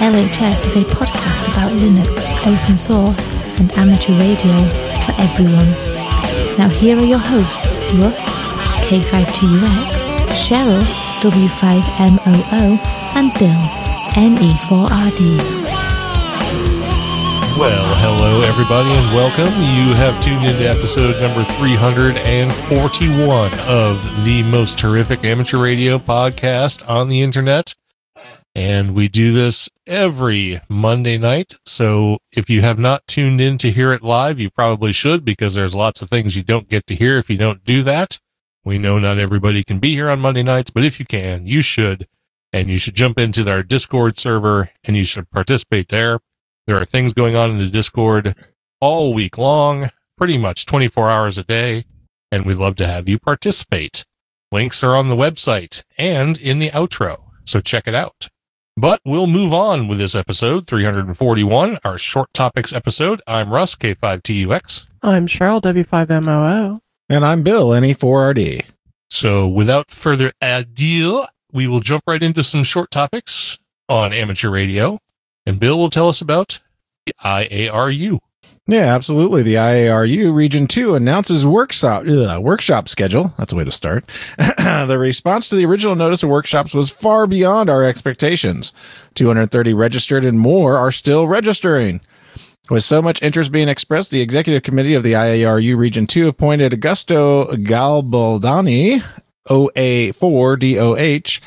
LHS 0.00 0.66
is 0.66 0.74
a 0.76 0.84
podcast 0.84 1.48
about 1.48 1.72
Linux, 1.72 2.28
open 2.46 2.76
source, 2.76 3.26
and 3.58 3.72
amateur 3.72 4.12
radio 4.18 4.68
for 5.04 5.14
everyone. 5.18 5.70
Now, 6.58 6.68
here 6.68 6.98
are 6.98 7.04
your 7.04 7.18
hosts 7.18 7.80
Russ, 7.94 8.36
K5TUX, 8.86 10.04
Cheryl, 10.34 10.82
W5MOO, 11.22 12.78
and 13.16 13.32
Bill, 13.38 13.62
NE4RD. 14.14 15.38
Well, 17.56 17.94
hello 17.98 18.40
everybody 18.42 18.90
and 18.90 19.14
welcome. 19.14 19.46
You 19.62 19.94
have 19.94 20.20
tuned 20.20 20.44
into 20.44 20.68
episode 20.68 21.20
number 21.22 21.44
341 21.44 23.54
of 23.60 24.24
the 24.24 24.42
most 24.42 24.76
terrific 24.76 25.24
amateur 25.24 25.58
radio 25.62 25.98
podcast 25.98 26.86
on 26.88 27.08
the 27.08 27.22
internet. 27.22 27.74
And 28.54 28.94
we 28.94 29.08
do 29.08 29.32
this 29.32 29.68
every 29.86 30.60
Monday 30.68 31.18
night. 31.18 31.56
So 31.66 32.18
if 32.30 32.48
you 32.48 32.60
have 32.60 32.78
not 32.78 33.06
tuned 33.06 33.40
in 33.40 33.58
to 33.58 33.72
hear 33.72 33.92
it 33.92 34.02
live, 34.02 34.38
you 34.38 34.48
probably 34.50 34.92
should 34.92 35.24
because 35.24 35.54
there's 35.54 35.74
lots 35.74 36.00
of 36.00 36.08
things 36.08 36.36
you 36.36 36.44
don't 36.44 36.68
get 36.68 36.86
to 36.86 36.94
hear 36.94 37.18
if 37.18 37.28
you 37.28 37.36
don't 37.36 37.64
do 37.64 37.82
that. 37.82 38.20
We 38.64 38.78
know 38.78 38.98
not 38.98 39.18
everybody 39.18 39.64
can 39.64 39.78
be 39.78 39.94
here 39.94 40.08
on 40.08 40.20
Monday 40.20 40.42
nights, 40.42 40.70
but 40.70 40.84
if 40.84 41.00
you 41.00 41.04
can, 41.04 41.46
you 41.46 41.62
should. 41.62 42.06
And 42.52 42.68
you 42.70 42.78
should 42.78 42.94
jump 42.94 43.18
into 43.18 43.50
our 43.50 43.64
Discord 43.64 44.18
server 44.18 44.70
and 44.84 44.96
you 44.96 45.04
should 45.04 45.30
participate 45.30 45.88
there. 45.88 46.20
There 46.66 46.76
are 46.76 46.84
things 46.84 47.12
going 47.12 47.34
on 47.34 47.50
in 47.50 47.58
the 47.58 47.68
Discord 47.68 48.36
all 48.80 49.12
week 49.12 49.36
long, 49.36 49.90
pretty 50.16 50.38
much 50.38 50.64
24 50.64 51.10
hours 51.10 51.36
a 51.36 51.44
day, 51.44 51.84
and 52.30 52.46
we'd 52.46 52.56
love 52.56 52.76
to 52.76 52.86
have 52.86 53.08
you 53.08 53.18
participate. 53.18 54.04
Links 54.52 54.84
are 54.84 54.94
on 54.94 55.08
the 55.08 55.16
website 55.16 55.82
and 55.98 56.38
in 56.38 56.60
the 56.60 56.70
outro, 56.70 57.24
so 57.44 57.60
check 57.60 57.88
it 57.88 57.94
out. 57.94 58.28
But 58.76 59.00
we'll 59.04 59.28
move 59.28 59.52
on 59.52 59.86
with 59.86 59.98
this 59.98 60.16
episode 60.16 60.66
341, 60.66 61.78
our 61.84 61.96
short 61.96 62.32
topics 62.34 62.72
episode. 62.72 63.22
I'm 63.24 63.52
Russ, 63.52 63.76
K5TUX. 63.76 64.88
I'm 65.00 65.28
Cheryl, 65.28 65.62
W5MOO. 65.62 66.80
And 67.08 67.24
I'm 67.24 67.44
Bill, 67.44 67.68
NE4RD. 67.68 68.64
So 69.10 69.46
without 69.46 69.92
further 69.92 70.32
ado, 70.40 71.24
we 71.52 71.68
will 71.68 71.78
jump 71.78 72.02
right 72.08 72.20
into 72.20 72.42
some 72.42 72.64
short 72.64 72.90
topics 72.90 73.60
on 73.88 74.12
amateur 74.12 74.50
radio. 74.50 74.98
And 75.46 75.60
Bill 75.60 75.78
will 75.78 75.90
tell 75.90 76.08
us 76.08 76.20
about 76.20 76.58
the 77.06 77.12
IARU. 77.22 78.18
Yeah, 78.66 78.94
absolutely. 78.94 79.42
The 79.42 79.56
IARU 79.56 80.34
Region 80.34 80.66
2 80.66 80.94
announces 80.94 81.44
workshop 81.44 82.04
ugh, 82.08 82.42
workshop 82.42 82.88
schedule. 82.88 83.34
That's 83.36 83.52
a 83.52 83.56
way 83.56 83.64
to 83.64 83.70
start. 83.70 84.10
the 84.38 84.96
response 84.98 85.50
to 85.50 85.56
the 85.56 85.66
original 85.66 85.94
notice 85.94 86.22
of 86.22 86.30
workshops 86.30 86.72
was 86.72 86.88
far 86.88 87.26
beyond 87.26 87.68
our 87.68 87.82
expectations. 87.82 88.72
230 89.16 89.74
registered 89.74 90.24
and 90.24 90.40
more 90.40 90.78
are 90.78 90.90
still 90.90 91.28
registering. 91.28 92.00
With 92.70 92.84
so 92.84 93.02
much 93.02 93.22
interest 93.22 93.52
being 93.52 93.68
expressed, 93.68 94.10
the 94.10 94.22
executive 94.22 94.62
committee 94.62 94.94
of 94.94 95.02
the 95.02 95.12
IARU 95.12 95.76
Region 95.76 96.06
2 96.06 96.26
appointed 96.28 96.72
Augusto 96.72 97.52
Galbaldani 97.66 99.04
OA4DOH 99.48 101.40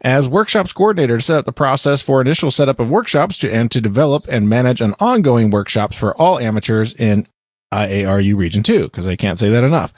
as 0.00 0.28
workshops 0.28 0.72
coordinator 0.72 1.18
to 1.18 1.22
set 1.22 1.38
up 1.38 1.44
the 1.44 1.52
process 1.52 2.00
for 2.00 2.20
initial 2.20 2.50
setup 2.50 2.80
of 2.80 2.90
workshops 2.90 3.36
to, 3.38 3.52
and 3.52 3.70
to 3.70 3.80
develop 3.80 4.26
and 4.28 4.48
manage 4.48 4.80
an 4.80 4.94
ongoing 5.00 5.50
workshops 5.50 5.96
for 5.96 6.14
all 6.16 6.38
amateurs 6.38 6.94
in 6.94 7.26
IARU 7.72 8.36
Region 8.36 8.62
2, 8.62 8.84
because 8.84 9.06
they 9.06 9.16
can't 9.16 9.38
say 9.38 9.48
that 9.48 9.64
enough. 9.64 9.92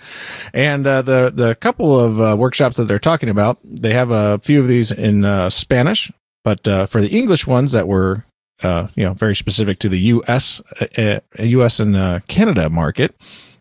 And 0.52 0.86
uh, 0.86 1.02
the, 1.02 1.32
the 1.34 1.54
couple 1.56 1.98
of 1.98 2.20
uh, 2.20 2.36
workshops 2.38 2.76
that 2.76 2.84
they're 2.84 2.98
talking 2.98 3.28
about, 3.28 3.58
they 3.64 3.92
have 3.92 4.10
a 4.10 4.38
few 4.38 4.60
of 4.60 4.68
these 4.68 4.92
in 4.92 5.24
uh, 5.24 5.50
Spanish, 5.50 6.10
but 6.44 6.66
uh, 6.68 6.86
for 6.86 7.00
the 7.00 7.10
English 7.10 7.46
ones 7.46 7.72
that 7.72 7.88
were 7.88 8.24
uh, 8.62 8.86
you 8.94 9.04
know, 9.04 9.14
very 9.14 9.34
specific 9.34 9.80
to 9.80 9.88
the 9.88 9.98
U.S. 9.98 10.62
Uh, 10.96 11.18
U.S. 11.40 11.80
and 11.80 12.26
Canada 12.28 12.70
market, 12.70 13.14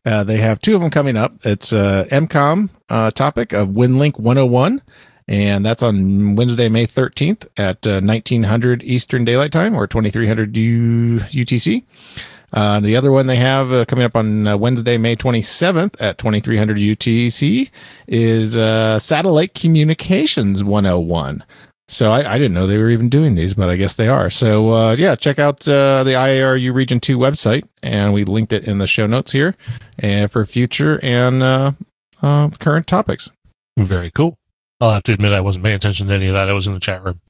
uh, 0.06 0.24
they 0.24 0.38
have 0.38 0.60
two 0.60 0.76
of 0.76 0.82
them 0.82 0.90
coming 0.90 1.18
up. 1.18 1.34
It's 1.44 1.72
uh, 1.74 2.06
EmComm 2.12 2.70
uh, 2.90 3.12
topic 3.12 3.54
of 3.54 3.70
WinLink 3.70 4.20
101, 4.20 4.82
and 5.28 5.66
that's 5.66 5.82
on 5.84 6.36
Wednesday, 6.36 6.70
May 6.70 6.86
13th 6.86 7.48
at 7.58 7.86
uh, 7.88 8.02
1900 8.02 8.84
Eastern 8.84 9.24
Daylight 9.26 9.52
Time 9.52 9.76
or 9.76 9.88
2300 9.88 10.56
U- 10.58 11.20
UTC. 11.20 11.84
Uh, 12.52 12.80
the 12.80 12.96
other 12.96 13.12
one 13.12 13.26
they 13.26 13.38
have 13.38 13.88
coming 13.88 14.06
up 14.06 14.16
on 14.16 14.60
Wednesday, 14.60 14.98
May 14.98 15.16
27th 15.16 15.96
at 16.00 16.20
2300 16.20 16.78
UTC 16.78 17.72
is 18.08 18.54
Satellite 19.04 19.56
Communications 19.56 20.64
101. 20.64 21.44
So 21.94 22.12
I, 22.12 22.34
I, 22.34 22.38
didn't 22.38 22.54
know 22.54 22.66
they 22.66 22.78
were 22.78 22.90
even 22.90 23.08
doing 23.10 23.36
these, 23.36 23.54
but 23.54 23.70
I 23.70 23.76
guess 23.76 23.96
they 23.96 24.08
are. 24.08 24.30
So 24.30 24.74
uh, 24.74 24.96
yeah, 24.98 25.16
check 25.16 25.40
out 25.40 25.68
uh, 25.68 26.04
the 26.04 26.14
IARU 26.14 26.74
Region 26.74 27.00
Two 27.00 27.18
website, 27.18 27.64
and 27.82 28.14
we 28.14 28.24
linked 28.24 28.52
it 28.52 28.66
in 28.66 28.80
the 28.80 28.88
show 28.88 29.06
notes 29.06 29.32
here, 29.32 29.56
and 30.00 30.32
for 30.32 30.46
future 30.46 31.00
and 31.04 31.44
uh, 31.44 31.72
uh 32.22 32.50
current 32.60 32.88
topics. 32.88 33.30
Very 33.78 34.12
cool. 34.12 34.38
I'll 34.82 34.92
have 34.92 35.04
to 35.04 35.14
admit 35.14 35.32
I 35.32 35.42
wasn't 35.42 35.64
paying 35.64 35.76
attention 35.76 36.08
to 36.08 36.14
any 36.14 36.28
of 36.28 36.34
that. 36.34 36.50
I 36.50 36.54
was 36.54 36.68
in 36.68 36.74
the 36.74 36.80
chat 36.80 37.04
room. 37.04 37.22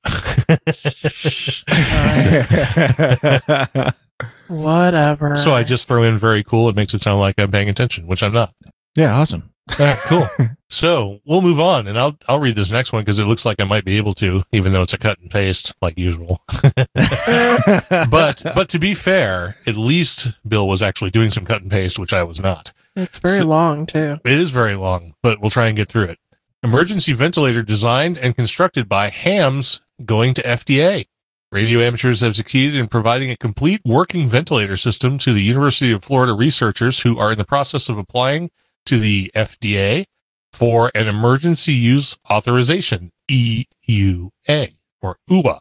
Whatever. 4.48 5.36
So 5.36 5.54
I 5.54 5.64
just 5.64 5.88
throw 5.88 6.04
in 6.04 6.18
very 6.18 6.44
cool. 6.44 6.68
It 6.70 6.76
makes 6.76 6.94
it 6.94 7.04
sound 7.04 7.20
like 7.20 7.36
I'm 7.38 7.52
paying 7.52 7.70
attention, 7.70 8.08
which 8.08 8.24
I'm 8.24 8.34
not. 8.34 8.54
Yeah, 8.96 9.14
awesome. 9.16 9.53
All 9.80 9.86
right, 9.86 9.98
cool. 10.00 10.28
so 10.70 11.22
we'll 11.26 11.42
move 11.42 11.60
on, 11.60 11.88
and 11.88 11.98
I'll 11.98 12.18
I'll 12.28 12.40
read 12.40 12.56
this 12.56 12.72
next 12.72 12.92
one 12.92 13.04
because 13.04 13.20
it 13.20 13.26
looks 13.26 13.46
like 13.46 13.60
I 13.60 13.64
might 13.64 13.86
be 13.86 13.98
able 13.98 14.14
to, 14.16 14.44
even 14.52 14.74
though 14.74 14.82
it's 14.82 14.94
a 14.94 14.98
cut 14.98 15.20
and 15.20 15.32
paste 15.32 15.74
like 15.82 15.98
usual. 15.98 16.42
but 16.96 18.42
but 18.44 18.70
to 18.70 18.80
be 18.80 18.94
fair, 18.94 19.58
at 19.66 19.78
least 19.78 20.30
Bill 20.48 20.68
was 20.68 20.82
actually 20.82 21.12
doing 21.12 21.32
some 21.32 21.46
cut 21.46 21.62
and 21.62 21.72
paste, 21.72 21.98
which 21.98 22.14
I 22.14 22.24
was 22.24 22.42
not. 22.42 22.74
It's 22.96 23.18
very 23.18 23.40
so, 23.40 23.46
long 23.46 23.86
too. 23.86 24.20
It 24.26 24.38
is 24.38 24.52
very 24.52 24.76
long, 24.76 25.16
but 25.24 25.40
we'll 25.40 25.50
try 25.50 25.68
and 25.68 25.78
get 25.78 25.88
through 25.88 26.06
it. 26.06 26.20
Emergency 26.62 27.14
ventilator 27.14 27.64
designed 27.64 28.18
and 28.18 28.36
constructed 28.36 28.88
by 28.88 29.10
Hams 29.10 29.82
going 30.06 30.34
to 30.36 30.42
FDA. 30.44 31.08
Radio 31.52 31.82
amateurs 31.82 32.22
have 32.22 32.36
succeeded 32.36 32.76
in 32.76 32.88
providing 32.88 33.30
a 33.30 33.36
complete 33.36 33.82
working 33.86 34.28
ventilator 34.28 34.76
system 34.76 35.18
to 35.20 35.34
the 35.34 35.44
University 35.44 35.92
of 35.92 36.04
Florida 36.04 36.34
researchers 36.34 37.02
who 37.02 37.20
are 37.20 37.34
in 37.34 37.38
the 37.38 37.46
process 37.46 37.90
of 37.90 37.98
applying 37.98 38.50
to 38.86 39.00
the 39.00 39.32
FDA 39.36 40.06
for 40.52 40.92
an 40.94 41.08
emergency 41.08 41.74
use 41.74 42.18
authorization, 42.32 43.12
EUA 43.30 44.76
or 45.02 45.18
UA. 45.28 45.60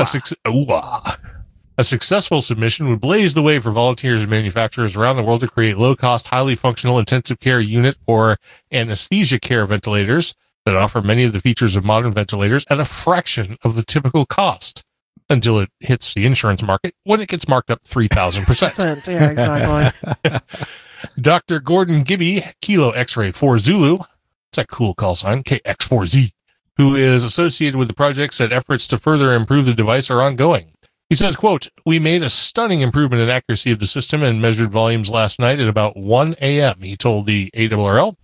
A, 0.00 0.04
su- 0.04 0.36
UA. 0.46 1.18
a 1.76 1.84
successful 1.84 2.40
submission 2.40 2.88
would 2.88 3.00
blaze 3.00 3.34
the 3.34 3.42
way 3.42 3.58
for 3.58 3.70
volunteers 3.70 4.22
and 4.22 4.30
manufacturers 4.30 4.96
around 4.96 5.16
the 5.16 5.22
world 5.22 5.40
to 5.40 5.48
create 5.48 5.76
low 5.76 5.96
cost, 5.96 6.28
highly 6.28 6.54
functional 6.54 6.98
intensive 6.98 7.40
care 7.40 7.60
unit 7.60 7.96
or 8.06 8.36
anesthesia 8.70 9.38
care 9.38 9.66
ventilators 9.66 10.34
that 10.64 10.76
offer 10.76 11.02
many 11.02 11.24
of 11.24 11.32
the 11.32 11.40
features 11.40 11.76
of 11.76 11.84
modern 11.84 12.12
ventilators 12.12 12.64
at 12.70 12.78
a 12.78 12.84
fraction 12.84 13.58
of 13.62 13.74
the 13.74 13.82
typical 13.82 14.24
cost 14.24 14.84
until 15.28 15.58
it 15.58 15.70
hits 15.80 16.14
the 16.14 16.24
insurance 16.24 16.62
market 16.62 16.94
when 17.04 17.20
it 17.20 17.28
gets 17.28 17.48
marked 17.48 17.70
up 17.70 17.82
3000%. 17.84 19.06
yeah, 19.08 19.30
exactly. 19.30 20.40
Dr. 21.20 21.60
Gordon 21.60 22.02
Gibby, 22.02 22.44
Kilo 22.60 22.90
X-ray 22.90 23.32
4 23.32 23.58
Zulu. 23.58 23.98
It's 24.50 24.58
a 24.58 24.66
cool 24.66 24.94
call 24.94 25.14
sign, 25.14 25.42
KX4Z, 25.42 26.32
who 26.76 26.94
is 26.94 27.24
associated 27.24 27.78
with 27.78 27.88
the 27.88 27.94
project 27.94 28.34
said 28.34 28.52
efforts 28.52 28.86
to 28.88 28.98
further 28.98 29.32
improve 29.32 29.64
the 29.64 29.74
device 29.74 30.10
are 30.10 30.22
ongoing. 30.22 30.72
He 31.08 31.16
says, 31.16 31.36
quote, 31.36 31.68
we 31.84 31.98
made 31.98 32.22
a 32.22 32.30
stunning 32.30 32.80
improvement 32.80 33.22
in 33.22 33.28
accuracy 33.28 33.70
of 33.70 33.78
the 33.78 33.86
system 33.86 34.22
and 34.22 34.40
measured 34.40 34.70
volumes 34.70 35.10
last 35.10 35.38
night 35.38 35.60
at 35.60 35.68
about 35.68 35.96
1 35.96 36.36
a.m. 36.40 36.80
He 36.80 36.96
told 36.96 37.26
the 37.26 37.50
ARRL 37.54 38.16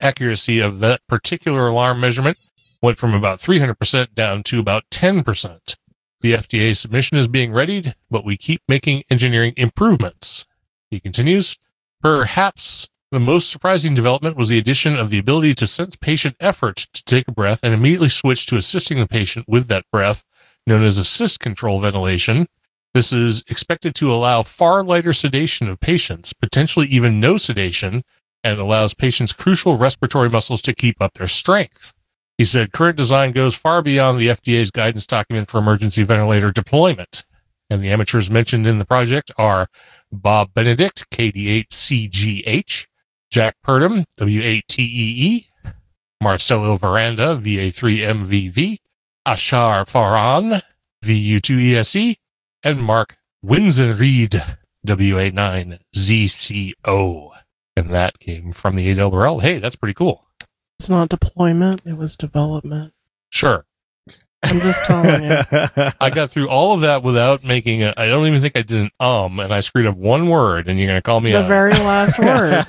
accuracy 0.00 0.58
of 0.58 0.80
that 0.80 1.00
particular 1.06 1.66
alarm 1.66 2.00
measurement 2.00 2.38
went 2.80 2.98
from 2.98 3.14
about 3.14 3.38
300% 3.38 4.14
down 4.14 4.42
to 4.44 4.58
about 4.58 4.84
10%. 4.90 5.76
The 6.20 6.32
FDA 6.34 6.76
submission 6.76 7.18
is 7.18 7.28
being 7.28 7.52
readied, 7.52 7.94
but 8.10 8.24
we 8.24 8.36
keep 8.36 8.62
making 8.68 9.02
engineering 9.10 9.54
improvements. 9.56 10.46
He 10.90 11.00
continues, 11.00 11.58
Perhaps 12.02 12.88
the 13.12 13.20
most 13.20 13.48
surprising 13.48 13.94
development 13.94 14.36
was 14.36 14.48
the 14.48 14.58
addition 14.58 14.96
of 14.96 15.08
the 15.08 15.20
ability 15.20 15.54
to 15.54 15.68
sense 15.68 15.94
patient 15.94 16.34
effort 16.40 16.88
to 16.92 17.04
take 17.04 17.28
a 17.28 17.32
breath 17.32 17.60
and 17.62 17.72
immediately 17.72 18.08
switch 18.08 18.44
to 18.46 18.56
assisting 18.56 18.98
the 18.98 19.06
patient 19.06 19.46
with 19.48 19.68
that 19.68 19.84
breath 19.92 20.24
known 20.66 20.84
as 20.84 20.98
assist 20.98 21.38
control 21.38 21.80
ventilation. 21.80 22.48
This 22.92 23.12
is 23.12 23.44
expected 23.48 23.94
to 23.96 24.12
allow 24.12 24.42
far 24.42 24.82
lighter 24.82 25.12
sedation 25.12 25.68
of 25.68 25.78
patients, 25.78 26.32
potentially 26.32 26.88
even 26.88 27.20
no 27.20 27.36
sedation, 27.36 28.02
and 28.42 28.58
allows 28.58 28.94
patients 28.94 29.32
crucial 29.32 29.76
respiratory 29.76 30.28
muscles 30.28 30.60
to 30.62 30.74
keep 30.74 31.00
up 31.00 31.14
their 31.14 31.28
strength. 31.28 31.94
He 32.36 32.44
said 32.44 32.72
current 32.72 32.96
design 32.96 33.30
goes 33.30 33.54
far 33.54 33.80
beyond 33.80 34.18
the 34.18 34.26
FDA's 34.26 34.72
guidance 34.72 35.06
document 35.06 35.48
for 35.48 35.58
emergency 35.58 36.02
ventilator 36.02 36.50
deployment. 36.50 37.24
And 37.72 37.80
the 37.80 37.88
amateurs 37.88 38.30
mentioned 38.30 38.66
in 38.66 38.78
the 38.78 38.84
project 38.84 39.32
are 39.38 39.68
Bob 40.12 40.52
Benedict, 40.52 41.08
KD8CGH, 41.10 42.86
Jack 43.30 43.56
Purdum, 43.66 44.04
W8TEE, 44.18 45.46
Marcelo 46.20 46.76
Veranda, 46.76 47.34
VA3MVV, 47.34 48.76
Ashhar 49.26 49.86
Farhan, 49.86 50.60
VU2ESE, 51.02 52.16
and 52.62 52.84
Mark 52.84 53.16
Winsenried, 53.42 54.58
WA9ZCO. 54.86 57.30
And 57.74 57.88
that 57.88 58.18
came 58.18 58.52
from 58.52 58.76
the 58.76 58.94
AWRL. 58.94 59.40
Hey, 59.40 59.60
that's 59.60 59.76
pretty 59.76 59.94
cool. 59.94 60.26
It's 60.78 60.90
not 60.90 61.08
deployment, 61.08 61.80
it 61.86 61.96
was 61.96 62.16
development. 62.16 62.92
Sure. 63.30 63.64
I'm 64.42 64.60
just 64.60 64.84
telling 64.84 65.22
you. 65.22 65.38
I 66.00 66.10
got 66.10 66.30
through 66.30 66.48
all 66.48 66.74
of 66.74 66.80
that 66.82 67.02
without 67.02 67.44
making 67.44 67.82
a, 67.84 67.94
I 67.96 68.06
don't 68.06 68.26
even 68.26 68.40
think 68.40 68.56
I 68.56 68.62
did 68.62 68.80
an 68.82 68.90
um, 69.00 69.38
and 69.40 69.52
I 69.54 69.60
screwed 69.60 69.86
up 69.86 69.96
one 69.96 70.28
word, 70.28 70.68
and 70.68 70.78
you're 70.78 70.88
going 70.88 70.98
to 70.98 71.02
call 71.02 71.20
me 71.20 71.32
The 71.32 71.38
out. 71.42 71.48
very 71.48 71.70
last 71.72 72.18
word. 72.18 72.64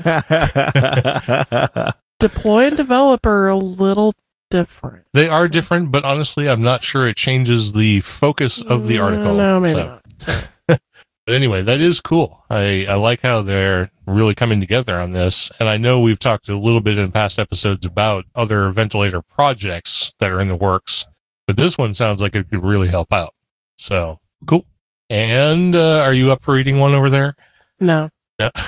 Deploy 2.19 2.67
and 2.67 2.77
develop 2.77 3.25
are 3.25 3.47
a 3.49 3.57
little 3.57 4.13
different. 4.49 5.05
they 5.13 5.27
are 5.27 5.47
different, 5.47 5.91
but 5.91 6.05
honestly, 6.05 6.47
I'm 6.47 6.61
not 6.61 6.83
sure 6.83 7.07
it 7.07 7.17
changes 7.17 7.73
the 7.73 7.99
focus 8.01 8.61
of 8.61 8.87
the 8.87 8.99
article. 8.99 9.35
No, 9.35 9.59
maybe 9.59 9.79
So- 9.79 9.85
not. 9.87 10.01
So, 10.17 10.39
But 11.25 11.35
anyway, 11.35 11.61
that 11.61 11.79
is 11.79 12.01
cool. 12.01 12.43
I, 12.49 12.85
I 12.87 12.95
like 12.95 13.21
how 13.21 13.41
they're 13.41 13.89
really 14.05 14.35
coming 14.35 14.59
together 14.59 14.99
on 14.99 15.11
this. 15.13 15.49
And 15.57 15.69
I 15.69 15.77
know 15.77 16.01
we've 16.01 16.19
talked 16.19 16.49
a 16.49 16.57
little 16.57 16.81
bit 16.81 16.97
in 16.97 17.11
past 17.13 17.39
episodes 17.39 17.85
about 17.85 18.25
other 18.35 18.69
ventilator 18.71 19.21
projects 19.21 20.13
that 20.19 20.29
are 20.31 20.41
in 20.41 20.49
the 20.49 20.55
works, 20.57 21.07
but 21.55 21.61
this 21.61 21.77
one 21.77 21.93
sounds 21.93 22.21
like 22.21 22.35
it 22.35 22.49
could 22.49 22.63
really 22.63 22.87
help 22.87 23.13
out. 23.13 23.33
So 23.77 24.19
cool. 24.47 24.65
And 25.09 25.75
uh, 25.75 25.99
are 25.99 26.13
you 26.13 26.31
up 26.31 26.43
for 26.43 26.55
reading 26.55 26.79
one 26.79 26.93
over 26.93 27.09
there? 27.09 27.35
no. 27.79 28.09
No. 28.39 28.49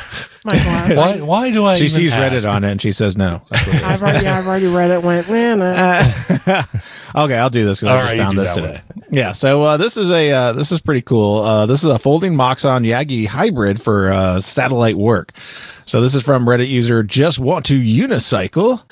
Why, 0.43 1.19
why 1.21 1.49
do 1.49 1.65
I 1.65 1.75
she 1.77 1.85
even 1.85 1.95
sees? 1.95 2.11
Reddit 2.13 2.47
on 2.47 2.63
it 2.63 2.69
and 2.69 2.79
she 2.79 2.91
says 2.91 3.17
no. 3.17 3.41
That's 3.49 3.65
what 3.65 3.75
it 3.75 3.77
is. 3.77 3.83
I've 3.83 4.01
already, 4.03 4.27
I've 4.27 4.45
already 4.45 4.67
read 4.67 4.91
it. 4.91 5.01
Went, 5.01 5.27
man, 5.27 5.59
uh, 5.59 6.03
Uh, 6.45 6.63
okay, 7.15 7.35
I'll 7.35 7.49
do 7.49 7.65
this 7.65 7.79
because 7.79 7.95
I 7.95 7.97
just 7.97 8.05
right, 8.05 8.17
you 8.17 8.23
found 8.23 8.37
this 8.37 8.55
that 8.55 8.61
today. 8.61 8.81
Yeah, 9.09 9.31
so 9.31 9.63
uh, 9.63 9.77
this 9.77 9.97
is 9.97 10.11
a 10.11 10.31
uh, 10.31 10.51
this 10.51 10.71
is 10.71 10.81
pretty 10.81 11.01
cool. 11.01 11.39
Uh, 11.39 11.65
this 11.65 11.83
is 11.83 11.89
a 11.89 11.97
folding 11.97 12.35
Moxon 12.35 12.83
Yagi 12.83 13.25
hybrid 13.25 13.81
for 13.81 14.11
uh, 14.11 14.39
satellite 14.39 14.97
work. 14.97 15.31
So 15.87 15.99
this 16.01 16.13
is 16.13 16.21
from 16.21 16.45
Reddit 16.45 16.69
user 16.69 17.01
just 17.01 17.39
want 17.39 17.65
to 17.65 17.79
unicycle. 17.79 18.83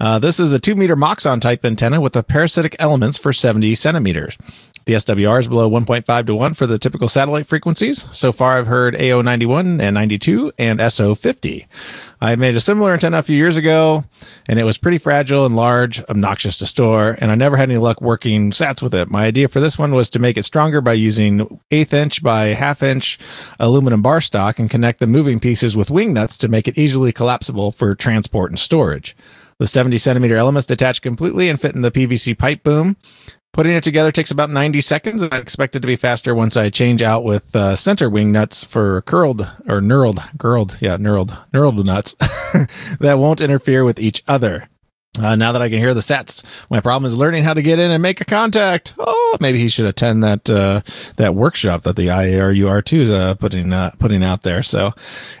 Uh, 0.00 0.18
this 0.18 0.38
is 0.38 0.52
a 0.52 0.58
two 0.58 0.74
meter 0.74 0.96
Moxon 0.96 1.40
type 1.40 1.64
antenna 1.64 2.00
with 2.00 2.12
the 2.12 2.22
parasitic 2.22 2.76
elements 2.78 3.18
for 3.18 3.32
70 3.32 3.74
centimeters. 3.74 4.36
The 4.88 4.94
SWR 4.94 5.40
is 5.40 5.48
below 5.48 5.68
1.5 5.68 6.26
to 6.26 6.34
1 6.34 6.54
for 6.54 6.66
the 6.66 6.78
typical 6.78 7.08
satellite 7.08 7.46
frequencies. 7.46 8.06
So 8.10 8.32
far, 8.32 8.56
I've 8.56 8.68
heard 8.68 8.94
AO91 8.94 9.82
and 9.82 9.92
92 9.92 10.52
and 10.56 10.80
SO50. 10.80 11.66
I 12.22 12.36
made 12.36 12.56
a 12.56 12.60
similar 12.60 12.94
antenna 12.94 13.18
a 13.18 13.22
few 13.22 13.36
years 13.36 13.58
ago, 13.58 14.04
and 14.46 14.58
it 14.58 14.64
was 14.64 14.78
pretty 14.78 14.96
fragile 14.96 15.44
and 15.44 15.54
large, 15.54 16.02
obnoxious 16.04 16.56
to 16.58 16.66
store, 16.66 17.18
and 17.20 17.30
I 17.30 17.34
never 17.34 17.58
had 17.58 17.68
any 17.68 17.78
luck 17.78 18.00
working 18.00 18.50
sats 18.50 18.80
with 18.80 18.94
it. 18.94 19.10
My 19.10 19.26
idea 19.26 19.48
for 19.48 19.60
this 19.60 19.76
one 19.76 19.94
was 19.94 20.08
to 20.08 20.18
make 20.18 20.38
it 20.38 20.44
stronger 20.44 20.80
by 20.80 20.94
using 20.94 21.60
eighth 21.70 21.92
inch 21.92 22.22
by 22.22 22.46
half 22.46 22.82
inch 22.82 23.18
aluminum 23.60 24.00
bar 24.00 24.22
stock 24.22 24.58
and 24.58 24.70
connect 24.70 25.00
the 25.00 25.06
moving 25.06 25.38
pieces 25.38 25.76
with 25.76 25.90
wing 25.90 26.14
nuts 26.14 26.38
to 26.38 26.48
make 26.48 26.66
it 26.66 26.78
easily 26.78 27.12
collapsible 27.12 27.72
for 27.72 27.94
transport 27.94 28.50
and 28.50 28.58
storage. 28.58 29.14
The 29.58 29.66
70 29.66 29.98
centimeter 29.98 30.36
elements 30.36 30.66
detach 30.66 31.02
completely 31.02 31.48
and 31.48 31.60
fit 31.60 31.74
in 31.74 31.82
the 31.82 31.90
PVC 31.90 32.38
pipe 32.38 32.62
boom. 32.62 32.96
Putting 33.52 33.74
it 33.74 33.82
together 33.82 34.12
takes 34.12 34.30
about 34.30 34.50
90 34.50 34.80
seconds, 34.82 35.20
and 35.20 35.34
I 35.34 35.38
expect 35.38 35.74
it 35.74 35.80
to 35.80 35.86
be 35.86 35.96
faster 35.96 36.32
once 36.34 36.56
I 36.56 36.70
change 36.70 37.02
out 37.02 37.24
with 37.24 37.56
uh, 37.56 37.74
center 37.74 38.08
wing 38.08 38.30
nuts 38.30 38.62
for 38.62 39.02
curled 39.02 39.40
or 39.66 39.80
knurled, 39.80 40.22
curled, 40.38 40.78
yeah, 40.80 40.96
knurled, 40.96 41.36
knurled 41.52 41.84
nuts 41.84 42.14
that 43.00 43.18
won't 43.18 43.40
interfere 43.40 43.84
with 43.84 43.98
each 43.98 44.22
other. 44.28 44.68
Uh, 45.18 45.36
now 45.36 45.52
that 45.52 45.62
I 45.62 45.68
can 45.68 45.78
hear 45.78 45.94
the 45.94 46.02
sets, 46.02 46.42
my 46.70 46.80
problem 46.80 47.06
is 47.06 47.16
learning 47.16 47.44
how 47.44 47.54
to 47.54 47.62
get 47.62 47.78
in 47.78 47.90
and 47.90 48.02
make 48.02 48.20
a 48.20 48.24
contact. 48.24 48.94
Oh, 48.98 49.36
maybe 49.40 49.58
he 49.58 49.68
should 49.68 49.86
attend 49.86 50.22
that 50.22 50.48
uh, 50.48 50.82
that 51.16 51.34
workshop 51.34 51.82
that 51.82 51.96
the 51.96 52.06
IARUR2 52.06 53.00
is 53.00 53.10
uh, 53.10 53.34
putting 53.34 53.72
uh, 53.72 53.90
putting 53.98 54.22
out 54.22 54.42
there. 54.42 54.62
So, 54.62 54.92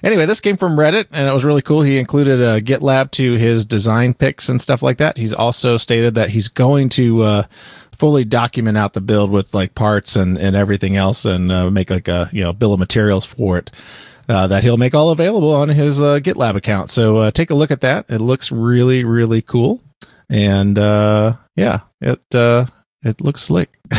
anyway, 0.02 0.26
this 0.26 0.40
came 0.40 0.56
from 0.56 0.76
Reddit, 0.76 1.06
and 1.12 1.28
it 1.28 1.32
was 1.32 1.44
really 1.44 1.62
cool. 1.62 1.82
He 1.82 1.98
included 1.98 2.40
a 2.40 2.60
GitLab 2.60 3.10
to 3.12 3.34
his 3.34 3.64
design 3.64 4.14
picks 4.14 4.48
and 4.48 4.60
stuff 4.60 4.82
like 4.82 4.98
that. 4.98 5.16
He's 5.16 5.32
also 5.32 5.76
stated 5.76 6.14
that 6.16 6.30
he's 6.30 6.48
going 6.48 6.88
to 6.90 7.22
uh, 7.22 7.42
fully 7.92 8.24
document 8.24 8.78
out 8.78 8.94
the 8.94 9.00
build 9.00 9.30
with 9.30 9.54
like 9.54 9.74
parts 9.74 10.16
and 10.16 10.38
and 10.38 10.56
everything 10.56 10.96
else, 10.96 11.24
and 11.24 11.52
uh, 11.52 11.70
make 11.70 11.90
like 11.90 12.08
a 12.08 12.28
you 12.32 12.42
know 12.42 12.52
bill 12.52 12.72
of 12.72 12.80
materials 12.80 13.24
for 13.24 13.58
it 13.58 13.70
uh, 14.28 14.46
that 14.48 14.62
he'll 14.62 14.76
make 14.76 14.94
all 14.94 15.10
available 15.10 15.54
on 15.54 15.68
his 15.68 16.00
uh, 16.00 16.18
GitLab 16.20 16.54
account. 16.56 16.90
So 16.90 17.16
uh, 17.16 17.30
take 17.30 17.50
a 17.50 17.54
look 17.54 17.70
at 17.70 17.80
that. 17.82 18.06
It 18.08 18.20
looks 18.20 18.52
really, 18.52 19.04
really 19.04 19.42
cool, 19.42 19.82
and 20.28 20.78
uh, 20.78 21.34
yeah, 21.56 21.80
it 22.00 22.22
uh, 22.34 22.66
it 23.02 23.20
looks 23.20 23.42
slick. 23.42 23.70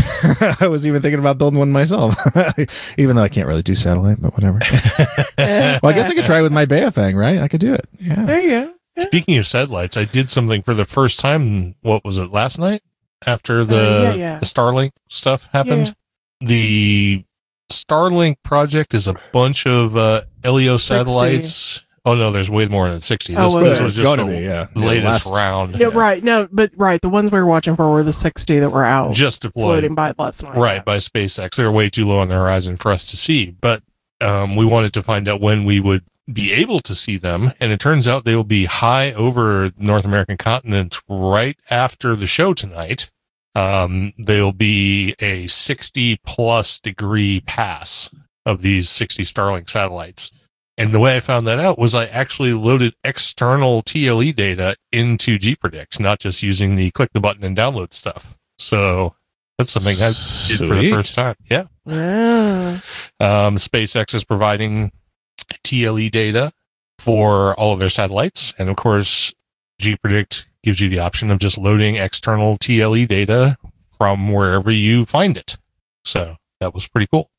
I 0.62 0.68
was 0.70 0.86
even 0.86 1.02
thinking 1.02 1.20
about 1.20 1.38
building 1.38 1.58
one 1.60 1.72
myself, 1.72 2.16
even 2.98 3.16
though 3.16 3.24
I 3.24 3.30
can't 3.30 3.48
really 3.48 3.64
do 3.64 3.74
satellite, 3.76 4.22
but 4.22 4.34
whatever. 4.34 4.60
well, 5.38 5.80
I 5.84 5.94
guess 5.94 6.10
I 6.10 6.14
could 6.16 6.26
try 6.26 6.42
with 6.42 6.52
my 6.52 6.66
Baofeng, 6.66 7.16
right? 7.16 7.40
I 7.40 7.48
could 7.48 7.62
do 7.62 7.74
it. 7.74 7.88
Yeah. 8.00 8.26
there 8.26 8.40
you 8.42 8.50
go. 8.50 8.74
Speaking 9.00 9.38
of 9.38 9.48
satellites, 9.48 9.96
I 9.96 10.04
did 10.04 10.30
something 10.30 10.62
for 10.62 10.74
the 10.74 10.84
first 10.86 11.20
time. 11.20 11.76
What 11.82 12.04
was 12.04 12.18
it 12.18 12.32
last 12.32 12.60
night? 12.60 12.84
After 13.26 13.64
the, 13.64 13.78
Uh, 13.78 14.02
yeah, 14.04 14.14
yeah. 14.14 14.40
the 14.40 14.46
Starlink 14.46 14.92
stuff 15.08 15.48
happened, 15.54 15.96
the 16.42 17.24
Starlink 17.72 18.38
project 18.44 18.94
is 18.94 19.08
a 19.08 19.16
bunch 19.32 19.66
of 19.68 19.96
uh, 19.96 20.22
LEO 20.44 20.74
60. 20.78 20.88
satellites. 20.88 21.86
Oh 22.06 22.16
no, 22.16 22.32
there's 22.32 22.50
way 22.50 22.66
more 22.68 22.90
than 22.90 23.02
sixty. 23.02 23.34
This, 23.34 23.42
Oh, 23.44 23.56
well, 23.56 23.64
this 23.64 23.80
was 23.82 23.96
just 23.96 24.16
the 24.18 24.24
be, 24.26 24.40
yeah. 24.40 24.68
latest 24.74 25.04
Yeah, 25.06 25.10
last- 25.10 25.30
round, 25.32 25.76
Yeah, 25.76 25.88
right. 25.88 26.24
No, 26.24 26.48
but 26.52 26.72
right. 26.78 27.00
The 27.02 27.10
ones 27.10 27.32
we 27.32 27.38
were 27.40 27.46
watching 27.46 27.76
for 27.76 27.92
were 27.92 28.04
the 28.04 28.14
60 28.14 28.60
that 28.60 28.72
were 28.72 28.86
out 28.86 29.14
just 29.14 29.42
deployed 29.42 29.66
floating 29.66 29.96
by 29.96 30.14
last 30.18 30.42
night. 30.44 30.56
right 30.56 30.84
by 30.84 30.98
SpaceX. 30.98 31.56
They're 31.56 31.72
way 31.72 31.90
too 31.90 32.06
low 32.06 32.20
on 32.20 32.30
the 32.30 32.36
horizon 32.36 32.78
for 32.78 32.92
us 32.92 33.06
to 33.12 33.18
see, 33.18 33.52
but 33.52 33.84
um, 34.22 34.56
we 34.56 34.66
wanted 34.66 34.94
to 34.94 35.04
find 35.04 35.28
out 35.28 35.42
when 35.42 35.66
we 35.66 35.80
would 35.82 36.04
be 36.32 36.54
able 36.54 36.80
to 36.80 36.96
see 36.96 37.18
them, 37.18 37.52
and 37.60 37.72
it 37.72 37.80
turns 37.80 38.08
out 38.08 38.24
they 38.24 38.36
will 38.36 38.44
be 38.44 38.66
high 38.66 39.12
over 39.14 39.70
the 39.70 39.84
North 39.84 40.06
American 40.06 40.38
continent 40.38 41.00
right 41.10 41.58
after 41.70 42.16
the 42.16 42.28
show 42.28 42.54
tonight. 42.54 43.12
Um, 43.60 44.14
they'll 44.18 44.54
be 44.54 45.16
a 45.20 45.48
60 45.48 46.18
plus 46.26 46.80
degree 46.80 47.42
pass 47.42 48.10
of 48.46 48.62
these 48.62 48.90
60 48.90 49.24
Starlink 49.24 49.70
satellites. 49.70 50.32
And 50.78 50.94
the 50.94 51.00
way 51.00 51.18
I 51.18 51.20
found 51.20 51.46
that 51.46 51.60
out 51.60 51.78
was 51.78 51.94
I 51.94 52.06
actually 52.06 52.54
loaded 52.54 52.94
external 53.04 53.84
TLE 53.84 54.34
data 54.34 54.78
into 54.94 55.38
GPredict, 55.38 56.00
not 56.00 56.20
just 56.20 56.42
using 56.42 56.76
the 56.76 56.90
click 56.92 57.10
the 57.14 57.20
button 57.20 57.44
and 57.44 57.58
download 57.58 57.92
stuff. 57.92 58.38
So 58.58 59.16
that's 59.58 59.72
something 59.72 59.98
I 59.98 60.14
did 60.48 60.60
for 60.60 60.76
the 60.76 60.92
first 60.92 61.16
time. 61.16 61.36
Yeah. 61.52 61.64
Yeah. 61.86 62.80
Um, 63.20 63.58
SpaceX 63.58 64.14
is 64.14 64.24
providing 64.24 64.94
TLE 65.66 66.10
data 66.10 66.54
for 66.98 67.60
all 67.60 67.74
of 67.74 67.80
their 67.80 67.90
satellites. 67.90 68.54
And 68.58 68.70
of 68.70 68.78
course, 68.78 69.34
GPredict 69.82 70.46
gives 70.70 70.80
you 70.80 70.88
the 70.88 71.00
option 71.00 71.32
of 71.32 71.40
just 71.40 71.58
loading 71.58 71.96
external 71.96 72.56
TLE 72.60 73.08
data 73.08 73.58
from 73.98 74.32
wherever 74.32 74.70
you 74.70 75.04
find 75.04 75.36
it. 75.36 75.58
So 76.06 76.36
that 76.60 76.76
was 76.76 76.88
pretty 76.88 77.08
cool. 77.12 77.32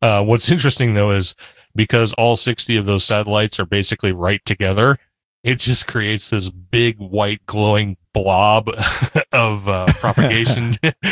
Uh, 0.00 0.22
what's 0.22 0.48
interesting 0.48 0.94
though 0.94 1.10
is 1.10 1.34
because 1.74 2.12
all 2.12 2.36
60 2.36 2.76
of 2.76 2.86
those 2.86 3.02
satellites 3.04 3.58
are 3.58 3.66
basically 3.66 4.12
right 4.12 4.40
together, 4.44 4.96
it 5.42 5.58
just 5.58 5.88
creates 5.88 6.30
this 6.30 6.50
big 6.50 6.98
white 6.98 7.44
glowing 7.46 7.96
blob 8.14 8.68
of 9.32 9.66
uh, 9.68 9.86
propagation 9.94 10.74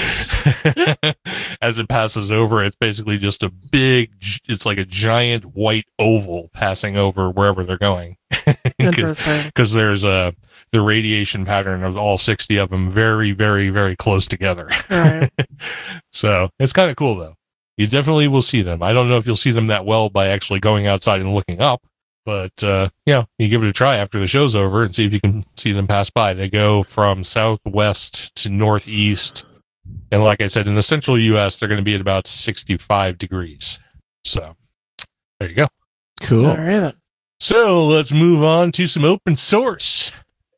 as 1.61 1.79
it 1.81 1.89
passes 1.89 2.31
over. 2.31 2.63
It's 2.63 2.77
basically 2.77 3.19
just 3.19 3.43
a 3.43 3.51
big, 3.51 4.13
it's 4.49 4.65
like 4.65 4.79
a 4.79 4.85
giant 4.85 5.57
white 5.57 5.87
oval 5.99 6.49
passing 6.53 6.97
over 6.97 7.29
wherever 7.29 7.65
they're 7.65 7.77
going. 7.77 8.19
'Cause- 8.81 9.45
because 9.47 9.73
there's 9.73 10.05
a 10.05 10.33
the 10.73 10.81
radiation 10.81 11.45
pattern 11.45 11.83
of 11.83 11.97
all 11.97 12.17
60 12.19 12.57
of 12.59 12.71
them 12.71 12.91
very 12.91 13.33
very 13.33 13.71
very 13.71 13.97
close 13.97 14.27
together 14.27 14.71
Right. 14.91 15.29
so 16.13 16.51
it's 16.59 16.73
kind 16.73 16.91
of 16.91 16.97
cool 16.97 17.15
though 17.17 17.35
you 17.77 17.87
definitely 17.87 18.29
will 18.29 18.43
see 18.43 18.63
them 18.63 18.83
i 18.83 18.93
don't 18.93 19.09
know 19.09 19.17
if 19.17 19.27
you'll 19.27 19.37
see 19.37 19.51
them 19.51 19.67
that 19.69 19.85
well 19.85 20.09
by 20.09 20.29
actually 20.29 20.61
going 20.61 20.87
outside 20.87 21.21
and 21.21 21.35
looking 21.35 21.61
up 21.61 21.83
but 22.25 22.63
uh 22.63 22.89
yeah 23.07 23.25
you 23.39 23.49
give 23.49 23.63
it 23.63 23.69
a 23.69 23.73
try 23.73 23.97
after 23.97 24.19
the 24.21 24.27
show's 24.27 24.55
over 24.55 24.83
and 24.83 24.95
see 24.95 25.05
if 25.07 25.13
you 25.13 25.21
can 25.21 25.45
see 25.57 25.73
them 25.73 25.87
pass 25.87 26.11
by 26.11 26.35
they 26.35 26.49
go 26.49 26.83
from 26.83 27.25
southwest 27.25 28.35
to 28.37 28.49
northeast 28.51 29.45
And 30.13 30.23
like 30.23 30.41
I 30.41 30.49
said, 30.49 30.67
in 30.69 30.75
the 30.77 30.83
central 30.83 31.19
US, 31.19 31.59
they're 31.59 31.69
going 31.69 31.81
to 31.81 31.85
be 31.85 31.95
at 31.95 32.01
about 32.01 32.27
65 32.27 33.17
degrees. 33.19 33.79
So 34.25 34.55
there 35.39 35.49
you 35.49 35.55
go. 35.57 35.69
Cool. 36.21 36.47
All 36.47 36.57
right. 36.57 36.95
So 37.41 37.85
let's 37.87 38.13
move 38.13 38.45
on 38.45 38.71
to 38.73 38.87
some 38.87 39.05
open 39.05 39.35
source. 39.37 40.13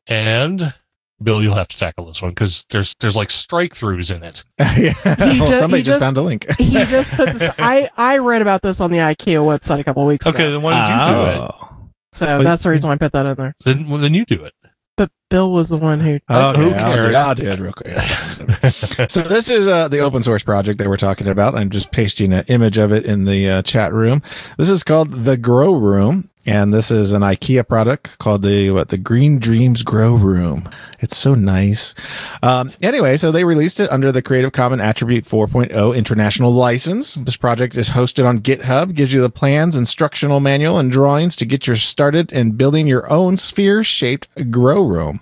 And 0.07 0.73
Bill, 1.21 1.41
you'll 1.41 1.53
have 1.55 1.69
to 1.69 1.77
tackle 1.77 2.05
this 2.07 2.21
one 2.21 2.31
because 2.31 2.65
there's 2.69 2.95
there's 2.95 3.15
like 3.15 3.29
strike 3.29 3.73
throughs 3.73 4.13
in 4.13 4.23
it. 4.23 4.43
yeah. 4.59 4.93
Well, 5.39 5.49
ju- 5.49 5.57
somebody 5.59 5.83
just, 5.83 5.95
just- 5.95 5.99
found 6.03 6.17
a 6.17 6.21
link. 6.21 6.45
He 6.57 6.71
just 6.71 7.13
put 7.13 7.29
this. 7.29 7.49
I 7.57 7.89
I 7.97 8.17
read 8.17 8.41
about 8.41 8.61
this 8.61 8.81
on 8.81 8.91
the 8.91 8.97
IKEA 8.97 9.37
website 9.45 9.79
a 9.79 9.83
couple 9.83 10.01
of 10.03 10.07
weeks 10.07 10.27
Okay, 10.27 10.35
ago. 10.35 10.43
Okay, 10.45 10.51
then 10.53 10.61
why 10.61 10.73
did 10.73 10.93
you 10.93 11.15
do 11.15 11.29
it? 11.31 11.51
Oh. 11.53 11.69
So 12.11 12.37
Wait. 12.37 12.43
that's 12.43 12.63
the 12.63 12.69
reason 12.69 12.89
why 12.89 12.93
I 12.95 12.97
put 12.97 13.11
that 13.13 13.25
in 13.25 13.35
there. 13.35 13.55
Then 13.63 13.89
well, 13.89 13.99
then 13.99 14.13
you 14.13 14.25
do 14.25 14.43
it. 14.43 14.53
But 14.95 15.09
Bill 15.31 15.51
was 15.51 15.69
the 15.69 15.77
one 15.77 15.99
who. 15.99 16.15
Okay, 16.15 16.21
Who 16.29 16.69
I'll, 16.75 17.09
do. 17.09 17.15
I'll 17.15 17.33
do 17.35 17.49
it 17.49 17.59
real 17.59 17.73
quick. 17.73 17.97
so 19.09 19.21
this 19.23 19.49
is 19.49 19.65
uh, 19.67 19.87
the 19.87 19.99
open 19.99 20.21
source 20.21 20.43
project 20.43 20.77
that 20.77 20.87
we're 20.87 20.97
talking 20.97 21.27
about. 21.27 21.55
I'm 21.55 21.71
just 21.71 21.91
pasting 21.91 22.31
an 22.31 22.43
image 22.47 22.77
of 22.77 22.91
it 22.91 23.03
in 23.03 23.25
the 23.25 23.49
uh, 23.49 23.61
chat 23.63 23.91
room. 23.91 24.21
This 24.59 24.69
is 24.69 24.83
called 24.83 25.11
the 25.25 25.35
Grow 25.35 25.73
Room, 25.73 26.29
and 26.45 26.73
this 26.73 26.91
is 26.91 27.13
an 27.13 27.21
IKEA 27.21 27.67
product 27.67 28.17
called 28.19 28.41
the 28.41 28.71
what 28.71 28.89
the 28.89 28.97
Green 28.97 29.39
Dreams 29.39 29.83
Grow 29.83 30.15
Room. 30.15 30.69
It's 30.99 31.17
so 31.17 31.33
nice. 31.33 31.95
Um, 32.41 32.67
anyway, 32.81 33.17
so 33.17 33.31
they 33.31 33.43
released 33.43 33.79
it 33.79 33.91
under 33.91 34.11
the 34.11 34.21
Creative 34.21 34.51
Commons 34.51 34.81
Attribute 34.81 35.25
4.0 35.25 35.95
international 35.95 36.51
license. 36.51 37.15
This 37.15 37.37
project 37.37 37.77
is 37.77 37.89
hosted 37.89 38.25
on 38.25 38.39
GitHub, 38.39 38.93
gives 38.93 39.13
you 39.13 39.21
the 39.21 39.29
plans, 39.29 39.75
instructional 39.75 40.39
manual, 40.39 40.79
and 40.79 40.91
drawings 40.91 41.35
to 41.37 41.45
get 41.45 41.67
you 41.67 41.75
started 41.75 42.31
in 42.31 42.51
building 42.51 42.87
your 42.87 43.09
own 43.11 43.37
sphere-shaped 43.37 44.51
grow 44.51 44.83
room. 44.83 45.21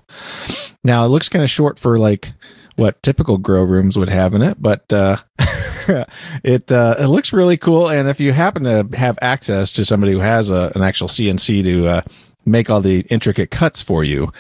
Now 0.84 1.06
it 1.06 1.10
looks 1.10 1.30
kind 1.30 1.44
of 1.44 1.50
short 1.50 1.78
for 1.78 1.98
like 1.98 2.34
what 2.76 3.02
typical 3.04 3.38
grow 3.38 3.64
rooms 3.64 3.98
would 3.98 4.10
have 4.10 4.34
in 4.34 4.42
it, 4.42 4.62
but 4.62 4.92
uh, 4.92 5.18
it 6.44 6.72
uh, 6.72 6.96
it 7.00 7.08
looks 7.08 7.34
really 7.34 7.58
cool. 7.58 7.90
And 7.90 8.08
if 8.10 8.20
you 8.20 8.32
happen 8.34 8.64
to 8.64 8.88
have 8.98 9.18
access 9.22 9.72
to 9.74 9.86
somebody 9.86 10.14
who 10.14 10.20
has 10.20 10.50
a, 10.50 10.72
an 10.76 10.82
actual 10.84 11.08
CNC 11.08 11.64
to 11.66 11.88
uh, 11.88 12.02
make 12.46 12.70
all 12.70 12.82
the 12.82 13.02
intricate 13.10 13.52
cuts 13.52 13.82
for 13.82 14.04
you, 14.04 14.32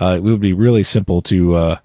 uh, 0.00 0.14
it 0.16 0.22
would 0.22 0.40
be 0.40 0.52
really 0.52 0.82
simple 0.82 1.22
to 1.22 1.54
uh, 1.54 1.76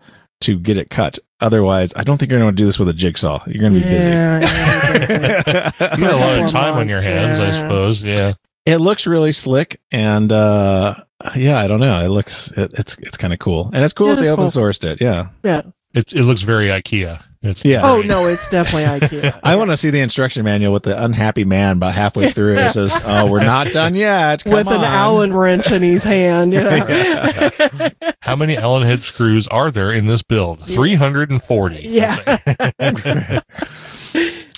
to 0.41 0.57
get 0.59 0.77
it 0.77 0.89
cut. 0.89 1.19
Otherwise, 1.39 1.91
I 1.95 2.03
don't 2.03 2.17
think 2.17 2.31
you're 2.31 2.39
going 2.39 2.55
to 2.55 2.61
do 2.61 2.65
this 2.65 2.79
with 2.79 2.87
a 2.89 2.93
jigsaw. 2.93 3.43
You're 3.47 3.61
going 3.61 3.73
to 3.73 3.79
be 3.81 3.85
Yeah, 3.85 4.39
yeah, 4.39 5.71
busy. 5.79 6.01
You 6.01 6.07
got 6.07 6.13
a 6.13 6.17
lot 6.17 6.39
of 6.39 6.49
time 6.49 6.75
on 6.75 6.87
your 6.87 7.01
hands, 7.01 7.39
I 7.39 7.49
suppose. 7.49 8.01
Yeah. 8.03 8.33
it 8.65 8.77
looks 8.77 9.05
really 9.05 9.33
slick, 9.33 9.81
and 9.91 10.31
uh, 10.31 10.95
yeah, 11.35 11.59
I 11.59 11.67
don't 11.67 11.81
know. 11.81 11.99
It 12.05 12.07
looks 12.09 12.49
it, 12.51 12.71
it's 12.75 12.97
it's 12.99 13.17
kind 13.17 13.33
of 13.33 13.39
cool, 13.39 13.69
and 13.73 13.83
it's 13.83 13.93
cool 13.93 14.07
Yeah, 14.07 14.15
that 14.15 14.21
they 14.21 14.27
it's 14.27 14.31
open 14.31 14.49
cool. 14.49 14.63
sourced 14.63 14.85
it. 14.89 15.01
Yeah. 15.01 15.29
yeah. 15.43 15.63
It, 15.93 16.13
it 16.13 16.23
looks 16.23 16.41
very 16.43 16.67
IKEA. 16.67 17.21
It's 17.45 17.65
Yeah. 17.65 17.81
Oh 17.83 18.01
no, 18.01 18.25
it's 18.27 18.49
definitely 18.49 18.85
IKEA. 19.07 19.37
I 19.43 19.57
want 19.57 19.69
to 19.71 19.77
see 19.77 19.89
the 19.89 19.99
instruction 19.99 20.45
manual 20.45 20.71
with 20.71 20.83
the 20.83 21.03
unhappy 21.03 21.43
man 21.43 21.73
about 21.77 21.93
halfway 21.93 22.31
through. 22.31 22.57
It 22.57 22.71
says, 22.71 22.97
"Oh, 23.03 23.29
we're 23.29 23.43
not 23.43 23.67
done 23.73 23.95
yet." 23.95 24.43
Come 24.45 24.53
with 24.53 24.67
an. 24.67 24.81
Allen 24.81 25.33
wrench 25.33 25.69
in 25.71 25.81
his 25.81 26.03
hand. 26.05 26.53
You 26.53 26.61
know? 26.63 27.89
How 28.21 28.37
many 28.37 28.55
Allen 28.57 28.83
head 28.83 29.03
screws 29.03 29.47
are 29.49 29.69
there 29.71 29.91
in 29.91 30.05
this 30.07 30.23
build? 30.23 30.65
340. 30.65 31.81
Yeah. 31.81 32.39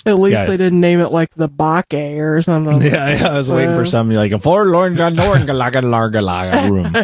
At 0.06 0.20
least 0.20 0.34
Yeah. 0.34 0.46
they 0.46 0.56
didn't 0.56 0.80
name 0.80 1.00
it 1.00 1.10
like 1.10 1.34
the 1.34 1.48
Bake 1.48 1.92
or 2.20 2.40
something. 2.42 2.80
Yeah, 2.80 3.14
yeah, 3.16 3.28
I 3.30 3.36
was 3.38 3.50
waiting 3.50 3.74
for 3.74 3.84
So- 3.84 3.90
something 3.90 4.16
like 4.16 4.30
a 4.30 4.38
forlorn 4.38 4.94
larga 4.94 5.52
larga 5.52 6.22
larga 6.22 6.70
room. 6.70 6.94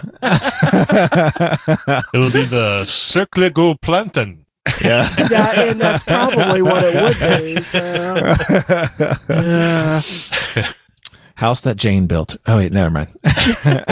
It'll 2.14 2.30
be 2.30 2.44
the 2.44 2.84
Circle 2.86 3.76
Planten. 3.78 4.41
Yeah. 4.83 5.09
Yeah, 5.31 5.61
and 5.62 5.81
that's 5.81 6.04
probably 6.04 6.62
what 6.62 6.83
it 6.85 7.02
would 7.02 7.19
be. 7.42 7.62
So. 7.62 8.35
Yeah. 9.31 10.02
House 11.42 11.61
that 11.62 11.76
Jane 11.76 12.07
built. 12.07 12.37
Oh 12.47 12.59
wait, 12.59 12.73
never 12.73 12.90
mind. 12.90 13.09
I, 13.25 13.85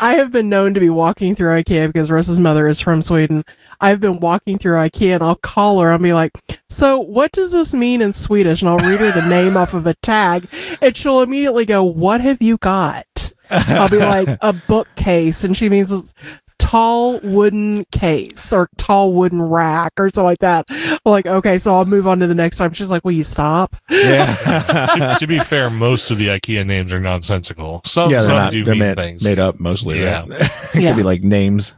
I 0.00 0.14
have 0.16 0.32
been 0.32 0.48
known 0.48 0.72
to 0.72 0.80
be 0.80 0.88
walking 0.88 1.34
through 1.34 1.62
IKEA 1.62 1.88
because 1.88 2.10
Russ's 2.10 2.40
mother 2.40 2.66
is 2.66 2.80
from 2.80 3.02
Sweden. 3.02 3.44
I've 3.82 4.00
been 4.00 4.18
walking 4.18 4.56
through 4.56 4.76
IKEA 4.76 5.16
and 5.16 5.22
I'll 5.22 5.34
call 5.34 5.80
her. 5.80 5.92
I'll 5.92 5.98
be 5.98 6.14
like, 6.14 6.32
So, 6.70 6.98
what 6.98 7.32
does 7.32 7.52
this 7.52 7.74
mean 7.74 8.00
in 8.00 8.14
Swedish? 8.14 8.62
And 8.62 8.70
I'll 8.70 8.78
read 8.78 9.00
her 9.00 9.12
the 9.12 9.28
name 9.28 9.58
off 9.58 9.74
of 9.74 9.86
a 9.86 9.92
tag, 9.94 10.48
and 10.80 10.96
she'll 10.96 11.20
immediately 11.20 11.66
go, 11.66 11.84
What 11.84 12.22
have 12.22 12.40
you 12.40 12.56
got? 12.56 13.34
I'll 13.50 13.90
be 13.90 13.98
like, 13.98 14.38
A 14.40 14.52
bookcase. 14.52 15.44
And 15.44 15.54
she 15.54 15.68
means 15.68 15.90
this 15.90 16.14
tall 16.66 17.20
wooden 17.20 17.84
case 17.92 18.52
or 18.52 18.68
tall 18.76 19.12
wooden 19.12 19.40
rack 19.40 19.92
or 19.98 20.08
something 20.10 20.24
like 20.24 20.38
that. 20.40 20.64
I'm 20.70 20.98
like, 21.04 21.26
okay, 21.26 21.58
so 21.58 21.74
I'll 21.74 21.84
move 21.84 22.06
on 22.06 22.18
to 22.20 22.26
the 22.26 22.34
next 22.34 22.56
time. 22.56 22.72
She's 22.72 22.90
like, 22.90 23.04
Will 23.04 23.12
you 23.12 23.24
stop? 23.24 23.76
yeah. 23.88 25.14
to, 25.14 25.20
to 25.20 25.26
be 25.26 25.38
fair, 25.38 25.70
most 25.70 26.10
of 26.10 26.18
the 26.18 26.28
IKEA 26.28 26.66
names 26.66 26.92
are 26.92 27.00
nonsensical. 27.00 27.82
Some, 27.84 28.10
yeah, 28.10 28.18
they're 28.20 28.28
some 28.28 28.36
not. 28.36 28.52
do 28.52 28.64
mean 28.64 28.78
made, 28.78 28.96
things. 28.96 29.24
made 29.24 29.38
up 29.38 29.60
mostly. 29.60 30.00
Yeah. 30.00 30.24
Right? 30.26 30.40
it 30.42 30.72
could 30.72 30.96
be 30.96 31.02
like 31.02 31.22
names. 31.22 31.74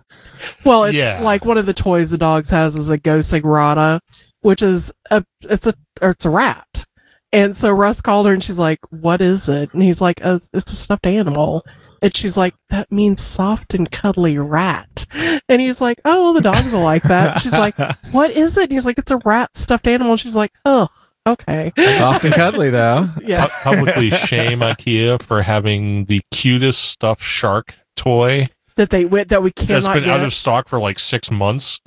Well, 0.64 0.84
it's 0.84 0.96
Yeah. 0.96 1.20
like 1.22 1.44
one 1.44 1.58
of 1.58 1.66
the 1.66 1.74
toys 1.74 2.10
the 2.10 2.18
dogs 2.18 2.48
has 2.50 2.76
is 2.76 2.90
a 2.90 2.98
Gosigrata, 2.98 4.00
which 4.40 4.62
is 4.62 4.92
a 5.10 5.24
it's 5.42 5.66
a 5.66 5.74
or 6.00 6.10
it's 6.10 6.24
a 6.24 6.30
rat. 6.30 6.84
And 7.32 7.54
so 7.54 7.70
Russ 7.70 8.00
called 8.00 8.26
her 8.26 8.32
and 8.32 8.42
she's 8.42 8.56
like, 8.56 8.78
"What 8.90 9.20
is 9.20 9.48
it?" 9.50 9.74
And 9.74 9.82
he's 9.82 10.00
like, 10.00 10.20
oh, 10.24 10.38
"It's 10.54 10.72
a 10.72 10.76
stuffed 10.76 11.06
animal." 11.06 11.62
And 12.02 12.14
she's 12.14 12.36
like, 12.36 12.54
"That 12.70 12.90
means 12.92 13.20
soft 13.20 13.74
and 13.74 13.90
cuddly 13.90 14.38
rat." 14.38 15.06
And 15.48 15.60
he's 15.60 15.80
like, 15.80 16.00
"Oh, 16.04 16.22
well, 16.22 16.32
the 16.32 16.40
dogs 16.40 16.72
will 16.72 16.82
like 16.82 17.02
that." 17.04 17.40
She's 17.40 17.52
like, 17.52 17.74
"What 18.12 18.30
is 18.30 18.56
it?" 18.56 18.64
And 18.64 18.72
he's 18.72 18.86
like, 18.86 18.98
"It's 18.98 19.10
a 19.10 19.18
rat 19.24 19.56
stuffed 19.56 19.86
animal." 19.86 20.12
And 20.12 20.20
she's 20.20 20.36
like, 20.36 20.52
"Oh, 20.64 20.88
okay." 21.26 21.72
soft 21.98 22.24
and 22.24 22.34
cuddly 22.34 22.70
though. 22.70 23.08
Yeah. 23.22 23.46
Pu- 23.46 23.52
publicly 23.76 24.10
shame 24.26 24.60
IKEA 24.60 25.22
for 25.22 25.42
having 25.42 26.04
the 26.06 26.20
cutest 26.30 26.82
stuffed 26.84 27.22
shark 27.22 27.74
toy 27.96 28.46
That 28.76 28.90
they 28.90 29.04
went 29.04 29.28
that 29.28 29.42
we 29.42 29.50
cannot 29.50 29.68
that's 29.68 29.88
been 29.88 30.04
get. 30.04 30.20
out 30.20 30.24
of 30.24 30.32
stock 30.32 30.68
for 30.68 30.78
like 30.78 30.98
six 30.98 31.30
months. 31.30 31.80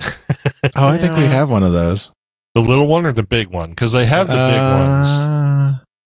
Oh, 0.76 0.88
I 0.88 0.98
think 0.98 1.16
we 1.16 1.24
have 1.24 1.50
one 1.50 1.62
of 1.62 1.72
those. 1.72 2.10
The 2.54 2.60
little 2.60 2.86
one 2.86 3.06
or 3.06 3.12
the 3.12 3.22
big 3.22 3.48
one? 3.48 3.70
Because 3.70 3.92
they 3.92 4.04
have 4.04 4.26
the 4.26 4.34
big 4.34 4.38
uh, 4.38 4.76
ones. 4.78 5.08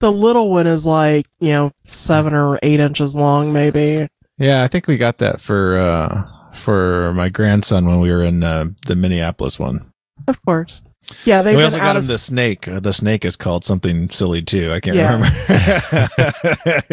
The 0.00 0.12
little 0.12 0.50
one 0.50 0.66
is 0.66 0.84
like 0.86 1.26
you 1.40 1.50
know 1.50 1.72
seven 1.84 2.34
or 2.34 2.58
eight 2.62 2.80
inches 2.80 3.14
long, 3.16 3.52
maybe. 3.52 4.08
Yeah, 4.38 4.62
I 4.62 4.68
think 4.68 4.86
we 4.86 4.96
got 4.98 5.18
that 5.18 5.40
for 5.40 5.78
uh 5.78 6.22
for 6.52 7.12
my 7.14 7.28
grandson 7.28 7.86
when 7.86 8.00
we 8.00 8.10
were 8.10 8.22
in 8.24 8.42
uh, 8.42 8.66
the 8.86 8.94
Minneapolis 8.96 9.58
one. 9.58 9.92
Of 10.26 10.42
course. 10.44 10.82
Yeah, 11.24 11.42
they've 11.42 11.56
we 11.56 11.62
also 11.62 11.76
got 11.76 11.92
him 11.96 11.98
of 11.98 12.06
the 12.08 12.18
snake. 12.18 12.66
Uh, 12.66 12.80
the 12.80 12.92
snake 12.92 13.24
is 13.24 13.36
called 13.36 13.64
something 13.64 14.10
silly 14.10 14.42
too. 14.42 14.72
I 14.72 14.80
can't 14.80 14.96
Yeah. 14.96 15.12
remember. 15.12 16.08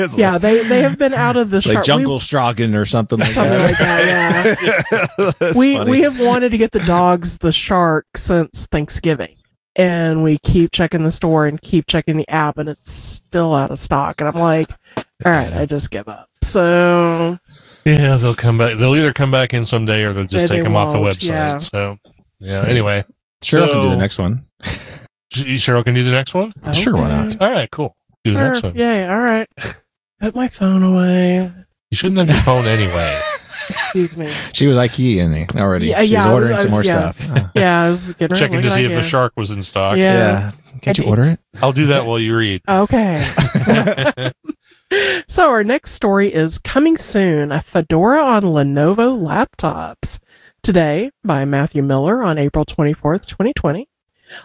Yeah, 0.17 0.33
like, 0.33 0.41
they 0.41 0.63
they 0.67 0.81
have 0.81 0.97
been 0.99 1.13
out 1.13 1.35
of 1.37 1.49
the 1.49 1.57
like 1.57 1.63
shark- 1.63 1.85
jungle 1.85 2.19
stragan 2.19 2.75
or 2.75 2.85
something 2.85 3.19
like 3.19 3.31
Something 3.31 3.57
that. 3.57 4.45
like 5.27 5.27
that, 5.39 5.55
We 5.55 5.71
we, 5.71 5.75
funny. 5.77 5.91
we 5.91 6.01
have 6.01 6.19
wanted 6.19 6.49
to 6.49 6.57
get 6.57 6.71
the 6.71 6.79
dogs 6.79 7.39
the 7.39 7.51
shark 7.51 8.05
since 8.15 8.67
Thanksgiving, 8.67 9.35
and 9.75 10.23
we 10.23 10.37
keep 10.39 10.71
checking 10.71 11.03
the 11.03 11.11
store 11.11 11.45
and 11.47 11.61
keep 11.61 11.87
checking 11.87 12.17
the 12.17 12.27
app, 12.29 12.57
and 12.57 12.69
it's 12.69 12.91
still 12.91 13.53
out 13.55 13.71
of 13.71 13.77
stock. 13.79 14.21
And 14.21 14.27
I'm 14.29 14.35
like, 14.39 14.69
all 14.97 15.31
right, 15.31 15.51
I 15.53 15.65
just 15.65 15.91
give 15.91 16.07
up. 16.07 16.29
So 16.43 17.37
Yeah, 17.85 18.17
they'll 18.17 18.35
come 18.35 18.57
back. 18.57 18.77
They'll 18.77 18.95
either 18.95 19.13
come 19.13 19.31
back 19.31 19.53
in 19.53 19.65
someday 19.65 20.03
or 20.03 20.13
they'll 20.13 20.25
just 20.25 20.47
take 20.47 20.59
they 20.59 20.63
them 20.63 20.75
off 20.75 20.91
the 20.93 20.99
website. 20.99 21.29
yeah. 21.29 21.57
So, 21.57 21.97
yeah. 22.39 22.63
Anyway, 22.67 23.03
sure 23.41 23.63
I 23.63 23.67
can 23.69 23.81
do 23.81 23.89
the 23.89 23.97
next 23.97 24.17
one. 24.17 24.45
you 25.35 25.57
sure 25.57 25.83
can 25.83 25.93
do 25.93 26.03
the 26.03 26.11
next 26.11 26.33
one? 26.33 26.53
Sure, 26.73 26.95
why 26.95 27.09
not? 27.09 27.41
All 27.41 27.51
right, 27.51 27.69
cool. 27.71 27.95
Do 28.23 28.31
the 28.33 28.37
Sure, 28.39 28.47
next 28.49 28.63
one. 28.63 28.75
Yeah, 28.75 29.13
all 29.13 29.21
right. 29.21 29.47
Put 30.21 30.35
my 30.35 30.47
phone 30.47 30.83
away. 30.83 31.51
You 31.91 31.95
shouldn't 31.97 32.19
have 32.19 32.29
your 32.29 32.37
phone 32.43 32.65
anyway. 32.65 33.19
Excuse 33.69 34.17
me. 34.17 34.27
She 34.53 34.67
was 34.67 34.77
IKEA 34.77 35.17
in 35.17 35.33
it 35.33 35.55
already. 35.55 35.87
Yeah, 35.87 36.03
she 36.03 36.15
was 36.15 36.25
was- 36.25 36.33
ordering 36.33 36.53
I 36.53 36.61
some 36.61 36.71
more 36.71 36.83
yeah. 36.83 37.11
stuff. 37.11 37.27
Oh. 37.37 37.49
Yeah, 37.55 37.83
I 37.83 37.89
was 37.89 38.13
getting 38.13 38.35
Checking 38.37 38.61
to 38.61 38.69
see 38.69 38.85
if 38.85 38.91
the 38.91 39.01
shark 39.03 39.33
was 39.35 39.51
in 39.51 39.61
stock. 39.61 39.97
Yeah. 39.97 40.13
yeah. 40.13 40.79
Can't 40.81 40.97
you 40.97 41.05
order 41.05 41.23
it? 41.25 41.39
I'll 41.61 41.71
do 41.73 41.87
that 41.87 42.05
while 42.05 42.19
you 42.19 42.35
read. 42.35 42.61
yeah. 42.67 42.81
Okay. 44.31 44.31
So 45.25 45.49
our 45.49 45.63
next 45.63 45.93
story 45.93 46.31
is 46.31 46.59
coming 46.59 46.97
soon 46.97 47.51
a 47.51 47.61
Fedora 47.61 48.23
on 48.23 48.43
Lenovo 48.43 49.17
laptops. 49.17 50.19
Today, 50.61 51.09
by 51.23 51.45
Matthew 51.45 51.81
Miller 51.81 52.21
on 52.23 52.37
April 52.37 52.63
24th, 52.63 53.25
2020. 53.25 53.89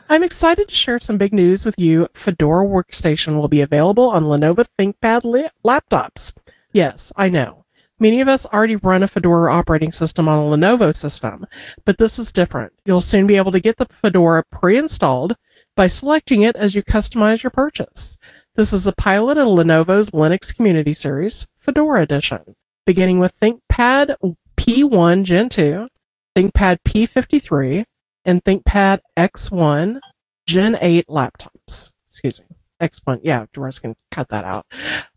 I'm 0.08 0.22
excited 0.22 0.68
to 0.68 0.74
share 0.74 0.98
some 1.00 1.18
big 1.18 1.34
news 1.34 1.66
with 1.66 1.74
you. 1.78 2.08
Fedora 2.14 2.66
Workstation 2.66 3.38
will 3.38 3.48
be 3.48 3.60
available 3.60 4.08
on 4.08 4.24
Lenovo 4.24 4.64
ThinkPad 4.78 5.24
li- 5.24 5.48
laptops. 5.64 6.34
Yes, 6.72 7.12
I 7.14 7.28
know. 7.28 7.57
Many 8.00 8.20
of 8.20 8.28
us 8.28 8.46
already 8.46 8.76
run 8.76 9.02
a 9.02 9.08
Fedora 9.08 9.52
operating 9.52 9.90
system 9.90 10.28
on 10.28 10.38
a 10.38 10.56
Lenovo 10.56 10.94
system, 10.94 11.46
but 11.84 11.98
this 11.98 12.18
is 12.18 12.32
different. 12.32 12.72
You'll 12.84 13.00
soon 13.00 13.26
be 13.26 13.36
able 13.36 13.50
to 13.50 13.60
get 13.60 13.76
the 13.76 13.86
Fedora 13.86 14.44
pre-installed 14.52 15.34
by 15.74 15.88
selecting 15.88 16.42
it 16.42 16.54
as 16.54 16.76
you 16.76 16.82
customize 16.84 17.42
your 17.42 17.50
purchase. 17.50 18.18
This 18.54 18.72
is 18.72 18.86
a 18.86 18.92
pilot 18.92 19.36
of 19.36 19.48
Lenovo's 19.48 20.10
Linux 20.10 20.54
Community 20.54 20.94
Series, 20.94 21.48
Fedora 21.58 22.02
Edition, 22.02 22.54
beginning 22.86 23.18
with 23.18 23.32
ThinkPad 23.40 24.14
P1 24.56 25.24
Gen 25.24 25.48
2, 25.48 25.88
ThinkPad 26.36 26.78
P53, 26.86 27.84
and 28.24 28.44
ThinkPad 28.44 29.00
X1 29.16 29.98
Gen 30.46 30.78
8 30.80 31.06
laptops. 31.08 31.90
Excuse 32.06 32.40
me. 32.40 32.46
X1. 32.80 33.20
Yeah, 33.24 33.46
Doris 33.52 33.80
can 33.80 33.96
cut 34.12 34.28
that 34.28 34.44
out. 34.44 34.66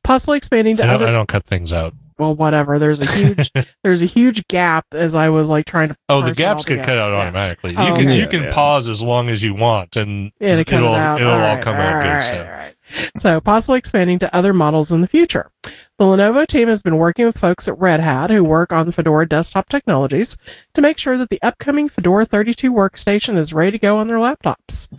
Possibly 0.03 0.37
expanding 0.37 0.77
to 0.77 0.83
I 0.83 0.87
don't, 0.87 0.95
other 0.95 1.07
I 1.07 1.11
don't 1.11 1.29
cut 1.29 1.45
things 1.45 1.71
out. 1.71 1.93
Well, 2.21 2.35
whatever. 2.35 2.79
There's 2.79 3.01
a 3.01 3.05
huge 3.05 3.51
there's 3.83 4.01
a 4.01 4.05
huge 4.05 4.47
gap 4.47 4.85
as 4.93 5.13
I 5.15 5.29
was 5.29 5.49
like 5.49 5.65
trying 5.65 5.89
to 5.89 5.97
Oh, 6.07 6.21
the 6.21 6.33
gaps 6.33 6.63
get 6.63 6.77
cut 6.77 6.81
together. 6.83 7.01
out 7.01 7.11
Yeah. 7.11 7.17
automatically. 7.17 7.75
Oh, 7.77 7.87
you 7.87 7.93
can 7.95 8.05
okay. 8.07 8.19
you 8.19 8.27
can 8.27 8.41
Yeah, 8.43 8.47
yeah. 8.49 8.53
pause 8.53 8.87
as 8.87 9.01
long 9.01 9.29
as 9.29 9.43
you 9.43 9.53
want, 9.53 9.97
and 9.97 10.31
Yeah, 10.39 10.55
to 10.57 10.63
cut 10.65 10.77
it'll 10.81 10.93
it 10.93 10.97
out. 10.99 11.19
it'll 11.19 11.33
all 11.33 11.39
right, 11.39 11.61
come 11.61 11.75
out 11.75 11.95
all 11.95 12.01
good. 12.01 12.07
right, 12.07 12.23
so. 12.23 12.37
all 12.45 12.51
right. 12.51 12.75
So 13.19 13.39
possibly 13.39 13.77
expanding 13.79 14.19
to 14.19 14.35
other 14.35 14.53
models 14.53 14.91
in 14.91 14.99
the 15.01 15.07
future. 15.07 15.49
The 15.63 16.03
Lenovo 16.05 16.45
team 16.45 16.67
has 16.67 16.81
been 16.81 16.97
working 16.97 17.25
with 17.25 17.37
folks 17.37 17.67
at 17.69 17.79
Red 17.79 18.01
Hat 18.01 18.29
who 18.29 18.43
work 18.43 18.73
on 18.73 18.91
Fedora 18.91 19.27
desktop 19.27 19.69
technologies 19.69 20.35
to 20.73 20.81
make 20.81 20.97
sure 20.97 21.17
that 21.17 21.29
the 21.29 21.41
upcoming 21.41 21.87
Fedora 21.87 22.25
32 22.25 22.71
workstation 22.71 23.37
is 23.37 23.53
ready 23.53 23.71
to 23.71 23.79
go 23.79 23.97
on 23.97 24.07
their 24.07 24.17
laptops. 24.17 24.89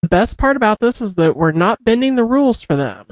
The 0.00 0.08
best 0.08 0.38
part 0.38 0.56
about 0.56 0.78
this 0.78 1.00
is 1.00 1.16
that 1.16 1.36
we're 1.36 1.50
not 1.52 1.82
bending 1.84 2.14
the 2.14 2.24
rules 2.24 2.62
for 2.62 2.76
them. 2.76 3.06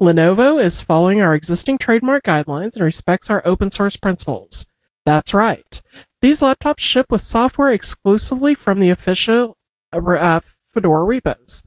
Lenovo 0.00 0.60
is 0.60 0.82
following 0.82 1.20
our 1.20 1.34
existing 1.34 1.78
trademark 1.78 2.24
guidelines 2.24 2.74
and 2.74 2.84
respects 2.84 3.30
our 3.30 3.42
open 3.44 3.70
source 3.70 3.96
principles. 3.96 4.66
That's 5.06 5.32
right. 5.32 5.80
These 6.20 6.40
laptops 6.40 6.80
ship 6.80 7.06
with 7.10 7.20
software 7.20 7.70
exclusively 7.70 8.54
from 8.54 8.80
the 8.80 8.90
official 8.90 9.56
uh, 9.92 10.40
Fedora 10.72 11.04
repos. 11.04 11.62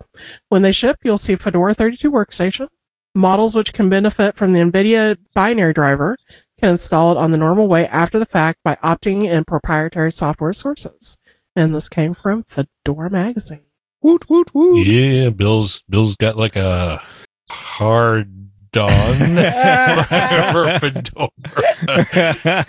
When 0.50 0.62
they 0.62 0.72
ship, 0.74 0.98
you'll 1.04 1.18
see 1.18 1.36
Fedora 1.36 1.74
32 1.74 2.12
workstation. 2.12 2.68
Models 3.16 3.56
which 3.56 3.74
can 3.74 3.90
benefit 3.90 4.36
from 4.36 4.52
the 4.52 4.60
NVIDIA 4.60 5.18
binary 5.34 5.74
driver 5.74 6.18
can 6.60 6.72
install 6.72 7.12
it 7.14 7.18
on 7.18 7.32
the 7.32 7.38
normal 7.38 7.68
way 7.68 7.88
after 7.88 8.20
the 8.20 8.26
fact 8.26 8.60
by 8.64 8.76
opting 8.84 9.24
in 9.24 9.46
proprietary 9.46 10.12
software 10.12 10.54
sources. 10.54 11.18
And 11.56 11.74
this 11.74 11.88
came 11.88 12.14
from 12.14 12.44
Fedora 12.44 13.10
Magazine. 13.10 13.62
Woot 14.02 14.30
woot 14.30 14.54
woot. 14.54 14.86
Yeah, 14.86 15.30
Bill's 15.30 15.84
Bill's 15.90 16.16
got 16.16 16.36
like 16.36 16.56
a 16.56 17.02
hard 17.50 18.34
on 18.76 19.18
for 20.54 20.80
Fedora. 20.80 21.30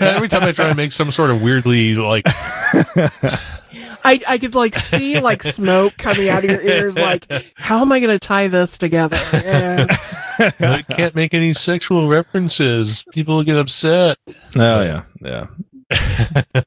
Every 0.01 0.29
time 0.29 0.45
I 0.45 0.53
try 0.53 0.69
to 0.69 0.75
make 0.75 0.93
some 0.93 1.11
sort 1.11 1.31
of 1.31 1.43
weirdly 1.43 1.97
like 1.97 2.25
I, 4.05 4.21
I 4.27 4.39
could 4.39 4.55
like 4.55 4.75
see 4.75 5.21
like 5.21 5.43
smoke 5.43 5.97
coming 5.99 6.29
out 6.29 6.45
of 6.45 6.51
your 6.51 6.63
ears. 6.63 6.97
Like, 6.97 7.27
how 7.57 7.81
am 7.81 7.93
I 7.93 8.01
going 8.01 8.17
to 8.17 8.19
tie 8.19 8.49
this 8.49 8.79
together? 8.79 9.19
And 9.45 9.91
I 10.61 10.83
can't 10.83 11.15
make 11.15 11.35
any 11.35 11.53
sexual 11.53 12.09
references. 12.09 13.05
People 13.13 13.43
get 13.43 13.59
upset. 13.59 14.17
Oh 14.57 14.83
yeah, 14.83 15.03
yeah. 15.21 15.47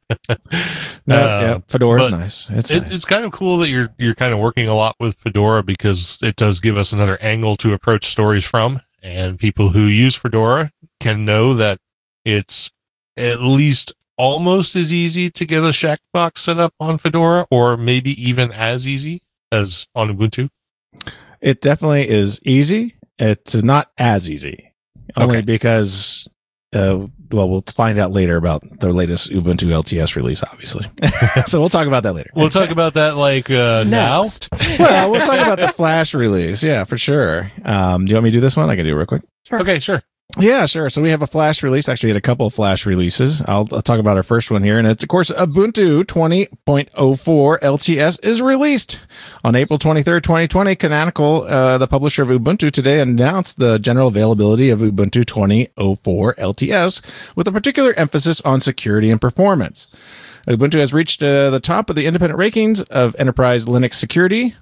No, 1.07 1.15
Uh, 1.15 1.41
yeah, 1.41 1.57
Fedora's 1.67 2.09
but 2.11 2.17
nice. 2.17 2.47
It's 2.51 2.69
It, 2.71 2.83
nice. 2.83 2.91
it's 2.95 3.05
kind 3.05 3.25
of 3.25 3.31
cool 3.31 3.57
that 3.57 3.69
you're 3.69 3.89
you're 3.97 4.13
kind 4.15 4.33
of 4.33 4.39
working 4.39 4.67
a 4.67 4.75
lot 4.75 4.95
with 4.99 5.15
Fedora 5.17 5.63
because 5.63 6.19
it 6.21 6.35
does 6.35 6.59
give 6.59 6.77
us 6.77 6.91
another 6.91 7.17
angle 7.21 7.55
to 7.57 7.73
approach 7.73 8.05
stories 8.05 8.45
from, 8.45 8.81
and 9.01 9.39
people 9.39 9.69
who 9.69 9.81
use 9.85 10.15
Fedora 10.15 10.71
can 10.99 11.25
know 11.25 11.53
that 11.55 11.79
it's 12.23 12.71
at 13.17 13.41
least 13.41 13.93
almost 14.17 14.75
as 14.75 14.93
easy 14.93 15.29
to 15.31 15.45
get 15.45 15.63
a 15.63 15.69
Shackbox 15.69 16.37
set 16.37 16.59
up 16.59 16.73
on 16.79 16.97
Fedora, 16.99 17.47
or 17.49 17.77
maybe 17.77 18.11
even 18.21 18.51
as 18.51 18.87
easy 18.87 19.21
as 19.51 19.87
on 19.95 20.15
Ubuntu. 20.15 20.49
It 21.41 21.61
definitely 21.61 22.07
is 22.07 22.39
easy. 22.45 22.95
It's 23.17 23.55
not 23.55 23.89
as 23.97 24.29
easy, 24.29 24.71
only 25.17 25.37
Okay. 25.37 25.45
because, 25.45 26.27
uh, 26.73 27.07
well, 27.31 27.49
we'll 27.49 27.63
find 27.75 27.99
out 27.99 28.11
later 28.11 28.37
about 28.37 28.63
the 28.79 28.89
latest 28.89 29.29
Ubuntu 29.31 29.67
LTS 29.67 30.15
release, 30.15 30.43
obviously. 30.43 30.85
so 31.45 31.59
we'll 31.59 31.69
talk 31.69 31.87
about 31.87 32.03
that 32.03 32.13
later. 32.13 32.29
We'll 32.35 32.49
talk 32.49 32.69
about 32.69 32.95
that 32.95 33.17
like 33.17 33.49
uh, 33.49 33.83
now. 33.85 34.23
Well, 34.79 35.11
we'll 35.11 35.25
talk 35.25 35.39
about 35.39 35.59
the 35.59 35.67
Flash 35.69 36.13
release. 36.13 36.63
Yeah, 36.63 36.85
for 36.85 36.97
sure. 36.97 37.51
Um, 37.65 38.05
do 38.05 38.11
you 38.11 38.15
want 38.15 38.25
me 38.25 38.31
to 38.31 38.37
do 38.37 38.41
this 38.41 38.55
one? 38.57 38.69
I 38.69 38.75
can 38.75 38.85
do 38.85 38.91
it 38.91 38.95
real 38.95 39.05
quick. 39.05 39.21
Sure. 39.43 39.59
Okay, 39.61 39.79
sure. 39.79 40.01
Yeah, 40.39 40.65
sure. 40.65 40.89
So 40.89 41.01
we 41.01 41.09
have 41.09 41.21
a 41.21 41.27
Flash 41.27 41.61
release. 41.61 41.89
Actually, 41.89 42.07
we 42.07 42.11
had 42.11 42.17
a 42.17 42.21
couple 42.21 42.45
of 42.45 42.53
Flash 42.53 42.85
releases. 42.85 43.41
I'll, 43.43 43.67
I'll 43.71 43.81
talk 43.81 43.99
about 43.99 44.17
our 44.17 44.23
first 44.23 44.49
one 44.49 44.63
here, 44.63 44.79
and 44.79 44.87
it's 44.87 45.03
of 45.03 45.09
course 45.09 45.29
Ubuntu 45.29 46.03
20.04 46.05 47.59
LTS 47.59 48.25
is 48.25 48.41
released 48.41 48.99
on 49.43 49.55
April 49.55 49.77
23rd, 49.77 50.23
2020. 50.23 50.75
Canonical, 50.75 51.43
uh, 51.43 51.77
the 51.77 51.87
publisher 51.87 52.23
of 52.23 52.29
Ubuntu, 52.29 52.71
today 52.71 53.01
announced 53.01 53.59
the 53.59 53.77
general 53.77 54.07
availability 54.07 54.69
of 54.69 54.79
Ubuntu 54.79 55.25
20.04 55.25 56.35
LTS 56.35 57.01
with 57.35 57.47
a 57.47 57.51
particular 57.51 57.93
emphasis 57.93 58.39
on 58.41 58.61
security 58.61 59.09
and 59.09 59.19
performance. 59.19 59.87
Ubuntu 60.55 60.79
has 60.79 60.93
reached 60.93 61.23
uh, 61.23 61.49
the 61.49 61.59
top 61.59 61.89
of 61.89 61.95
the 61.95 62.05
independent 62.05 62.39
rankings 62.39 62.87
of 62.89 63.15
enterprise 63.17 63.65
Linux 63.65 63.95
security. 63.95 64.55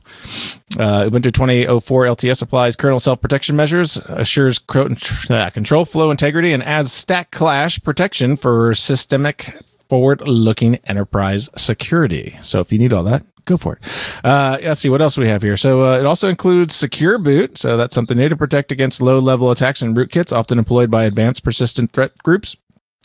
Uh, 0.78 1.06
Ubuntu 1.06 1.32
20.04 1.32 1.68
LTS 1.68 2.42
applies 2.42 2.76
kernel 2.76 3.00
self 3.00 3.22
protection 3.22 3.56
measures, 3.56 3.98
assures 4.08 4.60
uh, 4.70 5.50
control 5.52 5.86
flow 5.86 6.12
integrity, 6.12 6.54
and 6.54 6.64
adds 6.64 6.92
stack 6.92 7.32
clash 7.32 7.82
protection 7.82 8.38
for 8.38 8.74
systemic 8.74 9.54
forward 9.90 10.22
looking 10.28 10.76
enterprise 10.86 11.50
security. 11.58 12.38
So 12.42 12.60
if 12.60 12.72
you 12.72 12.80
need 12.80 12.94
all 12.94 13.04
that, 13.04 13.26
go 13.46 13.58
for 13.58 13.74
it. 13.74 13.80
Uh, 14.24 14.58
let's 14.62 14.80
see 14.82 14.90
what 14.90 15.02
else 15.02 15.18
we 15.18 15.28
have 15.28 15.42
here. 15.42 15.58
So 15.58 15.84
uh, 15.84 16.00
it 16.00 16.06
also 16.06 16.30
includes 16.30 16.76
secure 16.76 17.18
boot. 17.18 17.58
So 17.58 17.76
that's 17.76 17.96
something 17.96 18.18
new 18.18 18.30
to 18.30 18.38
protect 18.38 18.72
against 18.72 19.02
low 19.02 19.20
level 19.20 19.50
attacks 19.52 19.82
and 19.82 19.98
rootkits, 19.98 20.32
often 20.32 20.60
employed 20.60 20.92
by 20.92 21.06
advanced 21.06 21.44
persistent 21.44 21.92
threat 21.92 22.18
groups 22.20 22.56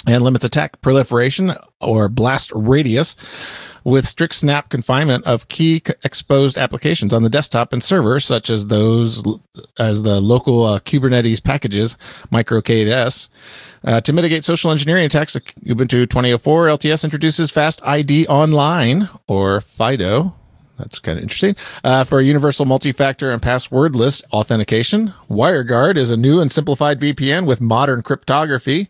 and 0.06 0.22
limits 0.22 0.44
attack 0.44 0.80
proliferation 0.80 1.54
or 1.80 2.08
blast 2.08 2.52
radius 2.54 3.16
with 3.84 4.06
strict 4.06 4.34
snap 4.34 4.70
confinement 4.70 5.24
of 5.24 5.48
key 5.48 5.82
exposed 6.02 6.56
applications 6.56 7.12
on 7.12 7.22
the 7.22 7.28
desktop 7.28 7.72
and 7.72 7.82
server, 7.82 8.18
such 8.18 8.48
as 8.48 8.66
those 8.66 9.22
as 9.78 10.02
the 10.02 10.20
local 10.20 10.64
uh, 10.64 10.80
Kubernetes 10.80 11.42
packages, 11.42 11.96
MicroK8s. 12.32 13.28
Uh, 13.84 14.00
to 14.00 14.12
mitigate 14.14 14.44
social 14.44 14.70
engineering 14.70 15.04
attacks, 15.04 15.36
Ubuntu 15.66 16.08
2004 16.08 16.66
LTS 16.68 17.04
introduces 17.04 17.50
Fast 17.50 17.80
ID 17.84 18.26
Online 18.26 19.10
or 19.28 19.60
FIDO. 19.60 20.34
That's 20.78 20.98
kind 20.98 21.18
of 21.18 21.22
interesting. 21.22 21.54
Uh, 21.84 22.04
for 22.04 22.20
universal 22.20 22.64
multi-factor 22.64 23.30
and 23.30 23.40
passwordless 23.40 24.24
authentication, 24.32 25.14
WireGuard 25.30 25.96
is 25.96 26.10
a 26.10 26.16
new 26.16 26.40
and 26.40 26.50
simplified 26.50 27.00
VPN 27.00 27.46
with 27.46 27.60
modern 27.60 28.02
cryptography 28.02 28.88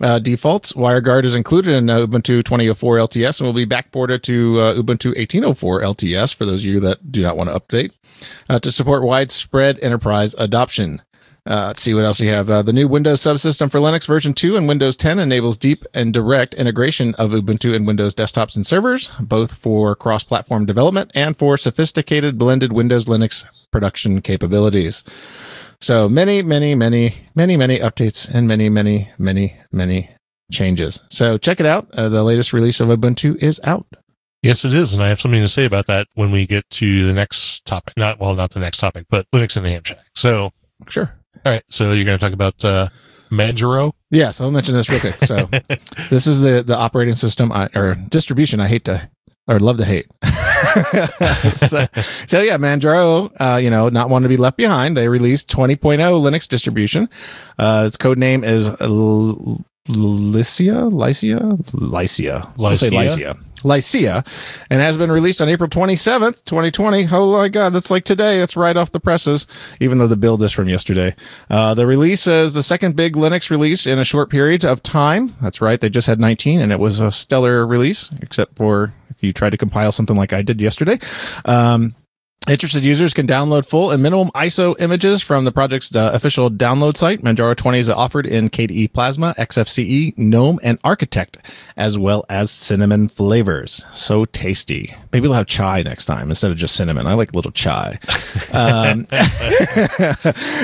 uh, 0.00 0.20
defaults. 0.20 0.72
WireGuard 0.74 1.24
is 1.24 1.34
included 1.34 1.74
in 1.74 1.86
Ubuntu 1.86 2.44
2004 2.44 2.96
LTS 2.98 3.40
and 3.40 3.46
will 3.46 3.52
be 3.52 3.66
backported 3.66 4.22
to 4.22 4.60
uh, 4.60 4.74
Ubuntu 4.74 5.16
1804 5.16 5.80
LTS 5.80 6.34
for 6.34 6.46
those 6.46 6.60
of 6.60 6.66
you 6.66 6.80
that 6.80 7.10
do 7.10 7.22
not 7.22 7.36
want 7.36 7.50
to 7.50 7.58
update 7.58 7.92
uh, 8.48 8.60
to 8.60 8.70
support 8.70 9.02
widespread 9.02 9.78
enterprise 9.80 10.34
adoption. 10.38 11.02
Uh, 11.48 11.68
let's 11.68 11.80
see 11.80 11.94
what 11.94 12.04
else 12.04 12.20
we 12.20 12.26
have. 12.26 12.50
Uh, 12.50 12.60
the 12.60 12.74
new 12.74 12.86
Windows 12.86 13.22
subsystem 13.22 13.70
for 13.70 13.78
Linux 13.78 14.06
version 14.06 14.34
2 14.34 14.56
and 14.56 14.68
Windows 14.68 14.98
10 14.98 15.18
enables 15.18 15.56
deep 15.56 15.82
and 15.94 16.12
direct 16.12 16.52
integration 16.52 17.14
of 17.14 17.30
Ubuntu 17.30 17.74
and 17.74 17.86
Windows 17.86 18.14
desktops 18.14 18.54
and 18.54 18.66
servers, 18.66 19.10
both 19.18 19.54
for 19.54 19.96
cross 19.96 20.22
platform 20.22 20.66
development 20.66 21.10
and 21.14 21.38
for 21.38 21.56
sophisticated 21.56 22.36
blended 22.36 22.74
Windows 22.74 23.06
Linux 23.06 23.44
production 23.72 24.20
capabilities. 24.20 25.02
So 25.80 26.06
many, 26.06 26.42
many, 26.42 26.74
many, 26.74 27.14
many, 27.34 27.56
many 27.56 27.78
updates 27.78 28.28
and 28.28 28.46
many, 28.46 28.68
many, 28.68 29.10
many, 29.16 29.56
many 29.72 30.10
changes. 30.52 31.02
So 31.08 31.38
check 31.38 31.60
it 31.60 31.66
out. 31.66 31.88
Uh, 31.94 32.10
the 32.10 32.24
latest 32.24 32.52
release 32.52 32.78
of 32.78 32.88
Ubuntu 32.88 33.42
is 33.42 33.58
out. 33.64 33.86
Yes, 34.42 34.66
it 34.66 34.74
is, 34.74 34.92
and 34.92 35.02
I 35.02 35.08
have 35.08 35.20
something 35.20 35.40
to 35.40 35.48
say 35.48 35.64
about 35.64 35.86
that 35.86 36.08
when 36.14 36.30
we 36.30 36.46
get 36.46 36.68
to 36.70 37.06
the 37.06 37.14
next 37.14 37.64
topic. 37.64 37.94
Not 37.96 38.20
well, 38.20 38.34
not 38.34 38.50
the 38.50 38.60
next 38.60 38.76
topic, 38.76 39.06
but 39.08 39.26
Linux 39.34 39.56
and 39.56 39.64
the 39.64 39.70
Ham 39.70 39.82
Shack. 39.84 39.98
So, 40.14 40.52
Sure. 40.88 41.17
All 41.44 41.52
right. 41.52 41.62
So 41.68 41.92
you're 41.92 42.04
going 42.04 42.18
to 42.18 42.24
talk 42.24 42.32
about 42.32 42.64
uh, 42.64 42.88
Manjaro. 43.30 43.92
Yes, 44.10 44.40
I'll 44.40 44.50
mention 44.50 44.74
this 44.74 44.88
real 44.88 45.00
quick. 45.00 45.14
So 45.14 45.36
this 46.10 46.26
is 46.26 46.40
the 46.40 46.62
the 46.62 46.76
operating 46.76 47.14
system 47.14 47.52
I, 47.52 47.68
or 47.74 47.94
distribution 47.94 48.60
I 48.60 48.68
hate 48.68 48.84
to 48.86 49.08
or 49.48 49.58
love 49.58 49.78
to 49.78 49.84
hate. 49.84 50.06
so, 51.56 51.86
so 52.26 52.42
yeah, 52.42 52.58
Manjaro, 52.58 53.32
uh, 53.40 53.56
you 53.56 53.70
know, 53.70 53.88
not 53.88 54.10
wanting 54.10 54.24
to 54.24 54.28
be 54.28 54.36
left 54.36 54.58
behind. 54.58 54.96
They 54.96 55.08
released 55.08 55.48
20.0 55.48 55.78
Linux 55.78 56.46
distribution. 56.46 57.08
Uh, 57.58 57.84
its 57.86 57.96
code 57.96 58.18
name 58.18 58.44
is 58.44 58.68
L- 58.80 59.64
Lysia, 59.88 60.90
Lysia, 60.92 61.56
Lysia, 61.72 62.52
I'll 62.58 62.76
say 62.76 62.90
Lysia? 62.90 63.16
Lysia, 63.16 63.44
Lysia, 63.62 64.26
and 64.70 64.80
has 64.80 64.98
been 64.98 65.12
released 65.12 65.40
on 65.40 65.48
April 65.48 65.68
27th, 65.68 66.44
2020. 66.44 67.08
Oh 67.10 67.32
my 67.32 67.48
God, 67.48 67.72
that's 67.72 67.90
like 67.90 68.04
today. 68.04 68.40
It's 68.40 68.56
right 68.56 68.76
off 68.76 68.92
the 68.92 69.00
presses, 69.00 69.46
even 69.80 69.98
though 69.98 70.06
the 70.06 70.16
build 70.16 70.42
is 70.42 70.52
from 70.52 70.68
yesterday. 70.68 71.14
Uh, 71.50 71.74
the 71.74 71.86
release 71.86 72.26
is 72.26 72.54
the 72.54 72.62
second 72.62 72.96
big 72.96 73.14
Linux 73.14 73.50
release 73.50 73.86
in 73.86 73.98
a 73.98 74.04
short 74.04 74.30
period 74.30 74.64
of 74.64 74.82
time. 74.82 75.36
That's 75.40 75.60
right. 75.60 75.80
They 75.80 75.90
just 75.90 76.06
had 76.06 76.20
19 76.20 76.60
and 76.60 76.72
it 76.72 76.78
was 76.78 77.00
a 77.00 77.12
stellar 77.12 77.66
release, 77.66 78.10
except 78.20 78.56
for 78.56 78.92
if 79.10 79.22
you 79.22 79.32
tried 79.32 79.50
to 79.50 79.58
compile 79.58 79.92
something 79.92 80.16
like 80.16 80.32
I 80.32 80.42
did 80.42 80.60
yesterday. 80.60 80.98
Um, 81.44 81.94
Interested 82.48 82.82
users 82.82 83.12
can 83.12 83.26
download 83.26 83.66
full 83.66 83.90
and 83.90 84.02
minimum 84.02 84.30
ISO 84.34 84.74
images 84.80 85.20
from 85.20 85.44
the 85.44 85.52
project's 85.52 85.94
uh, 85.94 86.10
official 86.14 86.50
download 86.50 86.96
site. 86.96 87.20
Manjaro 87.20 87.54
20 87.54 87.78
is 87.78 87.90
offered 87.90 88.26
in 88.26 88.48
KDE 88.48 88.94
Plasma, 88.94 89.34
XFCE, 89.36 90.16
GNOME, 90.16 90.58
and 90.62 90.78
Architect, 90.82 91.36
as 91.76 91.98
well 91.98 92.24
as 92.30 92.50
cinnamon 92.50 93.08
flavors. 93.08 93.84
So 93.92 94.24
tasty. 94.24 94.94
Maybe 95.12 95.28
we'll 95.28 95.36
have 95.36 95.46
chai 95.46 95.82
next 95.82 96.06
time 96.06 96.30
instead 96.30 96.50
of 96.50 96.56
just 96.56 96.74
cinnamon. 96.74 97.06
I 97.06 97.12
like 97.12 97.32
a 97.32 97.36
little 97.36 97.50
chai. 97.52 97.98
um, 98.52 99.04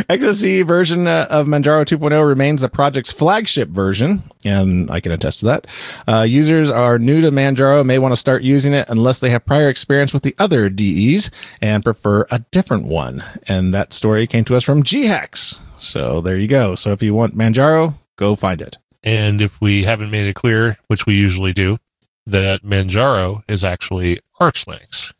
XFCE 0.08 0.66
version 0.66 1.06
uh, 1.06 1.26
of 1.28 1.46
Manjaro 1.46 1.84
2.0 1.84 2.26
remains 2.26 2.62
the 2.62 2.70
project's 2.70 3.12
flagship 3.12 3.68
version, 3.68 4.22
and 4.44 4.90
I 4.90 5.00
can 5.00 5.12
attest 5.12 5.40
to 5.40 5.44
that. 5.46 5.66
Uh, 6.08 6.22
users 6.22 6.70
are 6.70 6.98
new 6.98 7.20
to 7.20 7.30
Manjaro 7.30 7.84
may 7.84 7.98
want 7.98 8.12
to 8.12 8.16
start 8.16 8.42
using 8.42 8.72
it 8.72 8.88
unless 8.88 9.18
they 9.18 9.28
have 9.28 9.44
prior 9.44 9.68
experience 9.68 10.14
with 10.14 10.22
the 10.22 10.34
other 10.38 10.70
DEs 10.70 11.30
and 11.60 11.73
prefer 11.82 12.26
a 12.30 12.40
different 12.50 12.86
one. 12.86 13.24
And 13.48 13.74
that 13.74 13.92
story 13.92 14.26
came 14.26 14.44
to 14.44 14.56
us 14.56 14.62
from 14.64 14.82
GHacks. 14.82 15.56
So 15.78 16.20
there 16.20 16.38
you 16.38 16.48
go. 16.48 16.74
So 16.74 16.92
if 16.92 17.02
you 17.02 17.14
want 17.14 17.36
Manjaro, 17.36 17.94
go 18.16 18.36
find 18.36 18.60
it. 18.62 18.78
And 19.02 19.42
if 19.42 19.60
we 19.60 19.84
haven't 19.84 20.10
made 20.10 20.26
it 20.26 20.34
clear, 20.34 20.78
which 20.86 21.04
we 21.06 21.14
usually 21.14 21.52
do, 21.52 21.78
that 22.26 22.62
Manjaro 22.62 23.42
is 23.48 23.64
actually 23.64 24.20
Arch 24.40 24.64
Linux, 24.64 25.12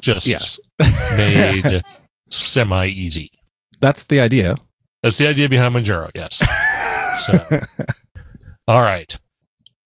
just 0.00 0.26
Yes. 0.26 0.60
made 1.16 1.82
semi 2.30 2.86
easy. 2.86 3.30
That's 3.80 4.06
the 4.06 4.20
idea. 4.20 4.56
That's 5.02 5.18
the 5.18 5.26
idea 5.26 5.48
behind 5.48 5.74
Manjaro, 5.74 6.10
yes. 6.14 6.40
So, 7.26 7.60
all 8.66 8.82
right. 8.82 9.16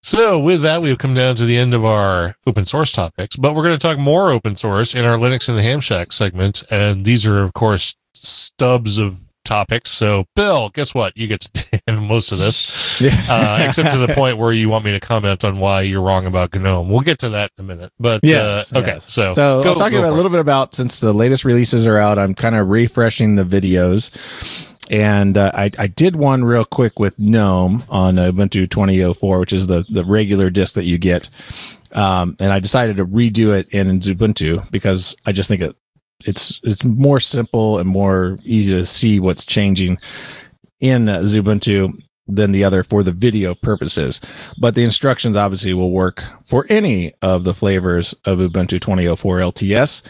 So, 0.06 0.38
with 0.38 0.62
that, 0.62 0.82
we've 0.82 0.98
come 0.98 1.14
down 1.14 1.34
to 1.34 1.44
the 1.44 1.56
end 1.56 1.74
of 1.74 1.84
our 1.84 2.36
open 2.46 2.64
source 2.64 2.92
topics, 2.92 3.34
but 3.34 3.56
we're 3.56 3.64
going 3.64 3.76
to 3.76 3.82
talk 3.84 3.98
more 3.98 4.30
open 4.30 4.54
source 4.54 4.94
in 4.94 5.04
our 5.04 5.16
Linux 5.18 5.48
in 5.48 5.56
the 5.56 5.62
Ham 5.62 5.80
Shack 5.80 6.12
segment. 6.12 6.62
And 6.70 7.04
these 7.04 7.26
are, 7.26 7.42
of 7.42 7.54
course, 7.54 7.96
stubs 8.14 8.98
of 8.98 9.18
topics. 9.44 9.90
So, 9.90 10.26
Bill, 10.36 10.68
guess 10.68 10.94
what? 10.94 11.16
You 11.16 11.26
get 11.26 11.40
to 11.40 11.80
handle 11.88 12.04
most 12.06 12.30
of 12.30 12.38
this, 12.38 12.70
uh, 13.28 13.64
except 13.68 13.90
to 13.90 13.98
the 13.98 14.06
point 14.14 14.38
where 14.38 14.52
you 14.52 14.68
want 14.68 14.84
me 14.84 14.92
to 14.92 15.00
comment 15.00 15.44
on 15.44 15.58
why 15.58 15.80
you're 15.80 16.02
wrong 16.02 16.24
about 16.24 16.54
GNOME. 16.54 16.88
We'll 16.88 17.00
get 17.00 17.18
to 17.20 17.28
that 17.30 17.50
in 17.58 17.64
a 17.64 17.66
minute. 17.66 17.92
But, 17.98 18.20
Yes, 18.22 18.72
uh, 18.72 18.78
okay. 18.78 18.86
yes. 18.94 19.12
So, 19.12 19.32
So 19.32 19.64
go- 19.64 19.70
I'll 19.70 19.74
talk 19.74 19.90
about 19.90 20.04
a 20.04 20.08
it. 20.08 20.12
little 20.12 20.30
bit 20.30 20.40
about 20.40 20.72
since 20.72 21.00
the 21.00 21.12
latest 21.12 21.44
releases 21.44 21.84
are 21.84 21.98
out. 21.98 22.16
I'm 22.16 22.36
kind 22.36 22.54
of 22.54 22.68
refreshing 22.68 23.34
the 23.34 23.42
videos, 23.44 24.12
and 24.90 25.36
uh, 25.36 25.50
I 25.54 25.70
I 25.78 25.86
did 25.86 26.16
one 26.16 26.44
real 26.44 26.64
quick 26.64 26.98
with 26.98 27.18
GNOME 27.18 27.84
on 27.88 28.16
Ubuntu 28.16 28.68
2004, 28.70 29.40
which 29.40 29.52
is 29.52 29.66
the 29.66 29.84
the 29.88 30.04
regular 30.04 30.50
disk 30.50 30.74
that 30.74 30.84
you 30.84 30.98
get. 30.98 31.28
Um, 31.92 32.36
and 32.40 32.52
I 32.52 32.58
decided 32.60 32.96
to 32.98 33.06
redo 33.06 33.56
it 33.56 33.68
in 33.70 33.98
Ubuntu 34.00 34.70
because 34.70 35.16
I 35.24 35.32
just 35.32 35.48
think 35.48 35.62
it 35.62 35.76
it's 36.24 36.60
it's 36.62 36.84
more 36.84 37.20
simple 37.20 37.78
and 37.78 37.88
more 37.88 38.36
easy 38.44 38.76
to 38.76 38.84
see 38.84 39.20
what's 39.20 39.46
changing 39.46 39.98
in 40.80 41.08
uh, 41.08 41.20
Ubuntu 41.20 41.92
than 42.28 42.52
the 42.52 42.64
other 42.64 42.82
for 42.82 43.02
the 43.02 43.12
video 43.12 43.54
purposes. 43.54 44.20
But 44.58 44.74
the 44.74 44.84
instructions 44.84 45.36
obviously 45.36 45.74
will 45.74 45.92
work 45.92 46.24
for 46.46 46.66
any 46.68 47.14
of 47.22 47.44
the 47.44 47.54
flavors 47.54 48.14
of 48.24 48.38
Ubuntu 48.38 48.80
2004 48.80 49.38
LTS. 49.38 50.02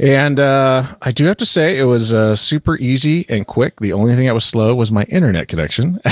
And 0.00 0.38
uh, 0.38 0.84
I 1.02 1.12
do 1.12 1.24
have 1.24 1.36
to 1.38 1.46
say, 1.46 1.78
it 1.78 1.84
was 1.84 2.12
uh, 2.12 2.36
super 2.36 2.76
easy 2.76 3.26
and 3.28 3.46
quick. 3.46 3.80
The 3.80 3.92
only 3.92 4.14
thing 4.14 4.26
that 4.26 4.34
was 4.34 4.44
slow 4.44 4.74
was 4.74 4.92
my 4.92 5.02
internet 5.04 5.48
connection. 5.48 5.98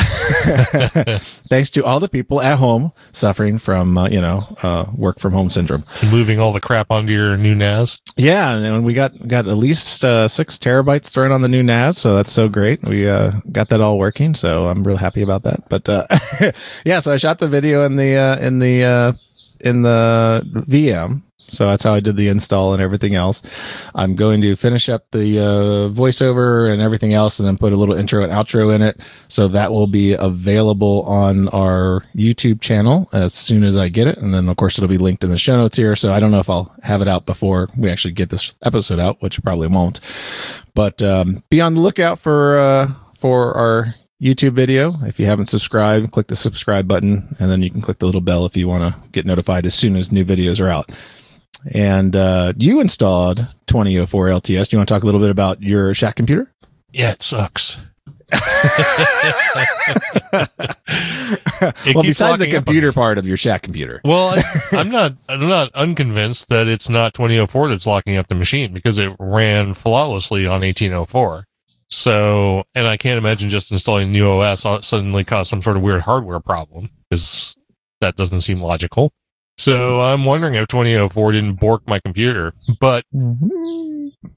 Thanks 1.48 1.70
to 1.70 1.84
all 1.84 2.00
the 2.00 2.08
people 2.08 2.40
at 2.40 2.58
home 2.58 2.92
suffering 3.12 3.58
from, 3.58 3.96
uh, 3.96 4.08
you 4.08 4.20
know, 4.20 4.56
uh, 4.62 4.86
work 4.94 5.20
from 5.20 5.32
home 5.32 5.50
syndrome. 5.50 5.84
moving 6.10 6.40
all 6.40 6.52
the 6.52 6.60
crap 6.60 6.90
onto 6.90 7.12
your 7.12 7.36
new 7.36 7.54
NAS. 7.54 8.00
Yeah, 8.16 8.54
and 8.56 8.84
we 8.84 8.94
got 8.94 9.28
got 9.28 9.46
at 9.46 9.56
least 9.56 10.04
uh, 10.04 10.26
six 10.26 10.58
terabytes 10.58 11.10
thrown 11.10 11.32
on 11.32 11.42
the 11.42 11.48
new 11.48 11.62
NAS, 11.62 11.98
so 11.98 12.16
that's 12.16 12.32
so 12.32 12.48
great. 12.48 12.82
We 12.82 13.08
uh, 13.08 13.32
got 13.52 13.68
that 13.68 13.80
all 13.80 13.98
working, 13.98 14.34
so 14.34 14.68
I'm 14.68 14.84
real 14.84 14.96
happy 14.96 15.22
about 15.22 15.42
that. 15.42 15.68
But 15.68 15.88
uh, 15.88 16.06
yeah, 16.84 17.00
so 17.00 17.12
I 17.12 17.18
shot 17.18 17.38
the 17.38 17.48
video 17.48 17.82
in 17.82 17.96
the 17.96 18.16
uh, 18.16 18.38
in 18.38 18.58
the 18.58 18.84
uh, 18.84 19.12
in 19.60 19.82
the 19.82 20.42
VM. 20.66 21.22
So 21.48 21.66
that's 21.66 21.84
how 21.84 21.94
I 21.94 22.00
did 22.00 22.16
the 22.16 22.28
install 22.28 22.72
and 22.72 22.82
everything 22.82 23.14
else. 23.14 23.42
I'm 23.94 24.14
going 24.14 24.40
to 24.42 24.56
finish 24.56 24.88
up 24.88 25.10
the 25.12 25.38
uh, 25.38 25.88
voiceover 25.94 26.72
and 26.72 26.82
everything 26.82 27.12
else, 27.12 27.38
and 27.38 27.46
then 27.46 27.56
put 27.56 27.72
a 27.72 27.76
little 27.76 27.94
intro 27.94 28.22
and 28.22 28.32
outro 28.32 28.74
in 28.74 28.82
it. 28.82 29.00
So 29.28 29.48
that 29.48 29.72
will 29.72 29.86
be 29.86 30.14
available 30.14 31.02
on 31.02 31.48
our 31.48 32.04
YouTube 32.14 32.60
channel 32.60 33.08
as 33.12 33.34
soon 33.34 33.64
as 33.64 33.76
I 33.76 33.88
get 33.88 34.06
it, 34.06 34.18
and 34.18 34.34
then 34.34 34.48
of 34.48 34.56
course 34.56 34.78
it'll 34.78 34.88
be 34.88 34.98
linked 34.98 35.24
in 35.24 35.30
the 35.30 35.38
show 35.38 35.56
notes 35.56 35.76
here. 35.76 35.96
So 35.96 36.12
I 36.12 36.20
don't 36.20 36.30
know 36.30 36.40
if 36.40 36.50
I'll 36.50 36.74
have 36.82 37.02
it 37.02 37.08
out 37.08 37.26
before 37.26 37.68
we 37.76 37.90
actually 37.90 38.12
get 38.12 38.30
this 38.30 38.54
episode 38.62 38.98
out, 38.98 39.20
which 39.22 39.42
probably 39.42 39.68
won't. 39.68 40.00
But 40.74 41.02
um, 41.02 41.42
be 41.48 41.60
on 41.60 41.74
the 41.74 41.80
lookout 41.80 42.18
for 42.18 42.58
uh, 42.58 42.92
for 43.18 43.54
our 43.54 43.94
YouTube 44.20 44.52
video. 44.52 44.98
If 45.02 45.20
you 45.20 45.26
haven't 45.26 45.50
subscribed, 45.50 46.12
click 46.12 46.28
the 46.28 46.36
subscribe 46.36 46.88
button, 46.88 47.36
and 47.38 47.50
then 47.50 47.62
you 47.62 47.70
can 47.70 47.82
click 47.82 47.98
the 47.98 48.06
little 48.06 48.20
bell 48.20 48.46
if 48.46 48.56
you 48.56 48.66
want 48.66 48.82
to 48.82 49.00
get 49.10 49.26
notified 49.26 49.66
as 49.66 49.74
soon 49.74 49.96
as 49.96 50.10
new 50.10 50.24
videos 50.24 50.60
are 50.60 50.68
out. 50.68 50.90
And 51.72 52.14
uh, 52.14 52.52
you 52.56 52.80
installed 52.80 53.46
2004 53.66 54.28
LTS. 54.28 54.42
Do 54.42 54.54
you 54.54 54.78
want 54.78 54.88
to 54.88 54.94
talk 54.94 55.02
a 55.02 55.06
little 55.06 55.20
bit 55.20 55.30
about 55.30 55.62
your 55.62 55.94
Shack 55.94 56.16
computer? 56.16 56.52
Yeah, 56.92 57.12
it 57.12 57.22
sucks. 57.22 57.78
well, 58.32 58.42
besides 62.02 62.40
the 62.40 62.56
up 62.56 62.64
computer 62.64 62.92
part 62.92 63.18
of 63.18 63.26
your 63.26 63.36
Shack 63.36 63.62
computer. 63.62 64.00
Well, 64.04 64.30
I, 64.30 64.42
I'm 64.76 64.90
not. 64.90 65.14
I'm 65.28 65.48
not 65.48 65.72
unconvinced 65.74 66.48
that 66.48 66.66
it's 66.66 66.88
not 66.88 67.14
2004 67.14 67.68
that's 67.68 67.86
locking 67.86 68.16
up 68.16 68.28
the 68.28 68.34
machine 68.34 68.72
because 68.72 68.98
it 68.98 69.14
ran 69.18 69.74
flawlessly 69.74 70.46
on 70.46 70.62
1804. 70.62 71.44
So, 71.88 72.64
and 72.74 72.88
I 72.88 72.96
can't 72.96 73.18
imagine 73.18 73.48
just 73.48 73.70
installing 73.70 74.10
new 74.10 74.28
OS 74.28 74.62
suddenly 74.84 75.22
caused 75.22 75.50
some 75.50 75.62
sort 75.62 75.76
of 75.76 75.82
weird 75.82 76.00
hardware 76.00 76.40
problem 76.40 76.90
because 77.08 77.56
that 78.00 78.16
doesn't 78.16 78.40
seem 78.40 78.60
logical. 78.60 79.12
So 79.58 80.00
I'm 80.02 80.24
wondering 80.24 80.54
if 80.54 80.68
2004 80.68 81.32
didn't 81.32 81.54
bork 81.54 81.82
my 81.86 81.98
computer. 82.00 82.52
But 82.80 83.04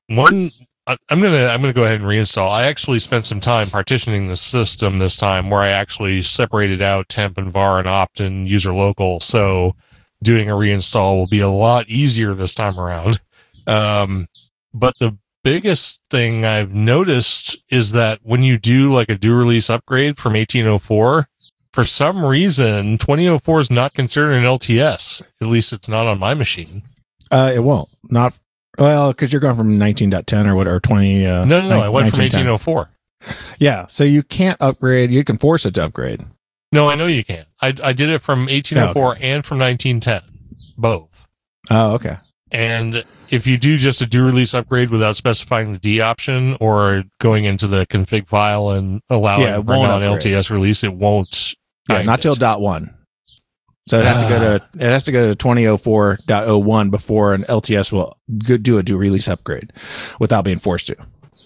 one, 0.08 0.51
I- 0.88 0.97
I'm 1.10 1.21
gonna 1.21 1.45
I'm 1.47 1.62
gonna 1.62 1.73
go 1.73 1.84
ahead 1.84 1.99
and 1.99 2.05
reinstall. 2.10 2.49
I 2.49 2.63
actually 2.67 2.99
spent 2.99 3.25
some 3.25 3.39
time 3.41 3.69
partitioning 3.69 4.27
the 4.27 4.36
system 4.36 4.99
this 4.99 5.15
time, 5.15 5.49
where 5.49 5.62
I 5.62 5.69
actually 5.69 6.21
separated 6.21 6.82
out 6.82 7.10
temp 7.10 7.38
and 7.38 7.51
var 7.51 7.79
and 7.79 7.88
opt 7.88 8.19
and 8.19 8.47
user 8.49 8.71
local. 8.73 9.19
So 9.19 9.75
doing 10.23 10.49
a 10.49 10.53
reinstall 10.53 11.15
will 11.17 11.27
be 11.27 11.41
a 11.41 11.49
lot 11.49 11.88
easier 11.88 12.34
this 12.34 12.53
time 12.53 12.79
around. 12.79 13.19
Um, 13.67 14.27
but 14.73 14.93
the 14.99 15.17
biggest 15.43 16.01
thing 16.10 16.43
I've 16.45 16.73
noticed 16.73 17.58
is 17.69 17.91
that 17.91 18.19
when 18.23 18.41
you 18.43 18.58
do 18.58 18.91
like 18.91 19.10
a 19.10 19.15
do 19.15 19.36
release 19.36 19.69
upgrade 19.69 20.17
from 20.17 20.34
1804, 20.34 21.27
for 21.79 21.85
some 21.85 22.25
reason 22.25 22.97
2004 22.97 23.59
is 23.61 23.71
not 23.71 23.93
considered 23.93 24.33
an 24.33 24.43
LTS. 24.43 25.21
At 25.39 25.47
least 25.47 25.71
it's 25.71 25.87
not 25.87 26.07
on 26.07 26.19
my 26.19 26.33
machine. 26.33 26.83
Uh, 27.31 27.53
it 27.55 27.59
won't. 27.59 27.87
Not 28.03 28.33
well 28.77 29.11
because 29.13 29.31
you're 29.31 29.39
going 29.39 29.55
from 29.55 29.79
19.10 29.79 30.45
or 30.45 30.55
what 30.55 30.67
or 30.67 30.81
20. 30.81 31.25
Uh, 31.25 31.45
No, 31.45 31.61
no, 31.61 31.69
no. 31.69 31.79
I 31.79 31.87
went 31.87 32.09
from 32.09 32.19
1804. 32.19 32.89
Yeah, 33.59 33.85
so 33.87 34.03
you 34.03 34.23
can't 34.23 34.57
upgrade. 34.61 35.09
You 35.09 35.23
can 35.23 35.37
force 35.37 35.65
it 35.65 35.75
to 35.75 35.85
upgrade. 35.85 36.25
No, 36.73 36.89
I 36.89 36.95
know 36.95 37.05
you 37.07 37.23
can. 37.23 37.45
I 37.61 37.73
I 37.81 37.93
did 37.93 38.09
it 38.09 38.19
from 38.19 38.47
1804 38.47 39.17
and 39.21 39.45
from 39.45 39.59
1910, 39.59 40.21
both. 40.77 41.29
Oh, 41.71 41.93
okay. 41.93 42.17
And 42.51 43.05
if 43.29 43.47
you 43.47 43.57
do 43.57 43.77
just 43.77 44.01
a 44.01 44.05
do 44.05 44.25
release 44.25 44.53
upgrade 44.53 44.89
without 44.89 45.15
specifying 45.15 45.71
the 45.71 45.79
D 45.79 46.01
option 46.01 46.57
or 46.59 47.05
going 47.19 47.45
into 47.45 47.67
the 47.67 47.85
config 47.87 48.27
file 48.27 48.71
and 48.71 49.01
allowing 49.09 49.43
Yeah, 49.43 49.59
it 49.59 49.65
for 49.65 49.75
non 49.75 50.01
LTS 50.01 50.51
release, 50.51 50.83
it 50.83 50.93
won't. 50.93 51.55
Yeah, 51.89 52.02
not 52.04 52.21
till 52.21 52.34
dot 52.34 52.62
one. 52.62 52.95
So 53.88 53.97
it 53.97 54.06
has 54.06 54.23
to 54.23 54.30
go 54.30 54.39
to 54.39 54.63
ah. 54.63 54.67
it 54.75 54.86
has 54.86 55.04
to 55.06 55.12
go 55.12 55.34
to 55.34 55.47
2004.01 55.47 56.91
before 56.91 57.34
an 57.34 57.43
LTS 57.45 57.91
will 57.91 58.15
do 58.38 58.78
a 58.78 58.84
do 58.84 58.97
release 58.97 59.28
upgrade 59.28 59.73
without 60.19 60.43
being 60.43 60.60
forced 60.60 60.88
to. 60.88 60.95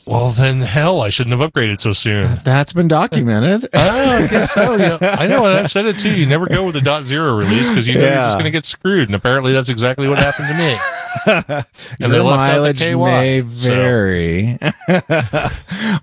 Well, 0.06 0.30
then 0.30 0.60
hell, 0.60 1.02
I 1.02 1.08
shouldn't 1.08 1.40
have 1.40 1.50
upgraded 1.50 1.80
so 1.80 1.94
soon. 1.94 2.42
That's 2.44 2.74
been 2.74 2.90
documented. 2.90 3.70
oh, 3.74 3.80
I 3.80 4.28
guess 4.28 4.52
so. 4.52 4.76
Yeah. 4.76 4.98
I 5.02 5.28
know, 5.28 5.46
and 5.46 5.58
I've 5.58 5.72
said 5.72 5.86
it 5.86 5.98
too. 5.98 6.14
You 6.14 6.26
never 6.26 6.46
go 6.46 6.66
with 6.66 6.76
a 6.76 6.82
dot 6.82 7.06
zero 7.06 7.38
release 7.38 7.70
because 7.70 7.88
you 7.88 7.96
know 7.96 8.02
you're 8.02 8.12
just 8.12 8.36
going 8.36 8.44
to 8.44 8.52
get 8.52 8.66
screwed. 8.66 9.08
And 9.08 9.16
apparently, 9.16 9.54
that's 9.54 9.70
exactly 9.70 10.10
what 10.10 10.20
happened 10.20 10.50
to 10.50 10.58
me. 10.58 10.76
Your 11.28 12.10
left 12.10 12.14
out 12.14 12.14
the 12.14 12.24
mileage 12.24 12.80
KY, 12.80 12.96
may 12.96 13.42
so. 13.42 13.46
vary, 13.70 14.58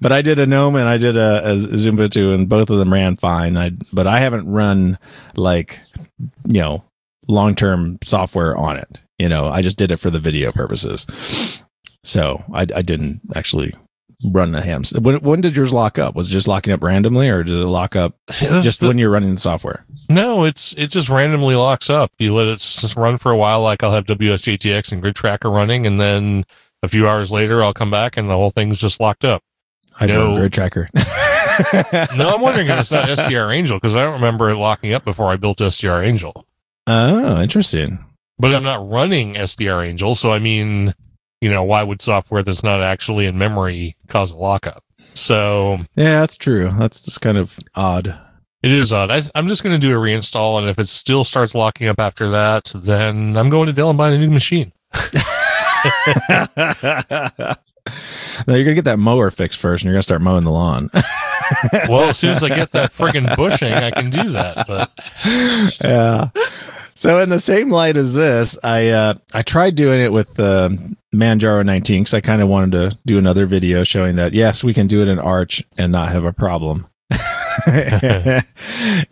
but 0.01 0.13
I 0.13 0.23
did 0.23 0.39
a 0.39 0.47
GNOME 0.47 0.77
and 0.77 0.89
I 0.89 0.99
did 0.99 1.17
a, 1.17 1.53
a 1.53 1.55
Ubuntu, 1.55 2.35
and 2.35 2.49
both 2.49 2.71
of 2.71 2.79
them 2.79 2.93
ran 2.93 3.17
fine. 3.17 3.57
I 3.57 3.73
but 3.93 4.07
I 4.07 4.19
haven't 4.21 4.51
run 4.51 4.99
like 5.37 5.81
you 6.47 6.61
know 6.61 6.85
long 7.29 7.55
term 7.55 7.99
software 8.03 8.57
on 8.57 8.77
it. 8.77 8.99
You 9.19 9.29
know, 9.29 9.49
I 9.49 9.61
just 9.63 9.77
did 9.77 9.91
it 9.91 9.99
for 9.99 10.11
the 10.11 10.21
video 10.21 10.53
purposes. 10.53 11.07
So 12.03 12.43
I, 12.55 12.63
I 12.75 12.83
didn't 12.83 13.21
actually 13.35 13.75
run 14.25 14.53
the 14.53 14.61
hams. 14.63 14.93
When, 14.93 15.21
when 15.21 15.41
did 15.41 15.57
yours 15.57 15.73
lock 15.73 15.99
up? 15.99 16.15
Was 16.15 16.29
it 16.29 16.31
just 16.31 16.49
locking 16.49 16.73
up 16.73 16.83
randomly, 16.83 17.29
or 17.29 17.43
did 17.43 17.55
it 17.55 17.67
lock 17.67 17.97
up 17.97 18.17
just 18.31 18.83
when 18.83 18.99
you're 18.99 19.11
running 19.11 19.35
the 19.35 19.41
software? 19.41 19.85
No, 20.09 20.45
it's 20.45 20.73
it 20.77 20.89
just 20.89 21.09
randomly 21.09 21.55
locks 21.55 21.89
up. 21.89 22.13
You 22.19 22.35
let 22.35 22.47
it 22.47 22.59
just 22.59 22.97
run 22.97 23.19
for 23.19 23.31
a 23.33 23.37
while. 23.37 23.61
Like 23.63 23.83
I'll 23.83 23.93
have 23.93 24.07
WSJTX 24.07 24.93
and 24.93 25.01
Grid 25.01 25.15
Tracker 25.17 25.51
running, 25.51 25.87
and 25.87 25.99
then 26.01 26.45
A 26.83 26.89
few 26.89 27.07
hours 27.07 27.31
later, 27.31 27.63
I'll 27.63 27.75
come 27.75 27.91
back 27.91 28.17
and 28.17 28.29
the 28.29 28.35
whole 28.35 28.51
thing's 28.51 28.79
just 28.79 29.01
locked 29.01 29.25
up. 29.25 29.43
I 29.99 30.07
know 30.07 30.37
grid 30.37 30.53
tracker. 30.53 30.89
No, 32.17 32.31
I'm 32.35 32.41
wondering 32.41 32.69
if 32.69 32.79
it's 32.79 32.91
not 32.91 33.07
SDR 33.07 33.55
Angel 33.55 33.77
because 33.77 33.95
I 33.95 34.03
don't 34.03 34.15
remember 34.15 34.49
it 34.49 34.57
locking 34.57 34.95
up 34.95 35.05
before 35.05 35.31
I 35.31 35.37
built 35.37 35.59
SDR 35.59 36.05
Angel. 36.07 36.47
Oh, 36.87 37.41
interesting. 37.43 38.03
But 38.39 38.55
I'm 38.55 38.63
not 38.63 38.89
running 38.89 39.35
SDR 39.35 39.87
Angel, 39.87 40.15
so 40.15 40.31
I 40.33 40.39
mean, 40.39 40.95
you 41.41 41.51
know, 41.51 41.63
why 41.65 41.83
would 41.83 42.03
software 42.03 42.43
that's 42.43 42.63
not 42.63 42.83
actually 42.83 43.27
in 43.27 43.39
memory 43.39 43.97
cause 44.09 44.31
a 44.31 44.37
lockup? 44.37 44.85
So 45.15 45.79
Yeah, 45.97 46.21
that's 46.21 46.37
true. 46.37 46.71
That's 46.79 47.03
just 47.03 47.21
kind 47.21 47.39
of 47.39 47.57
odd. 47.75 48.19
it 48.63 48.71
is 48.71 48.93
odd. 48.93 49.11
I, 49.11 49.23
I'm 49.35 49.49
just 49.49 49.63
going 49.63 49.75
to 49.75 49.87
do 49.87 49.97
a 49.97 50.01
reinstall, 50.01 50.59
and 50.59 50.69
if 50.69 50.79
it 50.79 50.89
still 50.89 51.25
starts 51.25 51.55
locking 51.55 51.89
up 51.89 51.99
after 51.99 52.29
that, 52.31 52.73
then 52.75 53.37
I'm 53.37 53.49
going 53.51 53.67
to 53.67 53.73
Dell 53.73 53.91
and 53.91 53.99
buying 53.99 54.15
a 54.15 54.19
new 54.19 54.31
machine. 54.31 54.73
no, 58.47 58.55
you're 58.55 58.65
gonna 58.65 58.75
get 58.75 58.85
that 58.85 58.99
mower 58.99 59.31
fixed 59.31 59.59
first, 59.59 59.83
and 59.83 59.89
you're 59.89 59.95
gonna 59.95 60.03
start 60.03 60.21
mowing 60.21 60.45
the 60.45 60.51
lawn. 60.51 60.91
Well, 61.89 62.11
as 62.11 62.19
soon 62.19 62.31
as 62.31 62.43
I 62.43 62.49
get 62.49 62.71
that 62.73 62.93
friggin' 62.93 63.37
bushing, 63.37 63.73
I 63.73 63.91
can 63.91 64.11
do 64.11 64.29
that. 64.31 64.67
But 64.67 64.91
yeah. 65.81 66.29
So 67.01 67.19
in 67.19 67.31
the 67.31 67.41
same 67.41 67.71
light 67.71 67.97
as 67.97 68.13
this, 68.13 68.59
I 68.63 68.89
uh, 68.89 69.15
I 69.33 69.41
tried 69.41 69.75
doing 69.75 70.03
it 70.03 70.13
with 70.13 70.39
uh, 70.39 70.69
Manjaro 71.15 71.65
19 71.65 72.03
because 72.03 72.13
I 72.13 72.21
kind 72.21 72.43
of 72.43 72.49
wanted 72.51 72.73
to 72.73 72.99
do 73.07 73.17
another 73.17 73.47
video 73.47 73.85
showing 73.85 74.17
that 74.17 74.35
yes, 74.35 74.63
we 74.63 74.75
can 74.75 74.87
do 74.87 75.01
it 75.01 75.09
in 75.09 75.19
Arch 75.19 75.65
and 75.79 75.93
not 75.93 76.13
have 76.13 76.25
a 76.25 76.33
problem. 76.35 76.87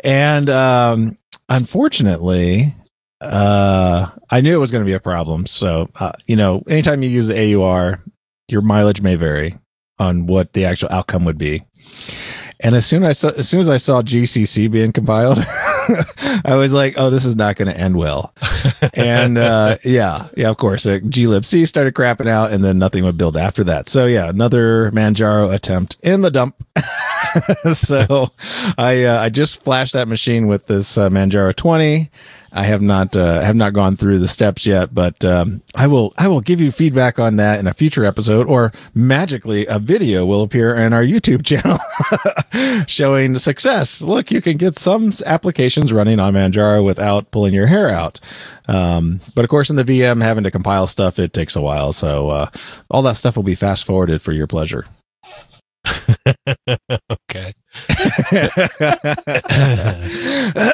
and 0.05 0.51
um, 0.51 1.17
unfortunately, 1.49 2.75
uh, 3.23 4.11
I 4.29 4.43
knew 4.43 4.55
it 4.55 4.61
was 4.61 4.71
going 4.71 4.85
to 4.85 4.87
be 4.87 4.93
a 4.93 5.01
problem. 5.01 5.47
So 5.47 5.87
uh, 5.95 6.13
you 6.27 6.37
know, 6.37 6.63
anytime 6.69 7.03
you 7.03 7.09
use 7.09 7.27
the 7.27 7.55
AUR, 7.55 8.05
your 8.49 8.61
mileage 8.61 9.01
may 9.01 9.15
vary 9.15 9.57
on 9.99 10.27
what 10.27 10.53
the 10.53 10.67
actual 10.67 10.91
outcome 10.93 11.25
would 11.25 11.39
be. 11.39 11.65
And 12.61 12.75
as 12.75 12.85
soon 12.85 13.05
as 13.05 13.25
I 13.25 13.31
saw, 13.31 13.39
as 13.39 13.49
soon 13.49 13.61
as 13.61 13.71
I 13.71 13.79
saw 13.79 14.03
GCC 14.03 14.71
being 14.71 14.93
compiled, 14.93 15.39
I 16.45 16.55
was 16.57 16.73
like, 16.73 16.95
"Oh, 16.97 17.11
this 17.11 17.25
is 17.25 17.37
not 17.37 17.57
going 17.57 17.69
to 17.69 17.77
end 17.77 17.97
well." 17.97 18.35
and 18.95 19.39
uh, 19.39 19.79
yeah, 19.85 20.29
yeah, 20.37 20.51
of 20.51 20.57
course, 20.57 20.87
uh, 20.87 20.99
glibc 20.99 21.67
started 21.67 21.95
crapping 21.95 22.29
out, 22.29 22.53
and 22.53 22.63
then 22.63 22.79
nothing 22.79 23.05
would 23.05 23.17
build 23.17 23.37
after 23.37 23.65
that. 23.65 23.89
So 23.89 24.07
yeah, 24.07 24.29
another 24.29 24.91
Manjaro 24.93 25.53
attempt 25.53 25.97
in 26.03 26.21
the 26.23 26.31
dump. 26.31 26.57
so 27.73 28.31
I 28.77 29.05
uh, 29.05 29.21
I 29.21 29.29
just 29.29 29.63
flashed 29.63 29.93
that 29.93 30.09
machine 30.09 30.47
with 30.47 30.67
this 30.67 30.97
uh, 30.99 31.09
Manjaro 31.09 31.55
20. 31.55 32.11
I 32.51 32.65
have 32.65 32.81
not 32.81 33.15
uh, 33.15 33.43
have 33.43 33.57
not 33.57 33.75
gone 33.75 33.97
through 33.97 34.19
the 34.19 34.29
steps 34.29 34.65
yet, 34.65 34.95
but 34.95 35.23
um, 35.25 35.63
I 35.75 35.87
will 35.87 36.15
I 36.17 36.29
will 36.29 36.41
give 36.41 36.61
you 36.61 36.73
feedback 36.73 37.19
on 37.19 37.37
that 37.37 37.61
in 37.61 37.67
a 37.67 37.75
future 37.75 38.05
episode, 38.05 38.47
or 38.47 38.73
magically 38.95 39.67
a 39.67 39.79
video 39.79 40.25
will 40.25 40.43
appear 40.43 40.75
in 40.75 40.93
our 40.93 41.03
YouTube 41.03 41.45
channel 41.45 41.79
showing 42.87 43.39
success. 43.39 44.01
Look, 44.01 44.31
you 44.31 44.41
can 44.41 44.57
get 44.57 44.77
some 44.79 45.13
applications 45.27 45.93
running 45.93 46.21
on 46.21 46.35
Manjaro 46.35 46.83
without 46.83 47.31
pulling 47.31 47.53
your 47.53 47.67
hair 47.67 47.91
out. 47.91 48.19
Um, 48.67 49.21
but 49.35 49.45
of 49.45 49.51
course, 49.51 49.69
in 49.69 49.77
the 49.77 49.85
VM, 49.85 50.23
having 50.23 50.45
to 50.45 50.51
compile 50.51 50.87
stuff 50.87 51.19
it 51.19 51.33
takes 51.33 51.55
a 51.55 51.61
while, 51.61 51.93
so 51.93 52.31
uh, 52.31 52.51
all 52.91 53.03
that 53.03 53.17
stuff 53.17 53.37
will 53.37 53.43
be 53.43 53.55
fast 53.55 53.85
forwarded 53.85 54.23
for 54.23 54.33
your 54.33 54.47
pleasure. 54.47 54.87
okay. 57.11 57.53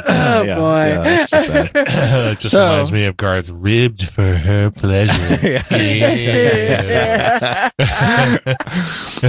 Oh, 0.06 0.44
boy. 0.46 1.02
it's 1.04 1.30
just 1.30 1.50
it 1.74 2.38
just 2.40 2.52
So- 2.52 2.70
reminds 2.70 2.92
me 2.92 3.04
of 3.06 3.16
Garth 3.16 3.50
ribbed 3.50 4.08
for 4.08 4.22
her 4.34 4.70
pleasure. 4.70 5.60
Yeah. 5.74 7.68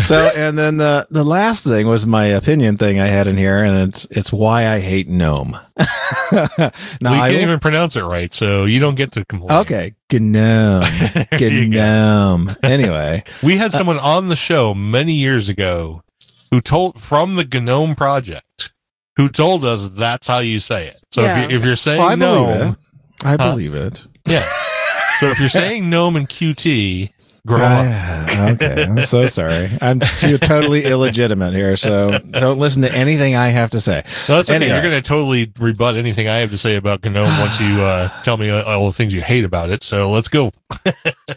so 0.05 0.31
and 0.35 0.57
then 0.57 0.77
the 0.77 1.07
the 1.09 1.23
last 1.23 1.63
thing 1.63 1.87
was 1.87 2.05
my 2.05 2.25
opinion 2.25 2.77
thing 2.77 2.99
I 2.99 3.07
had 3.07 3.27
in 3.27 3.37
here, 3.37 3.63
and 3.63 3.87
it's 3.89 4.05
it's 4.11 4.31
why 4.31 4.67
I 4.67 4.79
hate 4.79 5.07
GNOME. 5.07 5.51
now 5.51 6.71
we 7.01 7.07
I 7.07 7.29
can't 7.31 7.41
even 7.41 7.59
pronounce 7.59 7.95
it 7.95 8.03
right, 8.03 8.31
so 8.33 8.65
you 8.65 8.79
don't 8.79 8.95
get 8.95 9.11
to 9.13 9.25
complain. 9.25 9.59
okay 9.61 9.93
GNOME 10.11 10.83
There. 11.31 11.67
GNOME. 11.67 12.51
anyway, 12.63 13.23
We 13.43 13.57
had 13.57 13.73
someone 13.73 13.99
on 13.99 14.29
the 14.29 14.35
show 14.35 14.73
many 14.73 15.13
years 15.13 15.49
ago 15.49 16.03
who 16.55 16.61
told 16.61 17.01
from 17.01 17.35
the 17.35 17.43
GNOME 17.43 17.95
project 17.95 18.71
who 19.17 19.27
told 19.27 19.65
us 19.65 19.89
that's 19.89 20.25
how 20.27 20.39
you 20.39 20.57
say 20.59 20.87
it. 20.87 20.97
So 21.11 21.23
Yeah. 21.23 21.43
if, 21.43 21.51
you, 21.51 21.57
if 21.57 21.65
you're 21.65 21.75
saying 21.75 21.99
well, 21.99 22.07
I 22.09 22.15
believe 22.15 22.47
gnome, 22.59 22.67
it. 22.71 23.25
I 23.25 23.35
believe 23.37 23.73
it. 23.73 24.01
yeah. 24.25 24.49
So 25.19 25.27
if 25.31 25.39
you're 25.39 25.49
saying 25.49 25.89
gnome 25.89 26.15
and 26.15 26.29
QT, 26.29 27.09
grow 27.45 27.59
up. 27.61 27.85
Ah, 27.89 28.51
okay, 28.53 28.83
I'm 28.83 28.97
so 28.99 29.27
sorry. 29.27 29.69
I'm 29.81 30.01
you're 30.21 30.37
totally 30.37 30.85
illegitimate 30.85 31.53
here, 31.53 31.75
so 31.75 32.19
don't 32.31 32.57
listen 32.59 32.81
to 32.83 32.93
anything 32.93 33.35
I 33.35 33.47
have 33.49 33.71
to 33.71 33.81
say. 33.81 34.03
No, 34.29 34.35
that's 34.37 34.49
okay. 34.49 34.55
Anyway. 34.55 34.71
You're 34.71 34.81
going 34.81 35.01
to 35.01 35.01
totally 35.01 35.51
rebut 35.59 35.95
anything 35.97 36.27
I 36.29 36.37
have 36.37 36.51
to 36.51 36.57
say 36.57 36.75
about 36.77 37.03
GNOME 37.03 37.27
once 37.39 37.59
you 37.59 37.81
uh, 37.81 38.07
tell 38.23 38.37
me 38.37 38.49
all 38.49 38.87
the 38.87 38.93
things 38.93 39.13
you 39.13 39.21
hate 39.21 39.43
about 39.43 39.69
it. 39.71 39.83
So 39.83 40.09
let's 40.09 40.29
go. 40.29 40.51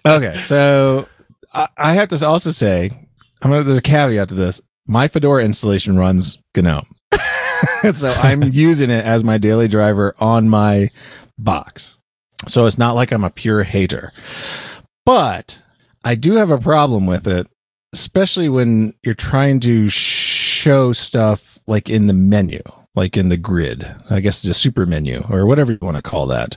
Okay, 0.06 0.34
so 0.46 1.08
I, 1.52 1.68
I 1.76 1.94
have 1.94 2.08
to 2.08 2.26
also 2.26 2.50
say, 2.52 2.90
I'm 3.42 3.50
gonna, 3.50 3.62
there's 3.62 3.78
a 3.78 3.82
caveat 3.82 4.28
to 4.30 4.34
this. 4.34 4.60
My 4.88 5.06
Fedora 5.06 5.44
installation 5.44 5.98
runs 5.98 6.38
GNOME, 6.56 6.86
so 7.92 8.08
I'm 8.08 8.42
using 8.52 8.90
it 8.90 9.04
as 9.04 9.22
my 9.22 9.36
daily 9.36 9.68
driver 9.68 10.14
on 10.18 10.48
my 10.48 10.90
box. 11.36 11.98
So 12.46 12.64
it's 12.64 12.78
not 12.78 12.94
like 12.94 13.12
I'm 13.12 13.24
a 13.24 13.30
pure 13.30 13.64
hater, 13.64 14.12
but 15.04 15.60
I 16.04 16.14
do 16.14 16.36
have 16.36 16.50
a 16.50 16.58
problem 16.58 17.04
with 17.04 17.28
it, 17.28 17.46
especially 17.92 18.48
when 18.48 18.94
you're 19.02 19.14
trying 19.14 19.60
to 19.60 19.90
show 19.90 20.94
stuff 20.94 21.58
like 21.66 21.90
in 21.90 22.06
the 22.06 22.14
menu, 22.14 22.62
like 22.94 23.14
in 23.16 23.28
the 23.28 23.36
grid. 23.36 23.94
I 24.08 24.20
guess 24.20 24.40
the 24.40 24.54
super 24.54 24.86
menu 24.86 25.22
or 25.28 25.44
whatever 25.44 25.72
you 25.72 25.78
want 25.82 25.96
to 25.96 26.02
call 26.02 26.26
that. 26.28 26.56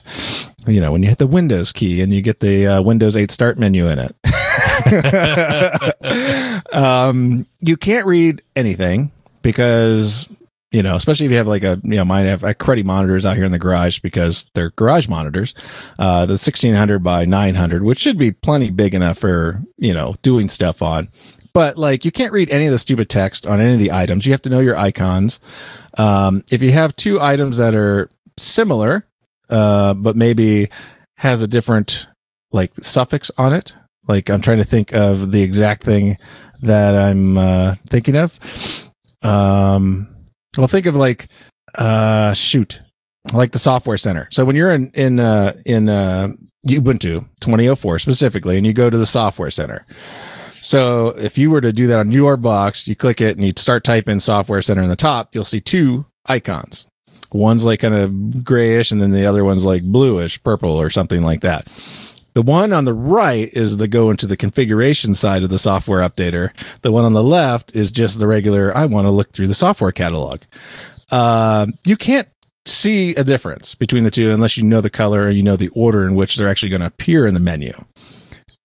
You 0.66 0.80
know, 0.80 0.90
when 0.90 1.02
you 1.02 1.10
hit 1.10 1.18
the 1.18 1.26
Windows 1.26 1.70
key 1.70 2.00
and 2.00 2.14
you 2.14 2.22
get 2.22 2.40
the 2.40 2.66
uh, 2.66 2.82
Windows 2.82 3.14
8 3.14 3.30
start 3.30 3.58
menu 3.58 3.88
in 3.88 3.98
it. 3.98 4.16
um, 6.72 7.46
you 7.60 7.76
can't 7.76 8.06
read 8.06 8.42
anything 8.56 9.12
because 9.42 10.28
you 10.72 10.82
know, 10.82 10.96
especially 10.96 11.26
if 11.26 11.32
you 11.32 11.36
have 11.36 11.46
like 11.46 11.64
a, 11.64 11.78
you 11.84 11.96
know, 11.96 12.04
mine 12.04 12.26
have 12.26 12.40
cruddy 12.40 12.82
monitors 12.82 13.26
out 13.26 13.36
here 13.36 13.44
in 13.44 13.52
the 13.52 13.58
garage 13.58 14.00
because 14.00 14.46
they're 14.54 14.70
garage 14.70 15.06
monitors. 15.06 15.54
Uh, 15.98 16.24
the 16.24 16.32
1600 16.32 17.00
by 17.00 17.26
900, 17.26 17.82
which 17.82 17.98
should 18.00 18.18
be 18.18 18.32
plenty 18.32 18.70
big 18.70 18.94
enough 18.94 19.18
for, 19.18 19.62
you 19.76 19.92
know, 19.92 20.14
doing 20.22 20.48
stuff 20.48 20.80
on. 20.80 21.10
But 21.52 21.76
like, 21.76 22.06
you 22.06 22.10
can't 22.10 22.32
read 22.32 22.48
any 22.48 22.64
of 22.64 22.72
the 22.72 22.78
stupid 22.78 23.10
text 23.10 23.46
on 23.46 23.60
any 23.60 23.74
of 23.74 23.78
the 23.78 23.92
items. 23.92 24.24
You 24.24 24.32
have 24.32 24.42
to 24.42 24.48
know 24.48 24.60
your 24.60 24.76
icons. 24.76 25.40
Um, 25.98 26.42
if 26.50 26.62
you 26.62 26.72
have 26.72 26.96
two 26.96 27.20
items 27.20 27.58
that 27.58 27.74
are 27.74 28.08
similar, 28.38 29.06
uh, 29.50 29.92
but 29.92 30.16
maybe 30.16 30.70
has 31.16 31.42
a 31.42 31.46
different 31.46 32.06
like 32.50 32.72
suffix 32.82 33.30
on 33.36 33.52
it, 33.52 33.74
like 34.08 34.30
I'm 34.30 34.40
trying 34.40 34.58
to 34.58 34.64
think 34.64 34.92
of 34.92 35.32
the 35.32 35.42
exact 35.42 35.84
thing 35.84 36.18
that 36.62 36.94
I'm 36.94 37.38
uh, 37.38 37.76
thinking 37.90 38.16
of. 38.16 38.38
Um, 39.22 40.08
well, 40.56 40.68
think 40.68 40.86
of 40.86 40.96
like, 40.96 41.28
uh, 41.74 42.34
shoot, 42.34 42.80
like 43.32 43.52
the 43.52 43.58
software 43.58 43.96
center. 43.96 44.28
So 44.30 44.44
when 44.44 44.56
you're 44.56 44.72
in 44.72 44.90
in 44.94 45.20
uh, 45.20 45.54
in 45.64 45.88
uh, 45.88 46.28
Ubuntu 46.66 47.26
2004 47.40 47.98
specifically, 47.98 48.56
and 48.56 48.66
you 48.66 48.72
go 48.72 48.90
to 48.90 48.98
the 48.98 49.06
software 49.06 49.50
center. 49.50 49.84
So 50.60 51.08
if 51.18 51.36
you 51.36 51.50
were 51.50 51.60
to 51.60 51.72
do 51.72 51.88
that 51.88 51.98
on 51.98 52.12
your 52.12 52.36
box, 52.36 52.86
you 52.86 52.94
click 52.94 53.20
it 53.20 53.36
and 53.36 53.44
you 53.44 53.52
start 53.56 53.82
typing 53.82 54.20
software 54.20 54.62
center 54.62 54.82
in 54.82 54.88
the 54.88 54.96
top, 54.96 55.34
you'll 55.34 55.44
see 55.44 55.60
two 55.60 56.06
icons. 56.26 56.86
One's 57.32 57.64
like 57.64 57.80
kind 57.80 57.94
of 57.94 58.44
grayish, 58.44 58.92
and 58.92 59.00
then 59.00 59.10
the 59.10 59.26
other 59.26 59.44
one's 59.44 59.64
like 59.64 59.82
bluish, 59.82 60.40
purple, 60.42 60.80
or 60.80 60.90
something 60.90 61.22
like 61.22 61.40
that. 61.40 61.66
The 62.34 62.42
one 62.42 62.72
on 62.72 62.84
the 62.84 62.94
right 62.94 63.50
is 63.52 63.76
the 63.76 63.88
go 63.88 64.10
into 64.10 64.26
the 64.26 64.36
configuration 64.36 65.14
side 65.14 65.42
of 65.42 65.50
the 65.50 65.58
software 65.58 66.00
updater. 66.08 66.50
The 66.80 66.92
one 66.92 67.04
on 67.04 67.12
the 67.12 67.22
left 67.22 67.76
is 67.76 67.92
just 67.92 68.18
the 68.18 68.26
regular, 68.26 68.76
I 68.76 68.86
want 68.86 69.06
to 69.06 69.10
look 69.10 69.32
through 69.32 69.48
the 69.48 69.54
software 69.54 69.92
catalog. 69.92 70.40
Um, 71.10 71.74
you 71.84 71.96
can't 71.96 72.28
see 72.64 73.14
a 73.16 73.24
difference 73.24 73.74
between 73.74 74.04
the 74.04 74.10
two 74.10 74.30
unless 74.30 74.56
you 74.56 74.62
know 74.62 74.80
the 74.80 74.90
color 74.90 75.22
or 75.22 75.30
you 75.30 75.42
know 75.42 75.56
the 75.56 75.68
order 75.68 76.06
in 76.06 76.14
which 76.14 76.36
they're 76.36 76.48
actually 76.48 76.70
going 76.70 76.80
to 76.80 76.86
appear 76.86 77.26
in 77.26 77.34
the 77.34 77.40
menu. 77.40 77.72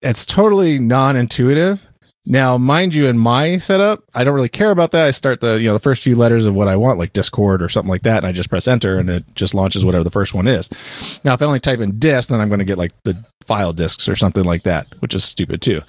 It's 0.01 0.25
totally 0.25 0.79
non 0.79 1.15
intuitive. 1.15 1.85
Now, 2.29 2.57
mind 2.57 2.93
you, 2.93 3.07
in 3.07 3.17
my 3.17 3.55
setup, 3.57 4.03
I 4.13 4.25
don't 4.25 4.35
really 4.35 4.49
care 4.49 4.71
about 4.71 4.91
that. 4.91 5.07
I 5.07 5.11
start 5.11 5.39
the, 5.39 5.55
you 5.55 5.65
know, 5.65 5.73
the 5.73 5.79
first 5.79 6.03
few 6.03 6.15
letters 6.15 6.45
of 6.45 6.53
what 6.53 6.67
I 6.67 6.75
want, 6.75 6.99
like 6.99 7.13
Discord 7.13 7.61
or 7.63 7.69
something 7.69 7.89
like 7.89 8.01
that, 8.03 8.17
and 8.17 8.27
I 8.27 8.33
just 8.33 8.49
press 8.49 8.67
enter 8.67 8.99
and 8.99 9.09
it 9.09 9.23
just 9.33 9.55
launches 9.55 9.85
whatever 9.85 10.03
the 10.03 10.11
first 10.11 10.33
one 10.33 10.45
is. 10.45 10.69
Now, 11.23 11.33
if 11.33 11.41
I 11.41 11.45
only 11.45 11.61
type 11.61 11.79
in 11.79 11.97
disk, 11.97 12.27
then 12.27 12.41
I'm 12.41 12.49
going 12.49 12.59
to 12.59 12.65
get 12.65 12.77
like 12.77 12.91
the 13.03 13.17
file 13.45 13.71
disks 13.71 14.09
or 14.09 14.15
something 14.17 14.43
like 14.43 14.63
that, 14.63 14.87
which 14.99 15.15
is 15.15 15.23
stupid 15.23 15.61
too. 15.61 15.81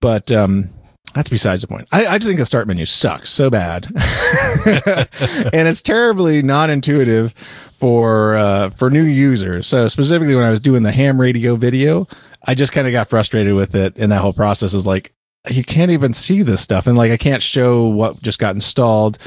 But 0.00 0.30
um, 0.30 0.70
that's 1.14 1.28
besides 1.28 1.62
the 1.62 1.66
point. 1.66 1.88
I, 1.90 2.06
I 2.06 2.18
just 2.18 2.28
think 2.28 2.38
the 2.38 2.46
start 2.46 2.68
menu 2.68 2.86
sucks 2.86 3.28
so 3.28 3.50
bad, 3.50 3.86
and 3.92 5.66
it's 5.66 5.82
terribly 5.82 6.40
non-intuitive 6.40 7.34
for 7.80 8.36
uh, 8.36 8.70
for 8.70 8.90
new 8.90 9.02
users. 9.02 9.66
So 9.66 9.88
specifically, 9.88 10.36
when 10.36 10.44
I 10.44 10.50
was 10.50 10.60
doing 10.60 10.84
the 10.84 10.92
ham 10.92 11.20
radio 11.20 11.56
video, 11.56 12.06
I 12.46 12.54
just 12.54 12.72
kind 12.72 12.86
of 12.86 12.92
got 12.92 13.08
frustrated 13.08 13.54
with 13.54 13.74
it. 13.74 13.94
And 13.96 14.12
that 14.12 14.20
whole 14.20 14.32
process 14.32 14.72
is 14.72 14.86
like, 14.86 15.12
you 15.48 15.64
can't 15.64 15.90
even 15.90 16.12
see 16.12 16.42
this 16.42 16.60
stuff. 16.60 16.86
And 16.86 16.98
like, 16.98 17.10
I 17.10 17.16
can't 17.16 17.42
show 17.42 17.86
what 17.86 18.20
just 18.20 18.38
got 18.38 18.54
installed 18.54 19.18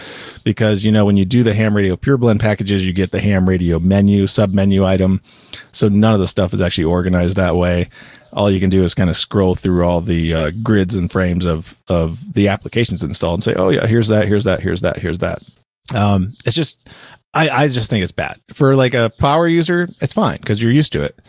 because, 0.44 0.86
you 0.86 0.92
know, 0.92 1.06
when 1.06 1.18
you 1.18 1.26
do 1.26 1.42
the 1.42 1.56
ham 1.56 1.76
radio 1.76 1.96
pure 1.96 2.18
blend 2.18 2.40
packages, 2.40 2.86
you 2.86 2.94
get 2.94 3.12
the 3.12 3.20
ham 3.20 3.50
radio 3.50 3.80
menu, 3.80 4.28
sub 4.28 4.54
menu 4.54 4.86
item. 4.86 5.22
So 5.72 5.90
none 5.90 6.14
of 6.14 6.20
the 6.20 6.28
stuff 6.28 6.54
is 6.54 6.62
actually 6.62 6.84
organized 6.84 7.36
that 7.38 7.56
way. 7.56 7.90
All 8.32 8.52
you 8.52 8.60
can 8.60 8.70
do 8.70 8.84
is 8.84 8.94
kind 8.94 9.10
of 9.10 9.18
scroll 9.18 9.56
through 9.56 9.86
all 9.86 10.02
the 10.02 10.34
uh, 10.34 10.52
grids 10.62 10.96
and 10.96 11.12
frames 11.12 11.46
of, 11.46 11.76
of 11.88 12.34
the 12.34 12.48
applications 12.48 13.04
installed 13.04 13.38
and 13.38 13.44
say, 13.44 13.56
oh, 13.56 13.70
yeah, 13.70 13.88
here's 13.88 14.08
that, 14.10 14.28
here's 14.28 14.44
that, 14.44 14.60
here's 14.60 14.82
that, 14.82 14.98
here's 14.98 15.20
that. 15.20 15.42
Um, 15.96 16.30
it's 16.46 16.56
just, 16.56 16.90
I, 17.34 17.50
I 17.50 17.68
just 17.68 17.90
think 17.90 18.04
it's 18.04 18.12
bad 18.12 18.40
for 18.54 18.76
like 18.76 18.94
a 18.94 19.12
power 19.18 19.48
user. 19.48 19.88
It's 20.00 20.14
fine 20.14 20.38
because 20.40 20.62
you're 20.62 20.72
used 20.72 20.94
to 20.94 21.02
it. 21.04 21.20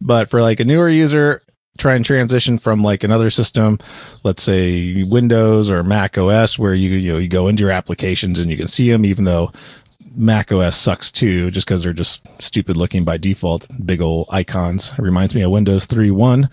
But 0.00 0.30
for 0.30 0.42
like 0.42 0.60
a 0.60 0.64
newer 0.64 0.88
user, 0.88 1.42
try 1.78 1.94
and 1.94 2.04
transition 2.04 2.58
from 2.58 2.82
like 2.82 3.04
another 3.04 3.30
system, 3.30 3.78
let's 4.24 4.42
say 4.42 5.02
Windows 5.04 5.70
or 5.70 5.82
Mac 5.82 6.18
OS, 6.18 6.58
where 6.58 6.74
you 6.74 6.90
you 6.90 7.12
know 7.12 7.18
you 7.18 7.28
go 7.28 7.48
into 7.48 7.62
your 7.62 7.70
applications 7.70 8.38
and 8.38 8.50
you 8.50 8.56
can 8.56 8.68
see 8.68 8.90
them, 8.90 9.04
even 9.04 9.24
though 9.24 9.50
Mac 10.14 10.52
OS 10.52 10.76
sucks 10.76 11.10
too, 11.10 11.50
just 11.50 11.66
because 11.66 11.82
they're 11.82 11.92
just 11.92 12.26
stupid 12.40 12.76
looking 12.76 13.04
by 13.04 13.16
default, 13.16 13.66
big 13.86 14.02
old 14.02 14.26
icons. 14.30 14.92
It 14.98 15.02
reminds 15.02 15.34
me 15.34 15.42
of 15.42 15.50
Windows 15.50 15.86
3.1. 15.86 16.50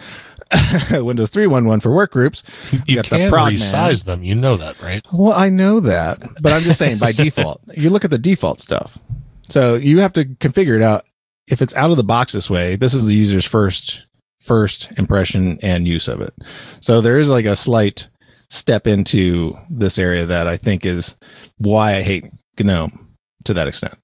Windows 1.03 1.31
3.1.1 1.31 1.81
for 1.81 1.91
work 1.91 2.11
groups. 2.11 2.43
You, 2.85 2.97
the 2.97 3.03
can 3.03 3.31
prod 3.31 3.53
resize 3.53 4.05
them. 4.05 4.23
You 4.23 4.35
know 4.35 4.57
that, 4.57 4.79
right? 4.79 5.03
Well, 5.11 5.33
I 5.33 5.49
know 5.49 5.79
that, 5.79 6.19
but 6.41 6.53
I'm 6.53 6.61
just 6.61 6.77
saying 6.77 6.99
by 6.99 7.11
default, 7.13 7.61
you 7.73 7.89
look 7.89 8.05
at 8.05 8.11
the 8.11 8.19
default 8.19 8.59
stuff. 8.59 8.99
So 9.49 9.75
you 9.75 9.99
have 9.99 10.13
to 10.13 10.25
configure 10.25 10.75
it 10.75 10.83
out. 10.83 11.05
If 11.47 11.61
it's 11.61 11.75
out 11.75 11.91
of 11.91 11.97
the 11.97 12.03
box 12.03 12.33
this 12.33 12.49
way, 12.49 12.75
this 12.75 12.93
is 12.93 13.05
the 13.05 13.13
user's 13.13 13.45
first 13.45 14.04
first 14.45 14.89
impression 14.97 15.59
and 15.61 15.87
use 15.87 16.07
of 16.07 16.21
it. 16.21 16.33
So 16.81 17.01
there 17.01 17.17
is 17.17 17.29
like 17.29 17.45
a 17.45 17.55
slight 17.55 18.07
step 18.49 18.87
into 18.87 19.57
this 19.69 19.97
area 19.97 20.25
that 20.25 20.47
I 20.47 20.57
think 20.57 20.85
is 20.85 21.17
why 21.57 21.95
I 21.95 22.01
hate 22.01 22.25
GNOME 22.59 23.15
to 23.45 23.53
that 23.53 23.67
extent. 23.67 23.95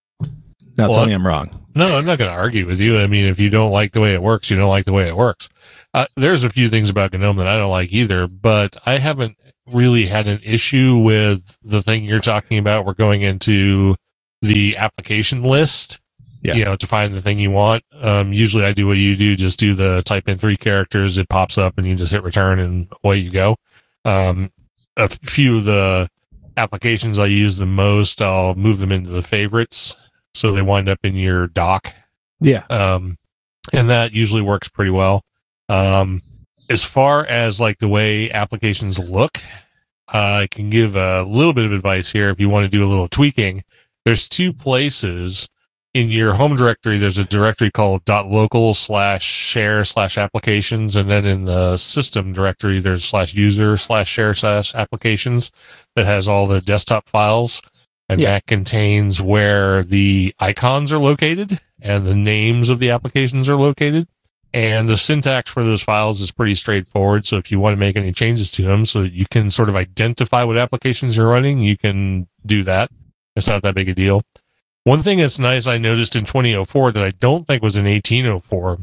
Now 0.77 0.89
Well, 0.89 0.93
tell 0.95 1.05
me 1.05 1.13
I'm 1.13 1.25
wrong. 1.25 1.65
No, 1.75 1.97
I'm 1.97 2.05
not 2.05 2.17
going 2.17 2.29
to 2.31 2.37
argue 2.37 2.65
with 2.65 2.79
you. 2.79 2.97
I 2.99 3.07
mean, 3.07 3.25
if 3.25 3.39
you 3.39 3.49
don't 3.49 3.71
like 3.71 3.93
the 3.93 4.01
way 4.01 4.13
it 4.13 4.21
works, 4.21 4.49
you 4.49 4.57
don't 4.57 4.69
like 4.69 4.85
the 4.85 4.93
way 4.93 5.07
it 5.07 5.15
works. 5.15 5.47
Uh, 5.93 6.05
there's 6.15 6.43
a 6.43 6.49
few 6.49 6.69
things 6.69 6.89
about 6.89 7.13
GNOME 7.13 7.37
that 7.37 7.47
I 7.47 7.57
don't 7.57 7.69
like 7.69 7.93
either, 7.93 8.27
but 8.27 8.75
I 8.85 8.97
haven't 8.97 9.37
really 9.67 10.07
had 10.07 10.27
an 10.27 10.39
issue 10.45 10.97
with 10.97 11.57
the 11.61 11.81
thing 11.81 12.03
you're 12.03 12.19
talking 12.19 12.57
about. 12.57 12.85
We're 12.85 12.93
going 12.93 13.21
into 13.21 13.95
the 14.41 14.75
application 14.77 15.43
list, 15.43 15.99
Yeah. 16.43 16.55
you 16.55 16.65
know, 16.65 16.75
to 16.75 16.87
find 16.87 17.13
the 17.13 17.21
thing 17.21 17.37
you 17.39 17.51
want. 17.51 17.83
Um, 18.01 18.33
usually 18.33 18.65
I 18.65 18.73
do 18.73 18.87
what 18.87 18.97
you 18.97 19.15
do, 19.15 19.35
just 19.35 19.59
do 19.59 19.73
the 19.75 20.01
type 20.03 20.27
in 20.27 20.37
three 20.37 20.57
characters. 20.57 21.17
It 21.17 21.29
pops 21.29 21.57
up 21.57 21.77
and 21.77 21.85
you 21.85 21.95
just 21.95 22.11
hit 22.11 22.23
return 22.23 22.59
and 22.59 22.87
away 23.03 23.17
you 23.17 23.29
go. 23.31 23.57
Um, 24.05 24.51
a 24.97 25.07
few 25.07 25.57
of 25.57 25.65
the 25.65 26.09
applications 26.57 27.19
I 27.19 27.27
use 27.27 27.57
the 27.57 27.65
most, 27.67 28.21
I'll 28.21 28.55
move 28.55 28.79
them 28.79 28.91
into 28.91 29.11
the 29.11 29.21
favorites. 29.21 29.95
So 30.33 30.51
they 30.51 30.61
wind 30.61 30.89
up 30.89 30.99
in 31.03 31.15
your 31.15 31.47
dock 31.47 31.93
Yeah. 32.39 32.63
um, 32.69 33.17
and 33.73 33.89
that 33.89 34.11
usually 34.13 34.41
works 34.41 34.67
pretty 34.67 34.91
well. 34.91 35.21
Um, 35.69 36.21
as 36.69 36.83
far 36.83 37.25
as 37.25 37.59
like 37.61 37.77
the 37.79 37.87
way 37.87 38.31
applications 38.31 38.97
look, 38.97 39.37
uh, 40.13 40.41
I 40.43 40.47
can 40.49 40.69
give 40.69 40.95
a 40.95 41.23
little 41.23 41.53
bit 41.53 41.65
of 41.65 41.71
advice 41.71 42.11
here. 42.11 42.29
If 42.29 42.39
you 42.39 42.49
want 42.49 42.63
to 42.63 42.69
do 42.69 42.83
a 42.83 42.87
little 42.89 43.07
tweaking, 43.07 43.63
there's 44.05 44.27
two 44.27 44.51
places 44.53 45.47
in 45.93 46.09
your 46.09 46.33
home 46.33 46.55
directory. 46.55 46.97
There's 46.97 47.17
a 47.17 47.25
directory 47.25 47.71
called 47.71 48.07
.local 48.07 48.73
slash 48.73 49.23
share 49.23 49.83
slash 49.83 50.17
applications, 50.17 50.95
and 50.95 51.09
then 51.09 51.25
in 51.25 51.45
the 51.45 51.77
system 51.77 52.33
directory, 52.33 52.79
there's 52.79 53.03
slash 53.03 53.33
user 53.33 53.77
slash 53.77 54.09
share 54.09 54.33
slash 54.33 54.73
applications 54.73 55.51
that 55.95 56.05
has 56.05 56.27
all 56.27 56.47
the 56.47 56.61
desktop 56.61 57.09
files, 57.09 57.61
and 58.07 58.21
Yeah. 58.21 58.31
that 58.33 58.47
contains 58.47 59.21
where 59.21 59.83
the 59.83 60.33
icons 60.39 60.91
are 60.91 60.97
located 60.97 61.59
and 61.81 62.05
the 62.05 62.15
names 62.15 62.69
of 62.69 62.79
the 62.79 62.89
applications 62.89 63.49
are 63.49 63.55
located. 63.55 64.07
And 64.53 64.89
the 64.89 64.97
syntax 64.97 65.49
for 65.49 65.63
those 65.63 65.81
files 65.81 66.19
is 66.19 66.29
pretty 66.31 66.55
straightforward. 66.55 67.25
So 67.25 67.37
if 67.37 67.51
you 67.51 67.59
want 67.59 67.73
to 67.73 67.79
make 67.79 67.95
any 67.95 68.11
changes 68.11 68.51
to 68.51 68.63
them 68.63 68.85
so 68.85 69.01
that 69.01 69.13
you 69.13 69.25
can 69.31 69.49
sort 69.49 69.69
of 69.69 69.77
identify 69.77 70.43
what 70.43 70.57
applications 70.57 71.15
you're 71.15 71.29
running, 71.29 71.59
you 71.59 71.77
can 71.77 72.27
do 72.45 72.61
that. 72.63 72.91
It's 73.37 73.47
not 73.47 73.63
that 73.63 73.75
big 73.75 73.87
a 73.87 73.95
deal. 73.95 74.23
One 74.83 75.01
thing 75.01 75.19
that's 75.19 75.37
nice 75.37 75.67
I 75.67 75.77
noticed 75.77 76.15
in 76.15 76.25
2004 76.25 76.91
that 76.93 77.03
I 77.03 77.11
don't 77.11 77.45
think 77.45 77.61
was 77.61 77.77
in 77.77 77.85
1804 77.85 78.79